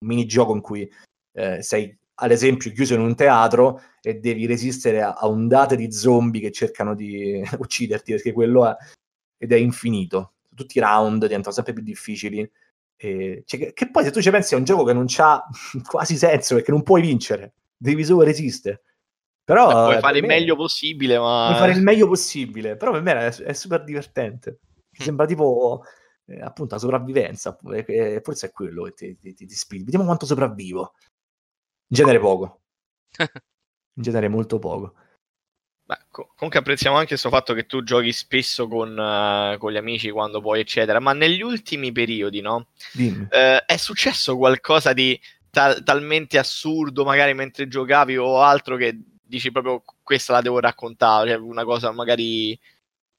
un 0.00 0.08
minigioco 0.08 0.54
in 0.54 0.60
cui 0.60 0.92
eh, 1.32 1.62
sei 1.62 1.96
ad 2.16 2.30
esempio 2.30 2.70
chiuso 2.72 2.94
in 2.94 3.00
un 3.00 3.14
teatro 3.14 3.80
e 4.00 4.14
devi 4.14 4.46
resistere 4.46 5.02
a, 5.02 5.14
a 5.14 5.26
ondate 5.26 5.76
di 5.76 5.90
zombie 5.90 6.40
che 6.40 6.52
cercano 6.52 6.94
di 6.94 7.42
ucciderti 7.58 8.12
perché 8.12 8.32
quello 8.32 8.68
è 8.68 8.76
ed 9.36 9.52
è 9.52 9.56
infinito. 9.56 10.34
Tutti 10.54 10.78
i 10.78 10.80
round 10.80 11.22
diventano 11.22 11.54
sempre 11.54 11.72
più 11.72 11.82
difficili. 11.82 12.48
E, 12.96 13.42
cioè, 13.44 13.60
che, 13.60 13.72
che, 13.72 13.90
poi 13.90 14.04
se 14.04 14.10
tu 14.10 14.20
ci 14.20 14.30
pensi 14.30 14.54
è 14.54 14.56
un 14.56 14.64
gioco 14.64 14.84
che 14.84 14.92
non 14.92 15.06
ha 15.18 15.44
quasi 15.84 16.16
senso 16.16 16.54
perché 16.54 16.70
non 16.70 16.82
puoi 16.82 17.02
vincere 17.02 17.54
devi 17.76 18.04
solo 18.04 18.22
resistere. 18.22 18.82
Però 19.44 19.66
Beh, 19.66 19.72
puoi 19.72 19.98
fare 20.00 20.18
il 20.18 20.24
meglio 20.24 20.56
possibile 20.56 21.18
ma 21.18 21.48
puoi 21.48 21.58
fare 21.58 21.72
il 21.72 21.82
meglio 21.82 22.06
possibile 22.06 22.76
però 22.76 22.92
per 22.92 23.02
me 23.02 23.12
è, 23.12 23.34
è 23.34 23.52
super 23.52 23.84
divertente. 23.84 24.58
Mi 24.90 24.98
mm. 25.00 25.04
sembra 25.04 25.26
tipo 25.26 25.82
eh, 26.26 26.40
appunto 26.40 26.74
la 26.74 26.80
sopravvivenza 26.80 27.58
eh, 27.72 28.20
forse 28.22 28.46
è 28.46 28.52
quello 28.52 28.84
che 28.84 28.92
ti, 28.94 29.18
ti, 29.18 29.34
ti, 29.34 29.46
ti 29.46 29.54
spinge. 29.54 29.84
Vediamo 29.84 30.06
quanto 30.06 30.24
sopravvivo 30.24 30.94
in 31.94 32.02
genere 32.04 32.18
poco. 32.18 32.60
In 33.96 34.02
genere 34.02 34.26
molto 34.26 34.58
poco. 34.58 34.94
Beh, 35.84 35.98
comunque 36.10 36.58
apprezziamo 36.58 36.96
anche 36.96 37.10
questo 37.10 37.28
fatto 37.28 37.54
che 37.54 37.66
tu 37.66 37.84
giochi 37.84 38.12
spesso 38.12 38.66
con, 38.66 38.90
uh, 38.90 39.56
con, 39.58 39.70
gli 39.70 39.76
amici 39.76 40.10
quando 40.10 40.40
puoi, 40.40 40.58
eccetera. 40.58 40.98
Ma 40.98 41.12
negli 41.12 41.42
ultimi 41.42 41.92
periodi, 41.92 42.40
no? 42.40 42.66
Uh, 42.94 43.62
è 43.64 43.76
successo 43.76 44.36
qualcosa 44.36 44.92
di 44.92 45.18
tal- 45.50 45.84
talmente 45.84 46.38
assurdo, 46.38 47.04
magari 47.04 47.34
mentre 47.34 47.68
giocavi 47.68 48.16
o 48.16 48.42
altro, 48.42 48.76
che 48.76 48.98
dici 49.22 49.52
proprio 49.52 49.84
questa 50.02 50.32
la 50.32 50.40
devo 50.40 50.58
raccontare, 50.58 51.30
cioè 51.30 51.38
una 51.38 51.64
cosa 51.64 51.92
magari 51.92 52.58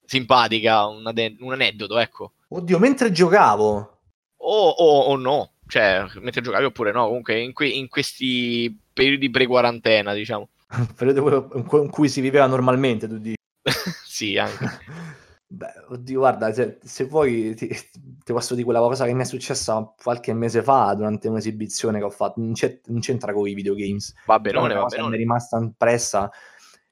simpatica, 0.03 0.85
un, 0.87 1.07
ade- 1.07 1.37
un 1.39 1.53
aneddoto, 1.53 1.97
ecco. 1.97 2.33
Oddio, 2.49 2.79
mentre 2.79 3.13
giocavo. 3.13 3.99
O, 4.37 4.69
o, 4.69 4.99
o 4.99 5.15
no 5.15 5.54
cioè, 5.67 6.05
mentre 6.21 6.41
giocavi 6.41 6.65
oppure 6.65 6.91
no, 6.91 7.05
comunque 7.07 7.39
in, 7.39 7.53
que- 7.53 7.67
in 7.67 7.87
questi 7.87 8.77
periodi 8.93 9.29
pre-quarantena, 9.29 10.13
diciamo. 10.13 10.49
Periodo 10.95 11.51
in 11.55 11.89
cui 11.89 12.09
si 12.09 12.21
viveva 12.21 12.47
normalmente, 12.47 13.07
tu 13.07 13.17
dici. 13.17 13.35
sì, 14.05 14.37
anche. 14.37 14.69
Beh, 15.47 15.85
oddio, 15.89 16.19
guarda, 16.19 16.51
se, 16.51 16.79
se 16.83 17.05
vuoi 17.05 17.53
ti, 17.55 17.67
ti, 17.67 18.33
posso 18.33 18.55
dire 18.55 18.65
quella 18.65 18.79
cosa 18.79 19.05
che 19.05 19.13
mi 19.13 19.21
è 19.21 19.25
successa 19.25 19.93
qualche 20.01 20.33
mese 20.33 20.63
fa 20.63 20.93
durante 20.95 21.27
un'esibizione 21.27 21.99
che 21.99 22.03
ho 22.03 22.09
fatto, 22.09 22.41
non, 22.41 22.53
non 22.85 22.99
c'entra 22.99 23.31
con 23.31 23.47
i 23.47 23.53
videogames. 23.53 24.13
Va 24.25 24.39
bene, 24.39 24.57
va 24.57 24.85
bene. 24.85 25.07
Mi 25.07 25.13
è 25.13 25.17
rimasta 25.17 25.57
impressa 25.57 26.29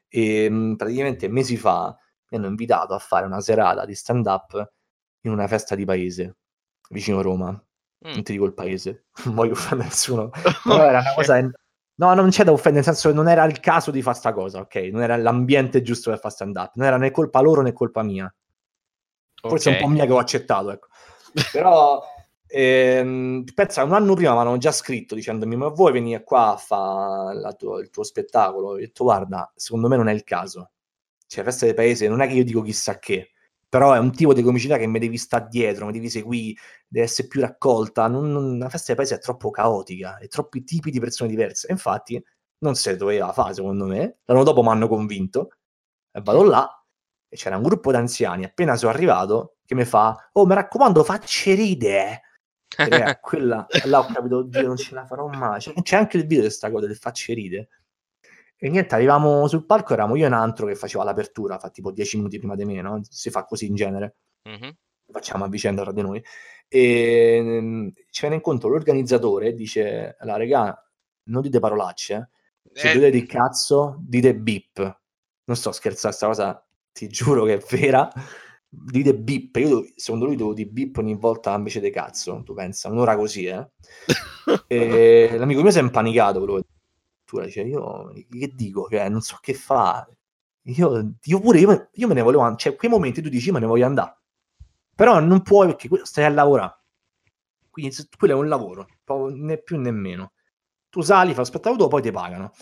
e 0.07 0.47
mm, 0.49 0.76
praticamente 0.76 1.28
mesi 1.28 1.57
fa 1.57 1.97
mi 2.30 2.38
hanno 2.38 2.47
invitato 2.47 2.93
a 2.93 2.99
fare 2.99 3.26
una 3.26 3.41
serata 3.41 3.86
di 3.86 3.95
stand-up 3.95 4.71
in 5.21 5.32
una 5.32 5.47
festa 5.47 5.76
di 5.76 5.86
paese 5.86 6.36
vicino 6.89 7.21
Roma 7.21 7.59
Mm. 8.07 8.13
Non 8.13 8.23
ti 8.23 8.33
dico 8.33 8.45
il 8.45 8.53
paese, 8.53 9.05
non 9.25 9.35
voglio 9.35 9.53
offendere 9.53 9.89
nessuno. 9.89 10.29
Però 10.63 10.83
era 10.83 10.99
una 10.99 11.13
cosa... 11.13 11.51
No, 11.95 12.13
non 12.15 12.29
c'è 12.29 12.43
da 12.43 12.51
offendere, 12.51 12.83
nel 12.83 12.93
senso 12.95 13.09
che 13.09 13.15
non 13.15 13.29
era 13.29 13.43
il 13.45 13.59
caso 13.59 13.91
di 13.91 14.01
fare 14.01 14.17
sta 14.17 14.33
cosa, 14.33 14.59
ok? 14.61 14.75
Non 14.91 15.03
era 15.03 15.15
l'ambiente 15.15 15.83
giusto 15.83 16.09
per 16.09 16.19
fare 16.19 16.33
stand 16.33 16.55
up, 16.57 16.71
non 16.73 16.87
era 16.87 16.97
né 16.97 17.11
colpa 17.11 17.39
loro 17.39 17.61
né 17.61 17.71
colpa 17.71 18.01
mia. 18.01 18.33
Forse 19.39 19.69
okay. 19.69 19.79
è 19.79 19.83
un 19.83 19.89
po' 19.89 19.95
mia 19.95 20.05
che 20.07 20.11
ho 20.11 20.17
accettato, 20.17 20.71
ecco. 20.71 20.87
Però 21.51 22.01
ehm, 22.47 23.43
pensa, 23.53 23.83
un 23.83 23.93
anno 23.93 24.15
prima 24.15 24.33
mi 24.33 24.39
hanno 24.39 24.57
già 24.57 24.71
scritto 24.71 25.13
dicendomi 25.15 25.55
ma 25.55 25.67
vuoi 25.67 25.91
venire 25.91 26.23
qua 26.23 26.53
a 26.53 26.57
fare 26.57 27.37
il 27.37 27.89
tuo 27.91 28.03
spettacolo? 28.03 28.69
Ho 28.69 28.77
detto 28.77 29.03
guarda, 29.03 29.51
secondo 29.55 29.87
me 29.87 29.95
non 29.97 30.07
è 30.07 30.13
il 30.13 30.23
caso. 30.23 30.71
Cioè, 31.27 31.43
festa 31.43 31.65
del 31.65 31.75
paese 31.75 32.07
non 32.07 32.21
è 32.21 32.27
che 32.27 32.33
io 32.33 32.43
dico 32.43 32.61
chissà 32.61 32.99
che, 32.99 33.32
però 33.74 33.93
è 33.93 33.97
un 33.97 34.11
tipo 34.11 34.36
di 34.36 34.43
comicità 34.43 34.78
che 34.78 34.86
mi 34.86 34.99
devi 34.99 35.17
stare 35.17 35.47
dietro, 35.49 35.88
mi 35.88 35.93
devi 35.93 36.07
seguire, 36.07 36.61
deve 36.88 37.05
essere 37.07 37.28
più 37.28 37.41
raccolta. 37.41 38.07
Non, 38.07 38.32
non, 38.32 38.59
la 38.59 38.69
festa 38.69 38.93
del 38.93 38.97
paese 38.97 39.15
è 39.15 39.19
troppo 39.19 39.49
caotica, 39.49 40.19
è 40.19 40.28
troppi 40.28 40.63
tipi 40.63 40.91
di 40.91 40.99
persone 40.99 41.28
diverse. 41.28 41.65
E 41.65 41.71
infatti 41.71 42.24
non 42.59 42.76
si 42.76 42.95
doveva 42.95 43.34
fare, 43.34 43.55
secondo 43.55 43.88
me. 43.88 44.19
L'anno 44.26 44.43
dopo 44.43 44.61
mi 44.61 44.67
hanno 44.67 44.88
convinto 44.88 45.53
e 46.11 46.21
vado 46.21 46.43
là 46.43 46.86
e 47.28 47.36
c'era 47.36 47.57
un 47.57 47.63
gruppo 47.63 47.91
d'anziani. 47.91 48.43
Appena 48.43 48.76
sono 48.76 48.91
arrivato, 48.91 49.55
che 49.65 49.74
mi 49.74 49.86
fa: 49.86 50.30
Oh, 50.34 50.45
mi 50.45 50.53
raccomando, 50.53 51.03
facce 51.03 51.55
ride. 51.55 52.21
E 52.78 53.17
quella, 53.21 53.65
là 53.86 53.99
ho 54.01 54.05
capito, 54.05 54.38
oddio, 54.38 54.67
non 54.67 54.78
ce 54.78 54.93
la 54.93 55.07
farò 55.07 55.26
mai. 55.30 55.59
C'è, 55.59 55.74
c'è 55.82 55.95
anche 55.95 56.17
il 56.17 56.28
video 56.28 56.41
di 56.41 56.47
questa 56.49 56.69
cosa 56.69 56.86
del 56.86 56.95
facce 56.95 57.34
ride. 57.34 57.69
E 58.64 58.70
niente, 58.70 58.95
arrivavamo 58.95 59.45
sul 59.49 59.66
palco, 59.66 59.91
eravamo 59.91 60.16
io 60.16 60.24
e 60.24 60.28
un 60.28 60.34
altro 60.34 60.68
che 60.68 60.76
faceva 60.76 61.03
l'apertura, 61.03 61.59
fa 61.59 61.70
tipo 61.70 61.91
10 61.91 62.16
minuti 62.16 62.38
prima 62.38 62.55
di 62.55 62.64
me, 62.64 62.82
no? 62.82 63.01
Si 63.09 63.30
fa 63.30 63.43
così 63.43 63.66
in 63.66 63.76
genere. 63.76 64.16
Mm-hmm. 64.47 64.70
Facciamo 65.11 65.43
a 65.43 65.49
vicenda 65.49 65.82
tra 65.82 65.91
di 65.91 66.01
noi. 66.01 66.24
E 66.70 67.39
mm, 67.41 67.88
ci 68.09 68.22
viene 68.22 68.36
incontro 68.36 68.70
l'organizzatore 68.70 69.53
dice, 69.53 70.16
la 70.22 70.38
regà, 70.38 70.82
non 71.24 71.41
dite 71.41 71.59
parolacce, 71.59 72.30
se 72.72 72.91
eh. 72.91 72.93
dite 72.93 73.09
di 73.09 73.26
cazzo, 73.26 73.97
dite 73.99 74.34
bip. 74.34 74.78
Non 75.43 75.57
sto 75.57 75.74
scherzando, 75.74 76.16
questa 76.16 76.28
cosa 76.28 76.68
ti 76.93 77.09
giuro 77.09 77.43
che 77.43 77.55
è 77.55 77.66
vera. 77.70 78.09
Dite 78.70 79.14
bip, 79.14 79.57
io 79.57 79.84
secondo 79.97 80.24
lui 80.24 80.38
devo 80.38 80.53
dire 80.53 80.70
bip 80.70 80.95
ogni 80.99 81.16
volta 81.16 81.53
invece 81.53 81.82
di 81.82 81.89
cazzo, 81.89 82.41
tu 82.45 82.53
pensa, 82.53 82.88
un'ora 82.88 83.18
così, 83.18 83.43
eh? 83.43 83.72
l'amico 85.38 85.61
mio 85.61 85.72
si 85.72 85.80
è 85.80 85.82
impanicato, 85.82 86.39
quello 86.39 86.64
addirittura 87.39 87.45
dice 87.45 87.61
io 87.61 88.13
che 88.29 88.53
dico, 88.55 88.88
cioè, 88.89 89.09
non 89.09 89.21
so 89.21 89.38
che 89.41 89.53
fare. 89.53 90.17
Io, 90.67 91.15
io 91.21 91.39
pure, 91.39 91.59
io, 91.59 91.89
io, 91.91 92.07
me 92.07 92.13
ne 92.13 92.21
volevo 92.21 92.41
andare, 92.43 92.61
cioè 92.61 92.75
quei 92.75 92.89
momenti 92.89 93.21
tu 93.21 93.29
dici 93.29 93.51
me 93.51 93.59
ne 93.59 93.65
voglio 93.65 93.86
andare, 93.86 94.17
però 94.95 95.19
non 95.19 95.41
puoi 95.41 95.67
perché 95.67 95.89
stai 96.03 96.25
a 96.25 96.29
lavorare. 96.29 96.79
Quindi 97.69 97.95
quello 98.17 98.36
è 98.36 98.38
un 98.38 98.47
lavoro, 98.47 98.88
né 99.31 99.57
più 99.57 99.79
né 99.79 99.91
meno. 99.91 100.34
Tu 100.89 101.01
sali, 101.01 101.34
fai 101.34 101.45
spettacolo, 101.45 101.88
poi 101.88 102.01
ti 102.01 102.11
pagano. 102.11 102.53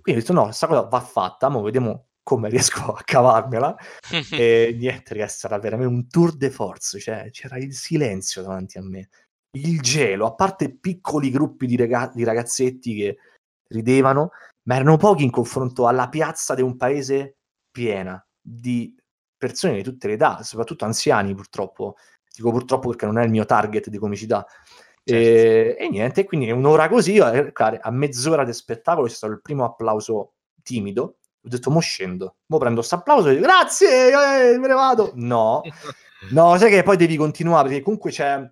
Quindi 0.00 0.20
ho 0.20 0.24
detto 0.24 0.32
no, 0.32 0.44
questa 0.44 0.66
cosa 0.68 0.82
va 0.82 1.00
fatta, 1.00 1.48
ma 1.48 1.60
vediamo 1.60 2.08
come 2.22 2.48
riesco 2.48 2.92
a 2.92 3.02
cavarmela. 3.04 3.76
e 4.30 4.76
niente, 4.78 5.14
ragazzi, 5.14 5.38
sarà 5.40 5.58
veramente 5.58 5.92
un 5.92 6.08
tour 6.08 6.36
de 6.36 6.50
force, 6.50 7.00
cioè 7.00 7.30
c'era 7.30 7.58
il 7.58 7.74
silenzio 7.74 8.42
davanti 8.42 8.78
a 8.78 8.82
me 8.82 9.08
il 9.54 9.80
gelo, 9.80 10.26
a 10.26 10.34
parte 10.34 10.76
piccoli 10.76 11.30
gruppi 11.30 11.66
di 11.66 11.76
ragazzetti 11.76 12.94
che 12.94 13.18
ridevano, 13.68 14.30
ma 14.62 14.76
erano 14.76 14.96
pochi 14.96 15.24
in 15.24 15.30
confronto 15.30 15.86
alla 15.86 16.08
piazza 16.08 16.54
di 16.54 16.62
un 16.62 16.76
paese 16.76 17.36
piena 17.70 18.24
di 18.40 18.94
persone 19.36 19.74
di 19.74 19.82
tutte 19.82 20.06
le 20.06 20.14
età, 20.14 20.42
soprattutto 20.42 20.84
anziani 20.84 21.34
purtroppo. 21.34 21.96
Dico 22.34 22.50
purtroppo 22.50 22.88
perché 22.88 23.06
non 23.06 23.18
è 23.18 23.24
il 23.24 23.30
mio 23.30 23.44
target 23.44 23.88
di 23.88 23.98
comicità. 23.98 24.44
Certo. 24.46 25.12
E, 25.12 25.76
e, 25.78 25.88
niente, 25.88 26.24
quindi 26.24 26.50
un'ora 26.50 26.88
così, 26.88 27.18
a 27.18 27.90
mezz'ora 27.90 28.44
di 28.44 28.52
spettacolo 28.52 29.06
c'è 29.06 29.14
stato 29.14 29.32
il 29.32 29.40
primo 29.40 29.64
applauso 29.64 30.32
timido. 30.62 31.02
Ho 31.44 31.48
detto, 31.48 31.70
mo 31.70 31.80
scendo, 31.80 32.36
mo 32.46 32.58
prendo 32.58 32.78
questo 32.78 32.94
applauso 32.94 33.28
e 33.28 33.34
dico, 33.34 33.44
grazie, 33.44 34.52
eh, 34.52 34.58
me 34.58 34.66
ne 34.66 34.74
vado. 34.74 35.12
No, 35.14 35.62
no, 36.32 36.56
sai 36.56 36.70
che 36.70 36.82
poi 36.82 36.96
devi 36.96 37.16
continuare 37.16 37.68
perché 37.68 37.82
comunque 37.82 38.10
c'è, 38.10 38.50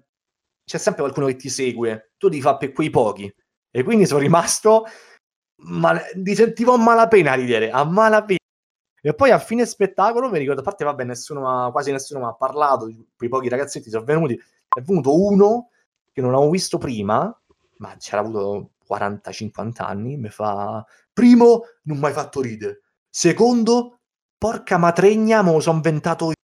c'è 0.65 0.79
sempre 0.79 1.03
qualcuno 1.03 1.27
che 1.27 1.37
ti 1.37 1.49
segue, 1.49 2.13
tu 2.19 2.29
devi 2.29 2.43
fare 2.43 2.59
per 2.59 2.73
quei 2.73 2.91
pochi. 2.91 3.35
E 3.75 3.83
quindi 3.83 4.07
sono 4.07 4.21
rimasto, 4.21 4.85
ma 5.63 5.99
mi 6.17 6.35
sentivo 6.35 6.75
a 6.75 6.79
malapena 6.79 7.33
ridere, 7.35 7.71
a 7.71 7.85
malapena. 7.85 8.39
E 9.01 9.15
poi 9.15 9.31
a 9.31 9.39
fine 9.39 9.67
spettacolo 9.67 10.31
mi 10.31 10.39
ricordo, 10.39 10.61
a 10.61 10.65
parte 10.65 10.85
vabbè, 10.85 11.05
nessuno 11.05 11.73
quasi 11.73 11.91
nessuno 11.91 12.21
mi 12.21 12.27
ha 12.27 12.35
parlato, 12.35 12.89
quei 13.17 13.29
pochi 13.29 13.49
ragazzetti 13.49 13.91
sono 13.91 14.05
venuti, 14.05 14.35
è 14.35 14.81
venuto 14.81 15.21
uno 15.21 15.71
che 16.13 16.21
non 16.21 16.35
avevo 16.35 16.51
visto 16.51 16.79
prima, 16.79 17.37
ma 17.79 17.97
c'era 17.97 18.21
avuto 18.21 18.75
40-50 18.89 19.83
anni, 19.83 20.17
mi 20.17 20.29
fa, 20.29 20.87
primo, 21.13 21.63
non 21.85 21.99
mi 21.99 22.05
hai 22.05 22.13
fatto 22.13 22.41
ridere, 22.43 22.83
secondo, 23.09 24.01
porca 24.39 24.77
matregna, 24.77 25.43
me 25.43 25.53
lo 25.53 25.61
sono 25.61 25.77
inventato 25.77 26.27
io. 26.27 26.35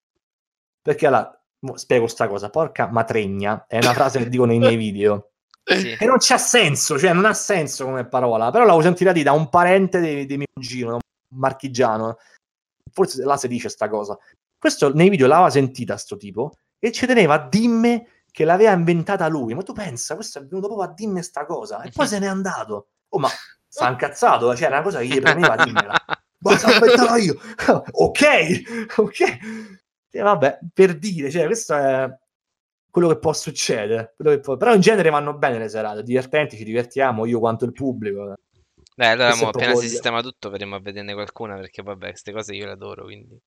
Perché 0.82 1.06
allora, 1.06 1.40
spiego 1.74 2.06
sta 2.08 2.26
cosa, 2.26 2.50
porca 2.50 2.88
matregna, 2.88 3.66
è 3.68 3.76
una 3.76 3.92
frase 3.92 4.18
che 4.18 4.28
dico 4.28 4.46
nei 4.46 4.58
miei 4.58 4.76
video. 4.76 5.27
Sì. 5.68 5.96
E 5.98 6.04
non 6.06 6.16
c'ha 6.18 6.38
senso, 6.38 6.98
cioè 6.98 7.12
non 7.12 7.26
ha 7.26 7.34
senso 7.34 7.84
come 7.84 8.06
parola, 8.06 8.50
però 8.50 8.64
l'avevo 8.64 8.82
sentita 8.82 9.12
di 9.12 9.22
da 9.22 9.32
un 9.32 9.48
parente 9.48 10.00
di, 10.00 10.26
di 10.26 10.36
mio 10.36 10.46
cugino, 10.54 10.94
un 10.94 11.00
marchigiano 11.38 12.16
forse 12.98 13.22
là 13.24 13.36
si 13.36 13.48
dice 13.48 13.68
sta 13.68 13.88
cosa. 13.88 14.18
Questo 14.58 14.92
nei 14.92 15.08
video 15.08 15.26
l'aveva 15.26 15.50
sentita 15.50 15.96
sto 15.96 16.16
tipo 16.16 16.52
e 16.78 16.90
ci 16.92 17.06
teneva 17.06 17.34
a 17.34 17.48
dirmi 17.48 18.04
che 18.30 18.44
l'aveva 18.44 18.72
inventata 18.72 19.28
lui. 19.28 19.54
Ma 19.54 19.62
tu 19.62 19.72
pensa, 19.72 20.14
questo 20.14 20.38
è 20.38 20.44
venuto 20.44 20.66
proprio 20.66 20.88
a 20.88 20.92
dirmi 20.92 21.22
sta 21.22 21.44
cosa 21.44 21.82
e 21.82 21.90
poi 21.90 22.06
se 22.06 22.18
n'è 22.18 22.26
andato. 22.26 22.88
Oh, 23.10 23.18
ma 23.18 23.28
sta 23.68 23.88
incazzato, 23.88 24.54
cioè 24.56 24.66
era 24.66 24.76
una 24.76 24.84
cosa 24.84 24.98
che 24.98 25.06
gli 25.06 25.20
premeva 25.20 25.54
a 25.54 25.64
dirmela. 25.64 25.94
Ma 26.40 26.52
aspettava 26.52 27.16
io. 27.16 27.34
ok, 27.90 28.92
ok. 28.96 29.38
E 30.08 30.20
vabbè, 30.20 30.60
per 30.72 30.96
dire, 30.96 31.32
cioè, 31.32 31.46
questo 31.46 31.74
è 31.74 32.08
quello 32.90 33.08
che 33.08 33.18
può 33.18 33.32
succedere. 33.32 34.14
Che 34.16 34.40
può... 34.40 34.56
Però 34.56 34.74
in 34.74 34.80
genere 34.80 35.10
vanno 35.10 35.34
bene 35.34 35.58
le 35.58 35.68
serate, 35.68 36.02
divertenti, 36.02 36.56
ci 36.56 36.64
divertiamo, 36.64 37.26
io 37.26 37.38
quanto 37.38 37.64
il 37.64 37.72
pubblico. 37.72 38.34
Beh, 38.96 39.06
allora 39.06 39.34
mo, 39.36 39.48
appena 39.48 39.74
si 39.74 39.88
sistema 39.88 40.22
tutto 40.22 40.50
vedremo 40.50 40.74
a 40.74 40.80
vederne 40.80 41.14
qualcuna 41.14 41.54
perché 41.54 41.82
vabbè, 41.82 42.08
queste 42.08 42.32
cose 42.32 42.54
io 42.54 42.66
le 42.66 42.72
adoro, 42.72 43.04
quindi... 43.04 43.40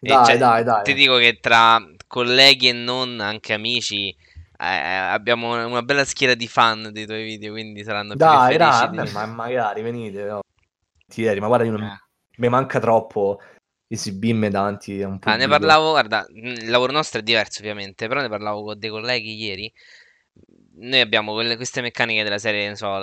Dai, 0.00 0.24
cioè, 0.26 0.36
dai, 0.36 0.64
dai. 0.64 0.82
Ti 0.82 0.94
dico 0.94 1.16
che 1.18 1.38
tra 1.40 1.80
colleghi 2.08 2.68
e 2.68 2.72
non, 2.72 3.20
anche 3.20 3.52
amici, 3.52 4.08
eh, 4.08 4.66
abbiamo 4.66 5.64
una 5.64 5.82
bella 5.82 6.04
schiera 6.04 6.34
di 6.34 6.48
fan 6.48 6.90
dei 6.90 7.06
tuoi 7.06 7.22
video, 7.22 7.52
quindi 7.52 7.84
saranno 7.84 8.16
dai, 8.16 8.48
più 8.48 8.58
dai, 8.58 8.90
di... 8.90 8.96
Dai, 8.96 9.12
ma 9.12 9.26
magari 9.26 9.82
venite, 9.82 10.24
no. 10.24 10.40
Tieri, 11.06 11.38
ma 11.38 11.46
guarda, 11.46 11.66
io 11.66 11.70
non... 11.70 11.82
eh. 11.84 12.00
mi 12.38 12.48
manca 12.48 12.80
troppo 12.80 13.40
esibirmi 13.92 14.48
davanti 14.48 15.02
a 15.02 15.08
un 15.08 15.18
po'. 15.18 15.28
Ah, 15.28 15.36
ne 15.36 15.48
parlavo, 15.48 15.90
guarda, 15.90 16.26
il 16.30 16.70
lavoro 16.70 16.92
nostro 16.92 17.20
è 17.20 17.22
diverso 17.22 17.60
ovviamente, 17.60 18.08
però 18.08 18.20
ne 18.20 18.28
parlavo 18.28 18.62
con 18.64 18.78
dei 18.78 18.90
colleghi 18.90 19.34
ieri 19.34 19.72
noi 20.74 21.00
abbiamo 21.00 21.32
quelle, 21.32 21.56
queste 21.56 21.80
meccaniche 21.80 22.22
della 22.22 22.38
serie, 22.38 22.66
non 22.66 22.76
so, 22.76 22.98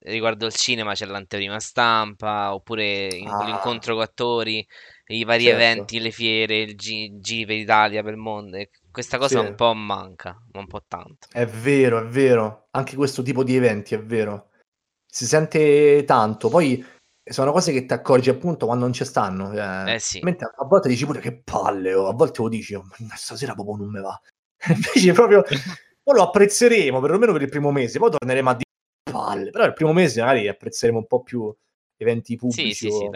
riguardo 0.00 0.46
il 0.46 0.52
cinema 0.52 0.92
c'è 0.92 1.06
l'anteprima 1.06 1.58
stampa, 1.58 2.52
oppure 2.52 3.08
ah. 3.24 3.44
l'incontro 3.44 3.94
con 3.94 4.02
attori, 4.02 4.66
i 5.06 5.24
vari 5.24 5.44
certo. 5.44 5.60
eventi, 5.60 6.00
le 6.00 6.10
fiere, 6.10 6.58
il 6.58 6.76
gi- 6.76 7.18
giri 7.18 7.46
per 7.46 7.56
l'Italia, 7.56 8.02
per 8.02 8.12
il 8.12 8.18
mondo. 8.18 8.58
Questa 8.90 9.16
cosa 9.18 9.40
sì. 9.40 9.46
un 9.46 9.54
po' 9.54 9.72
manca, 9.74 10.36
un 10.52 10.66
po' 10.66 10.84
tanto. 10.86 11.28
È 11.30 11.46
vero, 11.46 11.98
è 11.98 12.04
vero. 12.04 12.66
Anche 12.72 12.96
questo 12.96 13.22
tipo 13.22 13.42
di 13.42 13.56
eventi, 13.56 13.94
è 13.94 14.02
vero. 14.02 14.50
Si 15.06 15.24
sente 15.24 16.04
tanto. 16.04 16.48
Poi 16.48 16.84
sono 17.30 17.52
cose 17.52 17.72
che 17.72 17.84
ti 17.84 17.92
accorgi 17.92 18.30
appunto 18.30 18.66
quando 18.66 18.84
non 18.84 18.92
ci 18.92 19.04
stanno. 19.04 19.52
Eh, 19.52 19.94
eh 19.94 19.98
sì. 19.98 20.20
Mentre 20.22 20.52
a 20.54 20.64
volte 20.64 20.88
dici 20.88 21.04
pure 21.04 21.20
che 21.20 21.40
palle, 21.42 21.94
o 21.94 22.08
a 22.08 22.12
volte 22.12 22.42
lo 22.42 22.48
dici, 22.48 22.74
oh, 22.74 22.84
stasera 23.14 23.54
proprio 23.54 23.76
non 23.76 23.90
me 23.90 24.00
va. 24.00 24.20
Invece 24.68 25.12
proprio 25.12 25.42
poi 26.02 26.14
lo 26.14 26.22
apprezzeremo 26.22 27.00
perlomeno 27.00 27.32
per 27.32 27.42
il 27.42 27.48
primo 27.48 27.70
mese, 27.70 27.98
poi 27.98 28.10
torneremo 28.10 28.50
a 28.50 28.54
dire 28.54 28.64
palle, 29.10 29.50
però 29.50 29.64
il 29.64 29.74
primo 29.74 29.92
mese 29.92 30.20
magari 30.20 30.48
apprezzeremo 30.48 30.98
un 30.98 31.06
po' 31.06 31.22
più 31.22 31.54
eventi 31.96 32.36
pubblici 32.36 32.74
sì, 32.74 32.90
sì, 32.90 32.90
sì, 32.90 33.08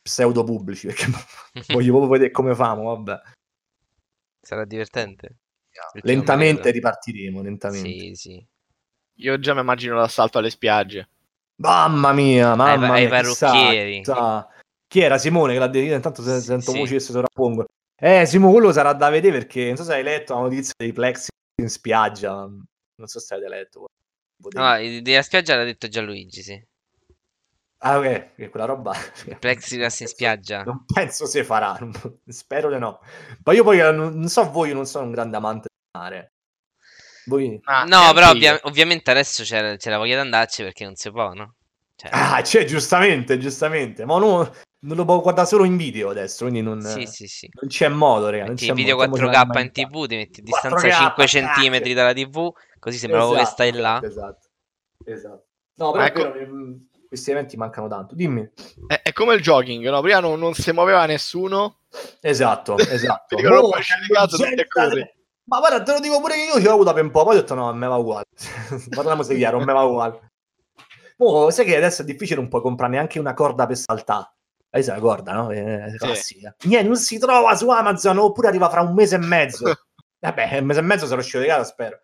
pseudo 0.00 0.44
pubblici, 0.44 0.86
perché 0.86 1.06
voglio 1.74 1.90
proprio 1.90 2.10
vedere 2.10 2.30
come 2.30 2.54
famo, 2.54 2.94
vabbè. 2.94 3.20
Sarà 4.40 4.64
divertente. 4.64 5.36
Lentamente 6.02 6.70
ripartiremo, 6.70 7.42
lentamente. 7.42 7.88
Sì, 7.88 8.14
sì. 8.14 8.46
Io 9.20 9.38
già 9.38 9.54
mi 9.54 9.60
immagino 9.60 9.96
l'assalto 9.96 10.38
alle 10.38 10.50
spiagge. 10.50 11.10
Mamma 11.60 12.12
mia, 12.12 12.54
mamma 12.54 12.72
ai, 12.72 12.78
mia. 12.78 12.92
Ai 12.92 13.08
parrucchieri. 13.08 14.02
Chi 14.86 15.00
era 15.00 15.18
Simone 15.18 15.52
che 15.52 15.58
l'ha 15.58 15.68
detto? 15.68 15.94
Intanto 15.94 16.22
se, 16.22 16.40
sento 16.40 16.70
sì. 16.70 16.78
voci 16.78 16.92
che 16.94 17.00
si 17.00 17.12
sovrappongono. 17.12 17.66
Eh, 18.00 18.26
Simone, 18.26 18.52
quello 18.52 18.72
sarà 18.72 18.92
da 18.92 19.10
vedere 19.10 19.38
perché 19.38 19.66
non 19.66 19.76
so 19.76 19.82
se 19.82 19.94
hai 19.94 20.02
letto 20.02 20.34
la 20.34 20.40
notizia 20.40 20.72
dei 20.76 20.92
plexi 20.92 21.28
in 21.60 21.68
spiaggia. 21.68 22.46
Non 22.46 23.06
so 23.06 23.18
se 23.18 23.34
avete 23.34 23.48
letto. 23.48 23.86
No, 24.54 25.00
della 25.02 25.22
spiaggia 25.22 25.56
l'ha 25.56 25.64
detto 25.64 25.88
già 25.88 26.00
Luigi, 26.00 26.42
sì. 26.42 26.66
Ah, 27.80 27.98
ok, 27.98 28.50
quella 28.50 28.66
roba. 28.66 28.92
Plexiglass 29.38 30.00
in 30.00 30.06
spiaggia. 30.06 30.62
Non 30.62 30.84
penso 30.84 31.26
si 31.26 31.42
farà, 31.44 31.76
spero 32.26 32.70
di 32.70 32.78
no. 32.78 33.00
Ma 33.44 33.52
io 33.52 33.62
poi 33.62 33.78
non 33.78 34.28
so 34.28 34.50
voi, 34.50 34.68
io 34.68 34.74
non 34.74 34.86
sono 34.86 35.06
un 35.06 35.12
grande 35.12 35.36
amante 35.36 35.68
del 35.68 36.00
mare. 36.02 36.32
Voi... 37.28 37.60
Ah, 37.64 37.84
no, 37.84 38.12
però 38.14 38.30
ovvia- 38.30 38.58
ovviamente 38.62 39.10
adesso 39.10 39.42
c'è, 39.42 39.76
c'è, 39.76 39.90
la 39.90 39.98
voglia 39.98 40.14
di 40.14 40.20
andarci 40.20 40.62
perché 40.62 40.84
non 40.84 40.96
si 40.96 41.10
può, 41.10 41.32
no? 41.34 41.54
Cioè... 41.94 42.10
Ah, 42.12 42.40
c'è, 42.42 42.64
giustamente, 42.64 43.38
giustamente. 43.38 44.04
Ma 44.04 44.18
no, 44.18 44.50
non 44.80 44.96
lo 44.96 45.04
può 45.04 45.20
guardare 45.20 45.46
solo 45.46 45.64
in 45.64 45.76
video 45.76 46.10
adesso, 46.10 46.44
quindi 46.44 46.62
non, 46.62 46.80
sì, 46.80 47.06
sì, 47.06 47.26
sì. 47.26 47.48
non 47.60 47.68
c'è 47.68 47.88
modo, 47.88 48.30
raga. 48.30 48.46
Metti 48.48 48.66
il 48.66 48.74
video 48.74 48.96
4K 48.96 49.60
in 49.60 49.72
tv, 49.72 50.06
ti 50.06 50.16
metti 50.16 50.40
a 50.40 50.42
distanza 50.44 50.90
5 50.90 51.24
cm 51.26 51.92
dalla 51.92 52.12
tv, 52.12 52.52
così 52.78 52.98
sembra 52.98 53.24
esatto, 53.24 53.36
che 53.36 53.44
stai 53.44 53.72
là. 53.72 54.00
Esatto, 54.02 54.48
esatto. 55.04 55.46
No, 55.74 55.92
però 55.92 56.04
ecco. 56.04 56.32
vero, 56.32 56.52
mm, 56.52 56.74
questi 57.08 57.30
eventi 57.30 57.56
mancano 57.56 57.88
tanto. 57.88 58.14
Dimmi. 58.14 58.48
È, 58.86 59.00
è 59.02 59.12
come 59.12 59.34
il 59.34 59.40
jogging, 59.40 59.88
no? 59.88 60.00
Prima 60.00 60.20
non, 60.20 60.38
non, 60.38 60.54
si 60.54 60.70
muoveva 60.72 61.06
nessuno. 61.06 61.80
Esatto, 62.20 62.78
esatto. 62.78 63.36
Dico, 63.36 63.54
oh, 63.54 63.70
caso, 64.12 64.36
Ma 65.48 65.58
guarda, 65.58 65.82
te 65.82 65.92
lo 65.92 66.00
dico 66.00 66.20
pure 66.20 66.34
che 66.34 66.44
io 66.44 66.60
ci 66.60 66.66
ho 66.66 66.72
avuto 66.74 66.92
per 66.92 67.02
un 67.02 67.10
po', 67.10 67.24
poi 67.24 67.36
ho 67.36 67.40
detto 67.40 67.54
no, 67.54 67.68
a 67.68 67.74
me 67.74 67.86
va 67.86 67.96
uguale. 67.96 68.26
Parliamo 68.94 69.22
se 69.22 69.34
chiaro, 69.34 69.58
a 69.58 69.64
me 69.64 69.72
va 69.72 69.82
uguale. 69.82 70.32
Oh, 71.18 71.50
sai 71.50 71.64
che 71.64 71.76
adesso 71.76 72.02
è 72.02 72.04
difficile 72.04 72.38
un 72.38 72.48
po' 72.48 72.60
comprare 72.60 72.92
neanche 72.92 73.18
una 73.18 73.34
corda 73.34 73.66
per 73.66 73.76
saltare 73.76 74.36
lei 74.70 74.82
se 74.82 74.90
la 74.90 74.98
guarda, 74.98 75.32
no? 75.32 75.50
È 75.50 75.94
classica. 75.96 76.54
Sì. 76.58 76.68
Niente, 76.68 76.88
non 76.88 76.96
si 76.96 77.18
trova 77.18 77.54
su 77.56 77.68
Amazon 77.70 78.18
oppure 78.18 78.48
arriva 78.48 78.68
fra 78.68 78.82
un 78.82 78.94
mese 78.94 79.16
e 79.16 79.18
mezzo. 79.18 79.64
Vabbè, 80.20 80.58
un 80.58 80.66
mese 80.66 80.80
e 80.80 80.82
mezzo 80.82 81.06
sarò 81.06 81.20
uscito 81.20 81.40
di 81.40 81.46
casa, 81.46 81.64
spero. 81.64 82.00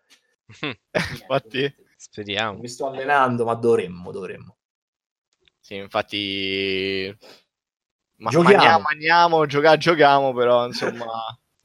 infatti, 0.91 1.73
speriamo. 1.95 2.59
Mi 2.59 2.67
sto 2.67 2.87
allenando, 2.87 3.45
ma 3.45 3.53
dovremmo, 3.55 4.11
dovremmo. 4.11 4.57
Sì, 5.59 5.75
infatti... 5.75 7.15
Ma 8.17 8.29
giochiamo. 8.29 8.55
Mangiamo, 8.55 8.83
mangiamo, 8.83 9.45
giocare, 9.45 9.77
giochiamo, 9.77 10.33
però, 10.33 10.65
insomma, 10.67 11.05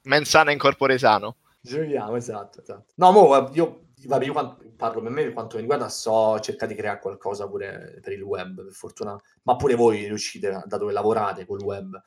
mensana 0.02 0.50
in 0.50 0.58
corpore 0.58 0.98
sano. 0.98 1.36
Giochiamo, 1.62 2.16
esatto, 2.16 2.60
esatto. 2.60 2.92
No, 2.96 3.12
mo, 3.12 3.50
io, 3.52 3.88
vabbè, 4.06 4.24
io 4.24 4.32
quando, 4.32 4.58
parlo 4.76 5.02
per 5.02 5.10
me 5.10 5.22
per 5.24 5.32
quanto 5.32 5.56
mi 5.56 5.62
riguarda, 5.62 5.88
so 5.88 6.38
cercare 6.40 6.72
di 6.72 6.78
creare 6.78 7.00
qualcosa 7.00 7.46
pure 7.46 7.98
per 8.00 8.12
il 8.12 8.22
web, 8.22 8.64
per 8.64 8.72
fortuna, 8.72 9.18
ma 9.42 9.56
pure 9.56 9.74
voi 9.74 10.06
riuscite 10.06 10.62
da 10.64 10.76
dove 10.78 10.92
lavorate 10.92 11.44
col 11.44 11.60
web, 11.60 12.02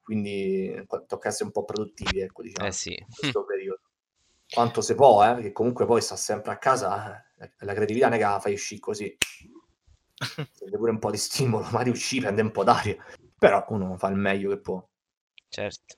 quindi 0.00 0.86
tocca 0.86 1.28
essere 1.28 1.46
un 1.46 1.50
po' 1.50 1.64
produttivi, 1.64 2.20
ecco, 2.20 2.42
diciamo, 2.42 2.68
eh 2.68 2.72
sì. 2.72 2.92
in 2.92 3.14
questo 3.14 3.44
periodo. 3.44 3.80
Quanto 4.48 4.80
si 4.80 4.94
può, 4.94 5.22
eh, 5.24 5.34
perché 5.34 5.52
comunque 5.52 5.84
poi 5.84 6.00
sta 6.00 6.16
sempre 6.16 6.52
a 6.52 6.58
casa, 6.58 7.22
eh, 7.38 7.52
la 7.58 7.74
creatività 7.74 8.08
che 8.08 8.18
la 8.18 8.40
fai 8.40 8.54
uscire 8.54 8.80
così, 8.80 9.16
serve 10.52 10.76
pure 10.78 10.90
un 10.92 10.98
po' 10.98 11.10
di 11.10 11.18
stimolo, 11.18 11.66
ma 11.72 11.80
riuscì, 11.82 12.20
prende 12.20 12.42
un 12.42 12.52
po' 12.52 12.64
d'aria, 12.64 12.96
però 13.36 13.64
uno 13.68 13.96
fa 13.98 14.08
il 14.08 14.16
meglio 14.16 14.50
che 14.50 14.60
può. 14.60 14.88
Certo. 15.48 15.96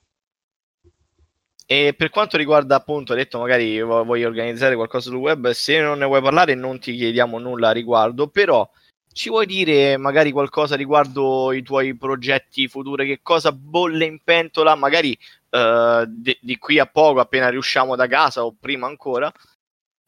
E 1.71 1.93
per 1.93 2.09
quanto 2.09 2.35
riguarda 2.35 2.75
appunto, 2.75 3.13
hai 3.13 3.19
detto 3.19 3.39
magari 3.39 3.81
voglio 3.81 4.27
organizzare 4.27 4.75
qualcosa 4.75 5.09
sul 5.09 5.19
web, 5.19 5.51
se 5.51 5.79
non 5.79 5.99
ne 5.99 6.05
vuoi 6.05 6.21
parlare 6.21 6.53
non 6.53 6.81
ti 6.81 6.93
chiediamo 6.93 7.39
nulla 7.39 7.69
a 7.69 7.71
riguardo, 7.71 8.27
però 8.27 8.69
ci 9.13 9.29
vuoi 9.29 9.45
dire 9.45 9.95
magari 9.95 10.31
qualcosa 10.31 10.75
riguardo 10.75 11.53
i 11.53 11.63
tuoi 11.63 11.95
progetti 11.95 12.67
futuri, 12.67 13.07
che 13.07 13.19
cosa 13.23 13.53
bolle 13.53 14.03
in 14.03 14.19
pentola, 14.21 14.75
magari 14.75 15.17
uh, 15.51 16.03
di, 16.07 16.37
di, 16.41 16.57
qui 16.57 16.77
a 16.77 16.87
poco 16.87 17.21
appena 17.21 17.47
riusciamo 17.47 17.95
da 17.95 18.05
casa 18.05 18.43
o 18.43 18.53
prima 18.59 18.87
ancora? 18.87 19.31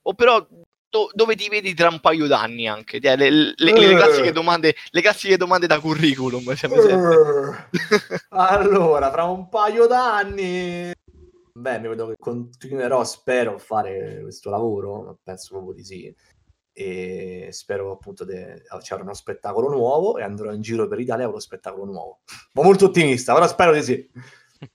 o 0.06 0.14
però 0.16 0.46
do- 0.90 1.12
dove 1.14 1.36
ti 1.38 1.48
vedi 1.48 1.74
tra 1.74 1.88
un 1.88 2.02
paio 2.02 2.28
d'anni 2.28 2.68
anche? 2.68 3.00
Le, 3.00 3.16
le, 3.16 3.30
le, 3.30 3.54
le 3.56 3.96
classiche, 3.96 4.34
domande, 4.34 4.76
le 4.90 5.02
classiche 5.02 5.38
domande 5.38 5.68
da 5.68 5.80
curriculum. 5.80 6.44
Uh, 6.46 7.56
allora, 8.36 9.10
fra 9.12 9.24
un 9.24 9.48
paio 9.48 9.88
d'anni... 9.88 10.92
Beh, 11.56 11.80
mi 11.80 11.88
vedo 11.88 12.08
che 12.08 12.16
continuerò, 12.18 13.04
spero, 13.04 13.56
a 13.56 13.60
fare 13.60 14.22
questo 14.22 14.50
lavoro, 14.50 15.20
penso 15.24 15.50
proprio 15.54 15.74
di 15.74 15.84
sì. 15.84 16.16
E 16.76 17.50
spero 17.52 17.92
appunto 17.92 18.26
di 18.26 18.34
c'era 18.82 19.04
uno 19.04 19.14
spettacolo 19.14 19.70
nuovo 19.70 20.18
e 20.18 20.24
andrò 20.24 20.52
in 20.52 20.62
giro 20.62 20.88
per 20.88 21.00
Italia 21.00 21.26
con 21.26 21.36
lo 21.36 21.40
spettacolo 21.40 21.86
nuovo. 21.86 22.22
Ma 22.54 22.64
molto 22.64 22.86
ottimista, 22.86 23.34
però 23.34 23.48
spero 23.48 23.74
di 23.74 23.84
sì. 23.84 24.12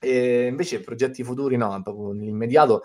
E 0.00 0.46
invece 0.46 0.80
progetti 0.80 1.24
futuri 1.24 1.56
no, 1.56 1.82
proprio 1.82 2.12
nell'immediato 2.12 2.84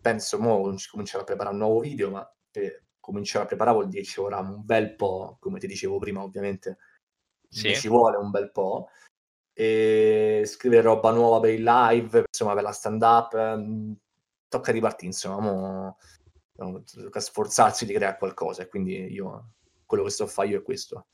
penso 0.00 0.38
mo 0.38 0.74
comincerò 0.90 1.22
a 1.22 1.24
preparare 1.24 1.54
un 1.54 1.60
nuovo 1.62 1.80
video, 1.80 2.10
ma 2.10 2.34
per 2.50 2.84
cominciare 3.00 3.44
a 3.44 3.46
preparare 3.48 3.76
vuol 3.76 3.88
dire 3.88 4.04
ci 4.04 4.20
vorrà 4.20 4.38
un 4.38 4.64
bel 4.64 4.94
po', 4.96 5.36
come 5.40 5.58
ti 5.58 5.66
dicevo 5.66 5.98
prima 5.98 6.22
ovviamente, 6.22 6.78
sì. 7.48 7.74
ci 7.74 7.88
vuole 7.88 8.16
un 8.16 8.30
bel 8.30 8.50
po'. 8.50 8.88
E 9.60 10.42
scrivere 10.46 10.82
roba 10.82 11.10
nuova 11.10 11.40
per 11.40 11.50
il 11.52 11.62
live, 11.62 12.24
insomma 12.26 12.54
per 12.54 12.62
la 12.62 12.72
stand 12.72 13.02
up, 13.02 13.34
ehm, 13.34 13.94
tocca 14.48 14.72
ripartire 14.72 15.08
insomma, 15.08 15.40
mo, 15.40 15.96
tocca 16.56 17.20
sforzarsi 17.20 17.84
di 17.84 17.92
creare 17.92 18.16
qualcosa 18.16 18.62
e 18.62 18.68
quindi 18.68 19.12
io 19.12 19.50
quello 19.84 20.04
che 20.04 20.10
sto 20.10 20.24
a 20.24 20.28
fare 20.28 20.48
io 20.48 20.58
è 20.58 20.62
questo 20.62 21.06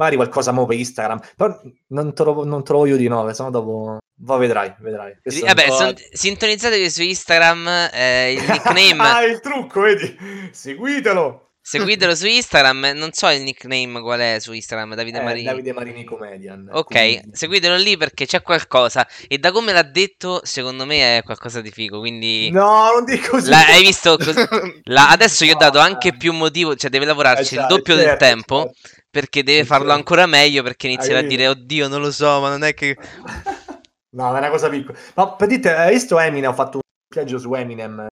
magari 0.00 0.16
qualcosa 0.16 0.52
mo 0.52 0.64
per 0.64 0.78
Instagram, 0.78 1.20
però 1.36 1.60
non 1.88 2.14
te 2.14 2.24
lo, 2.24 2.44
non 2.44 2.64
te 2.64 2.72
lo 2.72 2.78
voglio 2.78 2.96
di 2.96 3.06
no 3.06 3.30
dopo... 3.50 3.98
Va, 4.22 4.36
vedrai, 4.36 4.74
vedrai. 4.78 5.18
Questo 5.20 5.44
Vabbè, 5.44 5.70
son... 5.70 5.94
sintonizzatevi 6.12 6.90
su 6.90 7.02
Instagram, 7.02 7.90
eh, 7.92 8.32
il 8.32 8.40
nickname... 8.48 9.02
ah, 9.02 9.24
il 9.24 9.40
trucco, 9.40 9.80
vedi? 9.80 10.16
Seguitelo! 10.52 11.49
Seguitelo 11.62 12.14
su 12.14 12.26
Instagram, 12.26 12.92
non 12.94 13.12
so 13.12 13.28
il 13.28 13.42
nickname 13.42 14.00
qual 14.00 14.18
è 14.20 14.38
su 14.40 14.52
Instagram, 14.52 14.94
Davide 14.94 15.18
eh, 15.18 15.22
Marini. 15.22 15.46
Davide 15.46 15.72
Marini 15.72 16.04
Comedian. 16.04 16.68
Ok, 16.72 16.86
quindi... 16.86 17.30
seguitelo 17.32 17.76
lì 17.76 17.96
perché 17.96 18.26
c'è 18.26 18.42
qualcosa 18.42 19.06
e 19.28 19.38
da 19.38 19.52
come 19.52 19.72
l'ha 19.72 19.82
detto, 19.82 20.40
secondo 20.42 20.86
me 20.86 21.18
è 21.18 21.22
qualcosa 21.22 21.60
di 21.60 21.70
figo, 21.70 21.98
quindi 21.98 22.50
No, 22.50 22.90
non 22.92 23.04
dico 23.04 23.32
così. 23.32 23.50
La, 23.50 23.66
hai 23.66 23.82
visto 23.82 24.16
cos... 24.16 24.34
La, 24.84 25.10
adesso 25.10 25.44
gli 25.44 25.50
ho 25.50 25.56
dato 25.56 25.78
anche 25.78 26.16
più 26.16 26.32
motivo, 26.32 26.74
cioè 26.74 26.90
deve 26.90 27.04
lavorarci 27.04 27.54
eh, 27.54 27.60
il 27.60 27.66
doppio 27.68 27.94
certo, 27.94 28.08
del 28.08 28.16
tempo 28.16 28.72
certo. 28.72 29.02
perché 29.10 29.42
deve 29.42 29.64
farlo 29.64 29.88
certo. 29.88 29.98
ancora 29.98 30.26
meglio 30.26 30.62
perché 30.62 30.86
inizierà 30.86 31.20
a 31.20 31.22
dire 31.22 31.46
"Oddio, 31.46 31.88
non 31.88 32.00
lo 32.00 32.10
so, 32.10 32.40
ma 32.40 32.48
non 32.48 32.64
è 32.64 32.74
che 32.74 32.96
No, 34.12 34.34
è 34.34 34.38
una 34.38 34.50
cosa 34.50 34.68
piccola. 34.68 34.98
Ma 35.14 35.34
per 35.34 35.46
dite, 35.46 35.72
hai 35.72 35.92
visto 35.92 36.18
Eminem? 36.18 36.50
Ho 36.50 36.54
fatto 36.54 36.78
un 36.78 36.82
viaggio 37.14 37.38
su 37.38 37.54
Eminem, 37.54 38.06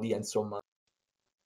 insomma. 0.00 0.60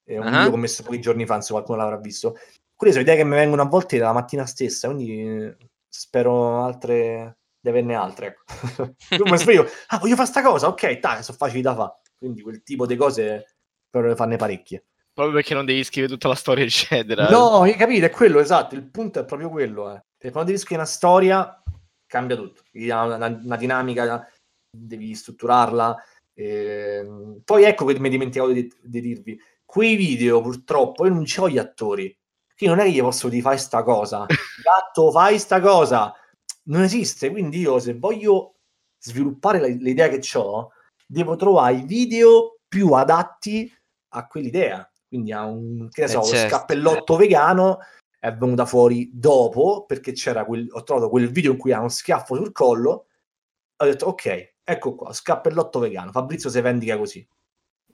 È 0.03 0.17
un 0.17 0.25
uh-huh. 0.25 0.29
video 0.31 0.49
che 0.49 0.55
ho 0.55 0.59
messo 0.59 0.83
pochi 0.83 0.99
giorni 0.99 1.25
fa, 1.25 1.41
se 1.41 1.51
qualcuno 1.51 1.77
l'avrà 1.77 1.97
visto. 1.97 2.37
Quelle 2.75 2.93
sono 2.93 3.05
idee 3.05 3.15
che 3.17 3.23
mi 3.23 3.35
vengono 3.35 3.61
a 3.61 3.67
volte 3.67 3.97
dalla 3.97 4.13
mattina 4.13 4.45
stessa, 4.45 4.87
quindi 4.87 5.55
spero 5.87 6.63
altre 6.63 7.37
di 7.63 7.69
averne 7.69 7.95
altre. 7.95 8.27
Ecco. 8.27 8.93
tu 9.15 9.23
mi 9.29 9.37
sveglio, 9.37 9.65
ah, 9.87 9.97
voglio 9.97 10.15
fare 10.15 10.27
sta 10.27 10.41
cosa, 10.41 10.67
ok, 10.67 10.99
dai, 10.99 11.23
sono 11.23 11.37
facili 11.37 11.61
da 11.61 11.73
fare. 11.73 11.93
Quindi 12.17 12.41
quel 12.41 12.61
tipo 12.61 12.85
di 12.85 12.97
cose 12.97 13.55
per 13.89 14.15
farne 14.15 14.35
parecchie. 14.35 14.85
Proprio 15.13 15.35
perché 15.35 15.53
non 15.53 15.65
devi 15.65 15.83
scrivere 15.83 16.11
tutta 16.11 16.27
la 16.27 16.35
storia, 16.35 16.65
eccetera. 16.65 17.29
No, 17.29 17.61
hai 17.61 17.75
capito, 17.75 18.05
è 18.05 18.09
quello, 18.09 18.39
esatto. 18.39 18.75
Il 18.75 18.83
punto 18.89 19.19
è 19.19 19.25
proprio 19.25 19.49
quello. 19.49 19.89
Eh. 19.93 20.03
Perché 20.17 20.31
quando 20.31 20.49
devi 20.49 20.57
scrivere 20.57 20.81
una 20.81 20.91
storia, 20.91 21.63
cambia 22.05 22.35
tutto. 22.35 22.63
Una, 22.73 23.15
una, 23.15 23.27
una 23.27 23.55
dinamica, 23.55 24.27
devi 24.69 25.13
strutturarla. 25.13 26.03
E... 26.33 27.07
Poi 27.45 27.63
ecco 27.63 27.85
che 27.85 27.99
mi 27.99 28.09
dimenticavo 28.09 28.51
di, 28.51 28.73
di 28.81 29.01
dirvi 29.01 29.39
quei 29.65 29.95
video 29.95 30.41
purtroppo 30.41 31.05
io 31.05 31.13
non 31.13 31.25
ci 31.25 31.39
ho 31.39 31.49
gli 31.49 31.57
attori. 31.57 32.15
Quindi 32.55 32.75
non 32.75 32.85
è 32.85 32.89
che 32.89 32.95
gli 32.95 33.01
posso 33.01 33.29
dire 33.29 33.41
fai 33.41 33.57
sta 33.57 33.83
cosa. 33.83 34.25
Gatto, 34.63 35.11
fai 35.11 35.39
sta 35.39 35.59
cosa. 35.59 36.13
Non 36.63 36.83
esiste. 36.83 37.29
Quindi 37.29 37.59
io 37.59 37.79
se 37.79 37.97
voglio 37.97 38.55
sviluppare 38.99 39.59
la, 39.59 39.67
l'idea 39.67 40.07
che 40.07 40.21
ho, 40.37 40.71
devo 41.05 41.35
trovare 41.35 41.75
i 41.75 41.83
video 41.83 42.59
più 42.67 42.91
adatti 42.93 43.71
a 44.09 44.27
quell'idea. 44.27 44.89
Quindi 45.07 45.31
a 45.31 45.45
un, 45.45 45.89
che 45.89 46.01
ne 46.01 46.07
so, 46.07 46.21
eh 46.21 46.25
certo. 46.25 46.55
scappellotto 46.55 47.15
vegano 47.17 47.79
è 48.19 48.33
venuta 48.33 48.65
fuori 48.65 49.11
dopo 49.13 49.85
perché 49.85 50.13
c'era 50.13 50.45
quel, 50.45 50.67
ho 50.71 50.83
trovato 50.83 51.09
quel 51.09 51.29
video 51.29 51.51
in 51.51 51.57
cui 51.57 51.73
ha 51.73 51.79
uno 51.79 51.89
schiaffo 51.89 52.35
sul 52.35 52.51
collo. 52.51 53.07
Ho 53.75 53.85
detto 53.85 54.05
ok, 54.05 54.53
ecco 54.63 54.95
qua, 54.95 55.11
scappellotto 55.11 55.79
vegano. 55.79 56.11
Fabrizio 56.11 56.49
si 56.49 56.61
vendica 56.61 56.97
così. 56.97 57.27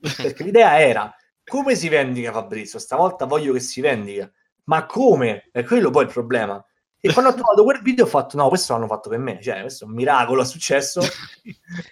Perché 0.00 0.44
l'idea 0.44 0.80
era 0.80 1.12
come 1.50 1.74
si 1.74 1.88
vendica 1.88 2.30
Fabrizio? 2.30 2.78
Stavolta 2.78 3.26
voglio 3.26 3.52
che 3.52 3.60
si 3.60 3.80
vendica. 3.80 4.30
Ma 4.64 4.86
come? 4.86 5.48
È 5.50 5.64
quello 5.64 5.90
poi 5.90 6.04
il 6.04 6.12
problema. 6.12 6.64
E 7.00 7.12
quando 7.12 7.32
ho 7.32 7.34
trovato 7.34 7.64
quel 7.64 7.82
video 7.82 8.04
ho 8.04 8.08
fatto, 8.08 8.36
no, 8.36 8.48
questo 8.48 8.72
l'hanno 8.72 8.86
fatto 8.86 9.08
per 9.08 9.18
me. 9.18 9.40
Cioè, 9.42 9.62
questo 9.62 9.84
è 9.84 9.88
un 9.88 9.94
miracolo, 9.94 10.42
è 10.42 10.44
successo. 10.44 11.00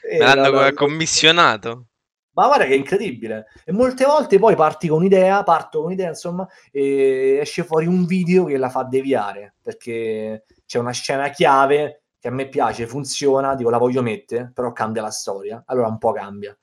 Me 0.09 0.19
l'hanno 0.19 0.51
la, 0.51 0.73
commissionato. 0.73 1.87
Ma 2.35 2.47
guarda 2.47 2.67
che 2.67 2.75
è 2.75 2.77
incredibile. 2.77 3.47
E 3.65 3.73
molte 3.73 4.05
volte 4.05 4.39
poi 4.39 4.55
parti 4.55 4.87
con 4.87 4.99
un'idea, 4.99 5.43
parto 5.43 5.79
con 5.79 5.89
un'idea, 5.89 6.11
insomma, 6.11 6.47
e 6.71 7.39
esce 7.41 7.65
fuori 7.65 7.87
un 7.87 8.07
video 8.07 8.45
che 8.45 8.57
la 8.59 8.69
fa 8.69 8.85
deviare. 8.85 9.57
Perché 9.61 10.45
c'è 10.65 10.79
una 10.79 10.93
scena 10.93 11.31
chiave 11.31 12.05
che 12.21 12.29
a 12.29 12.31
me 12.31 12.49
piace, 12.49 12.87
funziona, 12.87 13.57
dico 13.57 13.71
la 13.71 13.79
voglio 13.79 14.03
mettere, 14.03 14.53
però 14.55 14.73
cambia 14.73 15.03
la 15.03 15.11
storia. 15.11 15.65
Allora 15.67 15.89
un 15.89 15.99
po' 15.99 16.13
cambia. 16.13 16.57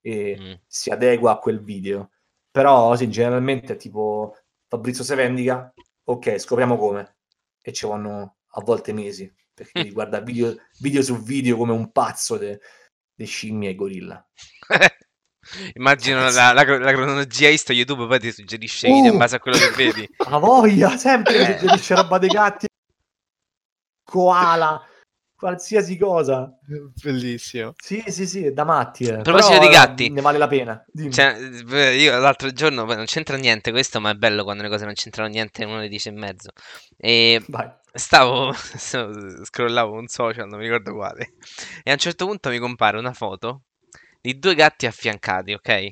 E 0.00 0.36
mm. 0.38 0.52
si 0.64 0.90
adegua 0.90 1.32
a 1.32 1.38
quel 1.38 1.60
video. 1.60 2.10
Però 2.56 2.96
sì, 2.96 3.10
generalmente 3.10 3.74
è 3.74 3.76
tipo 3.76 4.34
Fabrizio 4.66 5.04
se 5.04 5.14
vendica, 5.14 5.70
ok, 6.04 6.38
scopriamo 6.38 6.78
come. 6.78 7.16
E 7.60 7.70
ci 7.74 7.84
vanno 7.84 8.36
a 8.46 8.62
volte 8.62 8.94
mesi, 8.94 9.30
perché 9.52 9.84
mm. 9.84 9.92
guarda 9.92 10.20
video, 10.20 10.54
video, 10.78 11.02
su 11.02 11.18
video 11.18 11.58
come 11.58 11.72
un 11.72 11.92
pazzo 11.92 12.38
di 12.38 13.26
scimmie 13.26 13.68
e 13.68 13.74
gorilla. 13.74 14.26
Immagino 15.74 16.20
la, 16.30 16.54
la, 16.54 16.64
la, 16.64 16.92
cronologia 16.92 17.50
Insta 17.50 17.74
YouTube 17.74 18.06
poi 18.06 18.20
ti 18.20 18.32
suggerisce 18.32 18.88
uh, 18.88 18.94
video 18.94 19.12
in 19.12 19.18
base 19.18 19.36
a 19.36 19.38
quello 19.38 19.58
che 19.58 19.70
vedi. 19.72 20.08
La 20.30 20.38
voglia, 20.38 20.96
sempre 20.96 21.38
mi 21.38 21.58
suggerisce 21.58 21.94
roba 21.94 22.16
dei 22.16 22.30
gatti. 22.30 22.66
Koala 24.02 24.82
qualsiasi 25.36 25.96
cosa. 25.96 26.50
Bellissimo. 27.02 27.74
Sì, 27.76 28.02
sì, 28.06 28.26
sì, 28.26 28.46
è 28.46 28.52
da 28.52 28.64
matti. 28.64 29.04
Eh. 29.04 29.14
A 29.14 29.22
proposito 29.22 29.58
di 29.58 29.68
gatti, 29.68 30.08
ne 30.08 30.20
vale 30.20 30.38
la 30.38 30.48
pena. 30.48 30.84
Cioè, 31.10 31.36
io 31.92 32.18
l'altro 32.18 32.50
giorno, 32.50 32.84
non 32.84 33.04
c'entra 33.04 33.36
niente 33.36 33.70
questo, 33.70 34.00
ma 34.00 34.10
è 34.10 34.14
bello 34.14 34.42
quando 34.42 34.62
le 34.62 34.68
cose 34.68 34.84
non 34.84 34.94
c'entrano 34.94 35.28
niente, 35.28 35.64
uno 35.64 35.80
le 35.80 35.88
dice 35.88 36.08
in 36.08 36.18
mezzo. 36.18 36.50
E 36.96 37.42
Vai. 37.48 37.70
stavo, 37.92 38.52
scrollavo 39.44 39.92
un 39.92 40.06
social, 40.08 40.48
non 40.48 40.58
mi 40.58 40.64
ricordo 40.64 40.94
quale, 40.94 41.34
e 41.82 41.90
a 41.90 41.92
un 41.92 41.98
certo 41.98 42.26
punto 42.26 42.48
mi 42.48 42.58
compare 42.58 42.98
una 42.98 43.12
foto 43.12 43.62
di 44.20 44.38
due 44.38 44.54
gatti 44.54 44.86
affiancati, 44.86 45.52
ok? 45.52 45.86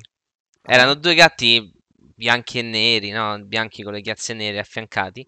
Erano 0.67 0.91
ah. 0.91 0.95
due 0.95 1.13
gatti 1.13 1.71
bianchi 2.15 2.59
e 2.59 2.61
neri, 2.63 3.11
no? 3.11 3.39
Bianchi 3.43 3.83
con 3.83 3.93
le 3.93 4.01
chiazze 4.01 4.33
nere 4.33 4.59
affiancati. 4.59 5.25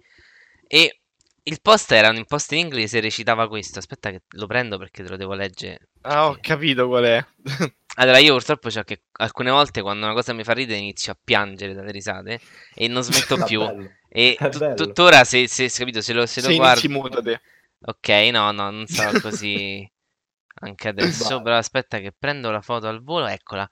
E 0.67 1.01
il 1.47 1.61
post 1.61 1.91
era 1.93 2.09
un 2.09 2.25
post 2.25 2.51
in 2.51 2.59
inglese 2.59 2.97
e 2.97 3.01
recitava 3.01 3.47
questo. 3.47 3.79
Aspetta 3.79 4.11
che 4.11 4.23
lo 4.31 4.47
prendo 4.47 4.77
perché 4.77 5.03
te 5.03 5.09
lo 5.09 5.17
devo 5.17 5.33
leggere. 5.33 5.89
Ah, 6.01 6.27
ho 6.27 6.37
capito 6.41 6.87
qual 6.87 7.05
è. 7.05 7.25
allora, 7.95 8.17
io 8.17 8.33
purtroppo 8.33 8.69
c'ho 8.69 8.83
che 8.83 9.03
alcune 9.19 9.51
volte 9.51 9.81
quando 9.81 10.05
una 10.05 10.13
cosa 10.13 10.33
mi 10.33 10.43
fa 10.43 10.53
ridere 10.53 10.79
inizio 10.79 11.13
a 11.13 11.17
piangere 11.21 11.73
dalle 11.73 11.91
risate 11.91 12.39
e 12.73 12.87
non 12.87 13.01
smetto 13.01 13.37
più. 13.45 13.61
E 14.09 14.37
tuttora 14.75 15.23
se, 15.23 15.47
se, 15.47 15.69
se, 15.69 15.79
capito, 15.79 16.01
se 16.01 16.13
lo, 16.13 16.25
se 16.25 16.41
lo 16.41 16.53
guardi... 16.53 16.87
mutate. 16.89 17.41
Ok, 17.79 18.09
no, 18.31 18.51
no, 18.51 18.69
non 18.69 18.85
sarò 18.87 19.17
così 19.21 19.89
anche 20.59 20.87
adesso. 20.89 21.41
Però 21.41 21.55
aspetta 21.55 21.99
che 21.99 22.13
prendo 22.17 22.51
la 22.51 22.61
foto 22.61 22.87
al 22.87 23.01
volo, 23.01 23.27
eccola. 23.27 23.67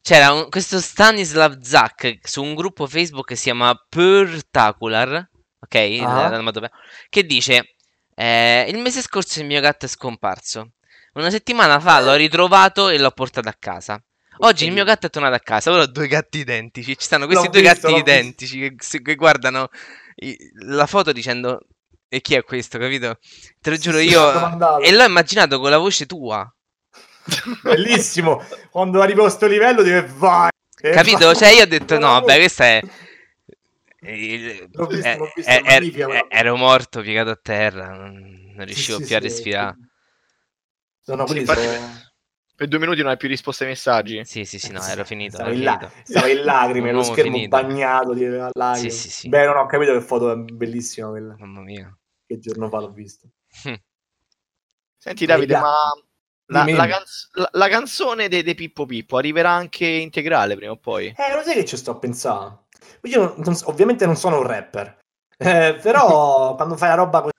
C'era 0.00 0.32
un, 0.32 0.48
questo 0.48 0.80
Stanislav 0.80 1.60
Zak 1.60 2.20
su 2.22 2.42
un 2.42 2.54
gruppo 2.54 2.86
Facebook 2.86 3.26
che 3.26 3.36
si 3.36 3.44
chiama 3.44 3.74
Purtacular 3.88 5.28
ok? 5.62 6.00
Ah. 6.04 6.70
Che 7.08 7.24
dice: 7.24 7.74
eh, 8.14 8.66
Il 8.68 8.78
mese 8.78 9.00
scorso 9.00 9.40
il 9.40 9.46
mio 9.46 9.60
gatto 9.60 9.86
è 9.86 9.88
scomparso. 9.88 10.72
Una 11.14 11.30
settimana 11.30 11.78
fa 11.78 12.00
l'ho 12.00 12.14
ritrovato 12.14 12.88
e 12.88 12.98
l'ho 12.98 13.10
portato 13.10 13.48
a 13.48 13.56
casa. 13.58 14.02
Oggi 14.38 14.64
il 14.64 14.72
mio 14.72 14.84
gatto 14.84 15.06
è 15.06 15.10
tornato 15.10 15.34
a 15.34 15.40
casa. 15.40 15.70
Ora 15.70 15.82
ho 15.82 15.86
due 15.86 16.08
gatti 16.08 16.38
identici. 16.38 16.96
Ci 16.96 17.04
stanno 17.04 17.26
questi 17.26 17.44
l'ho 17.46 17.52
due 17.52 17.60
visto, 17.60 17.88
gatti 17.88 18.00
identici 18.00 18.74
che, 18.76 19.00
che, 19.02 19.14
guardano 19.14 19.68
la 20.64 20.86
foto 20.86 21.12
dicendo: 21.12 21.60
E 22.08 22.20
chi 22.20 22.34
è 22.34 22.42
questo? 22.42 22.78
Capito? 22.78 23.18
Te 23.60 23.70
lo 23.70 23.76
giuro 23.76 23.98
sì, 23.98 24.08
io. 24.08 24.80
E 24.80 24.92
l'ho 24.92 25.04
immaginato 25.04 25.60
con 25.60 25.70
la 25.70 25.78
voce 25.78 26.06
tua. 26.06 26.50
Bellissimo. 27.62 28.42
Quando 28.70 29.02
arrivo 29.02 29.20
a 29.20 29.26
questo 29.26 29.46
livello, 29.46 29.82
dire 29.82 30.10
vai. 30.16 30.50
Capito? 30.74 31.34
Cioè, 31.34 31.50
io 31.50 31.62
ho 31.62 31.66
detto: 31.66 31.98
No, 31.98 32.12
vabbè, 32.12 32.36
questa 32.36 32.64
è 32.64 32.82
il, 34.02 34.68
l'ho 34.72 34.86
visto, 34.86 35.08
eh, 35.08 35.16
l'ho 35.16 35.30
visto, 35.34 35.50
eh, 35.50 35.62
er, 35.64 36.26
ero 36.28 36.56
morto 36.56 37.00
piegato 37.00 37.30
a 37.30 37.38
terra, 37.40 37.88
non, 37.88 38.52
non 38.54 38.66
riuscivo 38.66 38.98
sì, 38.98 39.04
più 39.04 39.08
sì, 39.08 39.14
a 39.14 39.20
respirare. 39.20 39.76
Sono 41.00 41.26
sì, 41.26 41.38
infatti, 41.38 41.62
sono... 41.62 42.00
per 42.54 42.68
due 42.68 42.78
minuti 42.78 43.00
non 43.02 43.10
hai 43.10 43.16
più 43.16 43.28
risposto 43.28 43.64
ai 43.64 43.70
messaggi. 43.70 44.24
Sì, 44.24 44.44
sì, 44.44 44.58
sì, 44.58 44.72
no, 44.72 44.84
ero 44.84 45.04
finito. 45.04 45.34
Stavo, 45.34 45.50
ero 45.50 45.58
in, 45.58 45.64
la- 45.64 45.78
finito. 45.78 46.02
stavo 46.04 46.26
in 46.26 46.42
lacrime, 46.44 46.92
lo 46.92 47.02
schermo 47.02 47.32
finito. 47.32 47.56
bagnato 47.56 48.14
di 48.14 48.26
lacrime. 48.26 48.76
Sì, 48.76 48.90
sì, 48.90 49.10
sì. 49.10 49.28
Beh, 49.28 49.46
non 49.46 49.56
ho 49.56 49.66
capito 49.66 49.92
che 49.92 50.00
foto 50.00 50.30
è 50.32 50.36
bellissima 50.36 51.08
quella. 51.08 51.34
Mamma 51.38 51.60
mia. 51.60 51.96
Che 52.26 52.38
giorno 52.38 52.68
fa 52.68 52.78
l'ho 52.80 52.90
vista. 52.90 53.26
Senti 54.96 55.26
Davide, 55.26 55.56
ma 55.56 55.74
la, 56.46 56.64
la 56.70 56.86
canz- 56.86 57.28
la- 57.32 57.48
la 57.52 57.68
canzone 57.68 58.28
dei 58.28 58.42
de 58.42 58.54
Pippo 58.54 58.86
Pippo 58.86 59.16
arriverà 59.16 59.50
anche 59.50 59.86
integrale 59.86 60.54
prima 60.54 60.72
o 60.72 60.76
poi? 60.76 61.06
Eh, 61.08 61.34
lo 61.34 61.42
sai 61.42 61.54
che 61.54 61.64
ci 61.64 61.76
sto 61.76 61.92
a 61.92 61.98
pensare? 61.98 62.58
Io 63.02 63.34
non- 63.38 63.56
ovviamente 63.64 64.06
non 64.06 64.16
sono 64.16 64.38
un 64.38 64.46
rapper, 64.46 64.98
eh, 65.38 65.78
però 65.82 66.54
quando 66.56 66.76
fai 66.76 66.88
la 66.90 66.94
roba 66.96 67.20
così, 67.22 67.32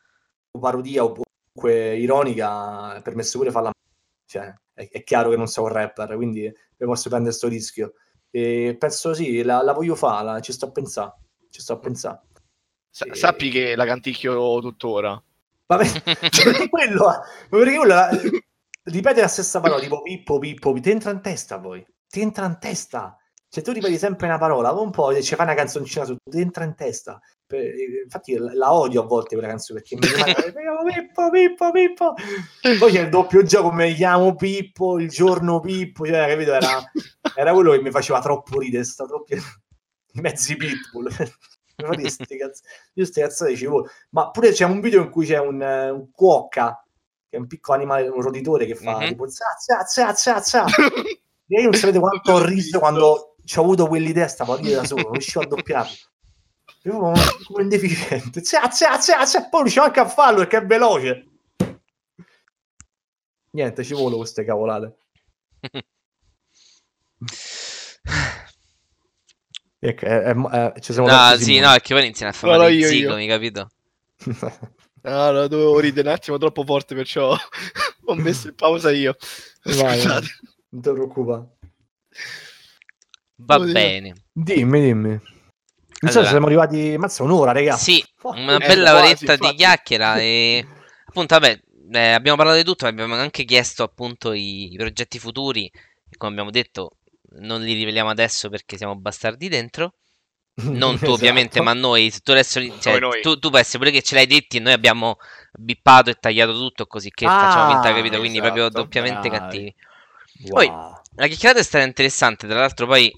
parodia 0.59 1.03
o 1.03 1.13
comunque 1.53 1.97
ironica, 1.97 2.95
è 2.95 3.01
permesso 3.01 3.37
pure 3.37 3.51
farla. 3.51 3.71
Cioè, 4.25 4.53
è, 4.73 4.89
è 4.89 5.03
chiaro 5.03 5.29
che 5.29 5.37
non 5.37 5.47
sono 5.47 5.67
un 5.67 5.73
rapper, 5.73 6.15
quindi 6.15 6.41
mi 6.41 6.85
posso 6.87 7.09
prendere 7.09 7.33
sto 7.33 7.47
rischio. 7.47 7.93
E 8.29 8.75
penso 8.79 9.13
sì, 9.13 9.43
la, 9.43 9.61
la 9.61 9.73
voglio 9.73 9.95
fare, 9.95 10.25
la- 10.25 10.39
ci 10.39 10.51
sto 10.53 10.65
a 10.67 10.71
pensare. 10.71 11.13
Ci 11.49 11.61
sto 11.61 11.73
a 11.73 11.79
pensare. 11.79 12.21
Sa- 12.89 13.05
Sì. 13.11 13.19
Sappi 13.19 13.49
che 13.49 13.75
la 13.75 13.85
canticchio 13.85 14.59
tuttora. 14.59 15.21
Vabbè, 15.67 15.85
perché 16.43 16.69
quello, 16.69 17.11
perché 17.49 17.75
quello 17.77 18.09
eh, 18.09 18.43
ripete 18.83 19.21
la 19.21 19.27
stessa 19.27 19.59
parola, 19.59 19.79
tipo 19.81 20.01
Pippo, 20.01 20.39
Pippo, 20.39 20.73
ti 20.79 20.89
entra 20.91 21.11
in 21.11 21.21
testa 21.21 21.59
poi, 21.59 21.85
ti 22.07 22.21
entra 22.21 22.45
in 22.45 22.57
testa. 22.59 23.17
Cioè 23.53 23.63
tu 23.63 23.71
ripeti 23.71 23.99
sempre 23.99 24.25
una 24.25 24.39
parola, 24.39 24.71
un 24.71 24.89
po' 24.89 25.13
ci 25.21 25.35
fai 25.35 25.45
una 25.45 25.53
canzoncina 25.53 26.05
su, 26.05 26.15
ti 26.23 26.41
entra 26.41 26.63
in 26.63 26.73
testa. 26.73 27.21
Per- 27.45 27.71
infatti 28.03 28.35
la 28.35 28.51
la 28.51 28.73
odio 28.73 29.03
a 29.03 29.05
volte 29.05 29.35
quella 29.35 29.47
canzone 29.49 29.79
perché 29.79 29.95
mi 29.95 30.07
rimane 30.07 30.33
Pippo, 30.91 31.29
Pippo, 31.29 31.71
Pippo. 31.71 32.13
Poi 32.79 32.91
c'è 32.91 33.01
il 33.01 33.09
doppio 33.09 33.43
gioco, 33.43 33.71
mi 33.71 33.93
chiamo 33.93 34.33
Pippo, 34.33 34.97
il 34.97 35.07
giorno 35.07 35.59
Pippo, 35.59 36.03
cioè, 36.03 36.27
capito? 36.29 36.51
Era, 36.51 36.91
era 37.35 37.53
quello 37.53 37.73
che 37.73 37.81
mi 37.83 37.91
faceva 37.91 38.19
troppo 38.21 38.57
ridere, 38.57 38.83
sta 38.83 39.05
troppo... 39.05 39.35
i 40.15 40.19
mezzi 40.19 40.55
pitbull. 40.55 41.11
Fa 41.75 41.93
Io 42.93 43.05
ste 43.05 43.21
cazzate 43.21 43.51
dicevo, 43.51 43.87
ma 44.09 44.31
pure 44.31 44.51
c'è 44.51 44.65
un 44.65 44.79
video 44.79 45.03
in 45.03 45.11
cui 45.11 45.27
c'è 45.27 45.37
un, 45.37 45.61
eh, 45.61 45.91
un 45.91 46.09
cuocca, 46.11 46.83
che 47.29 47.37
è 47.37 47.39
un 47.39 47.45
piccolo 47.45 47.77
animale, 47.77 48.07
un 48.07 48.21
roditore 48.21 48.65
che 48.65 48.73
fa 48.73 48.97
Mhm. 48.97 49.07
tipo 49.09 49.27
za, 49.27 49.45
za, 49.59 49.83
za, 49.85 50.13
za, 50.15 50.41
za. 50.41 50.65
E 50.65 51.59
io 51.61 51.63
non 51.63 51.73
sapete 51.73 51.99
quanto 51.99 52.31
ho 52.31 52.43
riso 52.43 52.79
quando 52.79 53.32
ci 53.45 53.59
ho 53.59 53.61
avuto 53.61 53.87
quell'idea, 53.87 54.27
stavo 54.27 54.53
a 54.53 54.57
ridere 54.57 54.75
da 54.75 54.85
solo, 54.85 55.03
non 55.03 55.11
riuscivo 55.13 55.41
a 55.41 55.47
doppiarlo. 55.47 55.93
Io 56.83 56.97
come 56.99 57.63
un 57.63 57.69
deficiente. 57.69 58.43
Za, 58.43 58.69
za, 58.71 58.99
za, 58.99 59.25
za. 59.25 59.47
Poi 59.49 59.61
riuscivo 59.61 59.85
anche 59.85 59.99
a 59.99 60.07
farlo 60.07 60.39
perché 60.39 60.57
è 60.57 60.65
veloce. 60.65 61.27
Niente, 63.51 63.83
ci 63.83 63.93
volo 63.93 64.17
queste 64.17 64.43
cavolate. 64.43 64.97
È- 69.79 69.93
è- 69.95 70.33
è- 70.33 70.73
ci 70.79 70.93
siamo 70.93 71.07
No, 71.07 71.37
sì, 71.37 71.59
no, 71.59 71.71
perché 71.71 71.93
poi 71.93 72.03
iniziano 72.03 72.31
a 72.31 72.35
fare 72.35 72.53
No, 72.53 72.61
no, 72.63 72.67
io, 72.69 72.79
io. 72.79 72.87
zigomi, 72.87 73.27
capito? 73.27 73.69
Ah, 75.05 75.31
no, 75.31 75.47
dovevo 75.49 75.79
ridere 75.79 76.07
un 76.07 76.13
attimo 76.13 76.37
troppo 76.37 76.63
forte, 76.63 76.95
perciò 76.95 77.35
ho 78.05 78.15
messo 78.15 78.47
in 78.47 78.55
pausa 78.55 78.89
io. 78.89 79.17
Vai, 79.63 80.01
non 80.05 80.21
ti 80.69 80.79
preoccupare. 80.91 81.57
Va 83.45 83.55
Oddio. 83.55 83.73
bene. 83.73 84.13
Dimmi, 84.31 84.81
dimmi. 84.81 85.09
Non 85.09 85.21
so 86.11 86.19
Allora. 86.19 86.23
se 86.23 86.29
siamo 86.29 86.45
arrivati. 86.47 86.97
Mazza, 86.97 87.23
un'ora, 87.23 87.51
raga. 87.51 87.75
Sì, 87.77 88.03
una 88.23 88.57
Eh, 88.57 88.67
bella 88.67 88.91
quasi, 88.91 89.05
oretta 89.05 89.25
di 89.35 89.39
infatti. 89.41 89.55
chiacchiera 89.55 90.17
e 90.19 90.65
appunto, 91.05 91.39
vabbè, 91.39 91.59
eh, 91.91 92.11
abbiamo 92.11 92.37
parlato 92.37 92.57
di 92.57 92.63
tutto, 92.65 92.85
abbiamo 92.85 93.15
anche 93.15 93.45
chiesto 93.45 93.83
appunto 93.83 94.33
i, 94.33 94.73
i 94.73 94.75
progetti 94.77 95.19
futuri 95.19 95.65
e 96.09 96.17
come 96.17 96.31
abbiamo 96.31 96.51
detto 96.51 96.97
non 97.35 97.61
li 97.61 97.73
riveliamo 97.73 98.09
adesso 98.09 98.49
perché 98.49 98.77
siamo 98.77 98.95
bastardi 98.97 99.47
dentro. 99.47 99.93
Non 100.55 100.97
tu 100.99 101.05
Esatto. 101.13 101.13
ovviamente, 101.13 101.61
ma 101.61 101.73
noi, 101.73 102.11
se 102.11 102.19
tu 102.19 102.31
adesso 102.31 102.59
cioè, 102.79 102.99
Noi. 102.99 103.21
Tu, 103.21 103.39
tu 103.39 103.49
puoi 103.49 103.61
essere 103.61 103.79
pure 103.79 103.91
che 103.91 104.01
ce 104.03 104.15
l'hai 104.15 104.27
detti 104.27 104.57
e 104.57 104.59
noi 104.59 104.73
abbiamo 104.73 105.17
bippato 105.57 106.09
e 106.09 106.15
tagliato 106.15 106.51
tutto 106.53 106.85
così 106.85 107.09
che 107.11 107.25
Ah, 107.25 107.39
facciamo 107.39 107.71
finta, 107.71 107.93
capito? 107.93 108.19
Quindi 108.19 108.39
esatto, 108.39 108.53
proprio 108.53 108.69
doppiamente 108.69 109.29
bravi. 109.29 109.39
cattivi. 109.45 109.75
Wow. 110.49 110.51
Poi- 110.51 110.67
La 111.15 111.27
chiacchierata 111.27 111.59
è 111.59 111.63
stata 111.63 111.85
interessante, 111.85 112.47
tra 112.47 112.59
l'altro 112.59 112.87
poi 112.87 113.11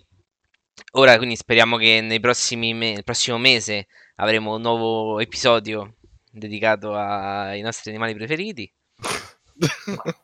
ora 0.93 1.17
quindi 1.17 1.35
speriamo 1.35 1.77
che 1.77 2.01
nei 2.01 2.19
prossimi 2.19 2.73
me- 2.73 2.93
nel 2.93 3.03
prossimo 3.03 3.37
mese 3.37 3.87
avremo 4.15 4.55
un 4.55 4.61
nuovo 4.61 5.19
episodio 5.19 5.95
dedicato 6.31 6.93
ai 6.95 7.61
nostri 7.61 7.91
animali 7.91 8.13
preferiti. 8.13 8.71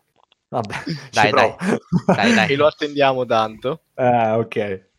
Vabbè, 0.51 0.75
Dai, 1.11 1.29
provo. 1.29 1.55
Dai, 2.07 2.33
dai. 2.33 2.51
E 2.51 2.55
lo 2.57 2.67
attendiamo 2.67 3.25
tanto. 3.25 3.83
Ah, 3.93 4.37
ok. 4.37 4.89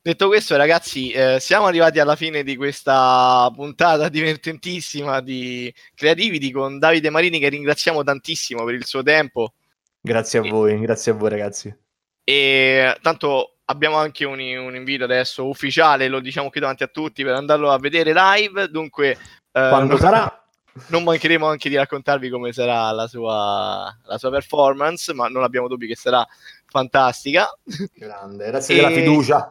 Detto 0.00 0.28
questo, 0.28 0.56
ragazzi, 0.56 1.10
eh, 1.10 1.38
siamo 1.40 1.66
arrivati 1.66 1.98
alla 1.98 2.14
fine 2.14 2.44
di 2.44 2.54
questa 2.56 3.50
puntata 3.52 4.08
divertentissima 4.08 5.20
di 5.20 5.72
Creativity 5.94 6.52
con 6.52 6.78
Davide 6.78 7.10
Marini, 7.10 7.40
che 7.40 7.48
ringraziamo 7.48 8.04
tantissimo 8.04 8.64
per 8.64 8.74
il 8.74 8.86
suo 8.86 9.02
tempo. 9.02 9.54
Grazie 10.00 10.38
a 10.38 10.42
voi, 10.42 10.78
grazie 10.78 11.12
a 11.12 11.14
voi, 11.14 11.30
ragazzi. 11.30 11.76
E 12.22 12.96
tanto 13.02 13.57
abbiamo 13.70 13.96
anche 13.96 14.24
un, 14.24 14.38
un 14.40 14.74
invito 14.74 15.04
adesso 15.04 15.46
ufficiale, 15.46 16.08
lo 16.08 16.20
diciamo 16.20 16.50
qui 16.50 16.60
davanti 16.60 16.82
a 16.82 16.88
tutti, 16.88 17.22
per 17.22 17.34
andarlo 17.34 17.70
a 17.70 17.78
vedere 17.78 18.12
live. 18.14 18.68
Dunque, 18.68 19.10
eh, 19.10 19.16
Quando 19.50 19.92
non, 19.92 19.98
sarà? 19.98 20.44
non 20.88 21.02
mancheremo 21.04 21.46
anche 21.46 21.68
di 21.68 21.76
raccontarvi 21.76 22.30
come 22.30 22.52
sarà 22.52 22.90
la 22.92 23.06
sua, 23.06 23.94
la 24.04 24.18
sua 24.18 24.30
performance, 24.30 25.12
ma 25.12 25.28
non 25.28 25.42
abbiamo 25.42 25.68
dubbi 25.68 25.86
che 25.86 25.96
sarà 25.96 26.26
fantastica. 26.66 27.48
Grande, 27.94 28.46
grazie 28.46 28.74
E- 28.74 28.76
della 28.80 28.94
fiducia. 28.94 29.50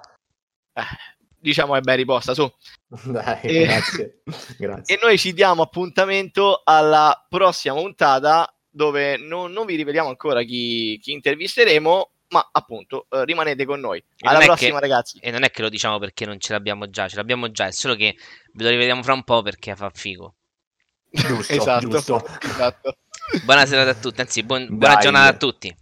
Eh, 0.74 0.82
diciamo 1.40 1.76
è 1.76 1.82
ben 1.82 1.96
riposta 1.98 2.34
su. 2.34 2.52
Dai, 3.06 3.40
E- 3.42 3.66
grazie. 3.66 4.22
grazie. 4.58 4.96
E 4.96 5.00
noi 5.02 5.18
ci 5.18 5.34
diamo 5.34 5.62
appuntamento 5.62 6.62
alla 6.64 7.26
prossima 7.30 7.76
puntata 7.76 8.52
dove 8.70 9.18
non, 9.18 9.52
non 9.52 9.66
vi 9.66 9.76
riveliamo 9.76 10.10
ancora 10.10 10.44
chi, 10.44 11.00
chi 11.02 11.12
intervisteremo, 11.12 12.12
ma 12.30 12.48
appunto 12.52 13.08
eh, 13.10 13.24
rimanete 13.26 13.66
con 13.66 13.80
noi. 13.80 14.00
E 14.00 14.28
Alla 14.28 14.40
prossima, 14.40 14.76
che- 14.80 14.88
ragazzi. 14.88 15.20
E 15.22 15.32
non 15.32 15.44
è 15.44 15.52
che 15.52 15.62
lo 15.62 15.70
diciamo 15.70 15.98
perché 16.00 16.26
non 16.26 16.40
ce 16.40 16.54
l'abbiamo 16.54 16.90
già, 16.90 17.08
ce 17.08 17.16
l'abbiamo 17.16 17.52
già, 17.52 17.68
è 17.68 17.72
solo 17.72 17.96
che 17.96 18.16
ve 18.54 18.64
lo 18.64 18.70
rivediamo 18.70 19.04
fra 19.04 19.14
un 19.14 19.24
po' 19.24 19.42
perché 19.42 19.76
fa 19.76 19.90
figo. 19.94 20.36
Giusto, 21.10 21.54
esatto, 21.54 21.88
giusto. 21.88 22.26
esatto. 22.42 22.96
Buona 23.44 23.66
serata 23.66 23.92
a 23.92 23.96
tutti, 23.96 24.22
anzi 24.22 24.44
buon- 24.44 24.68
buona 24.70 24.98
giornata 24.98 25.28
a 25.30 25.38
tutti. 25.38 25.76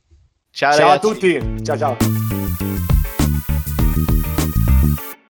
Ciao, 0.52 0.74
Ciao 0.74 0.92
a 0.92 1.00
tutti. 1.00 1.64
Ciao 1.64 1.78
ciao. 1.78 2.35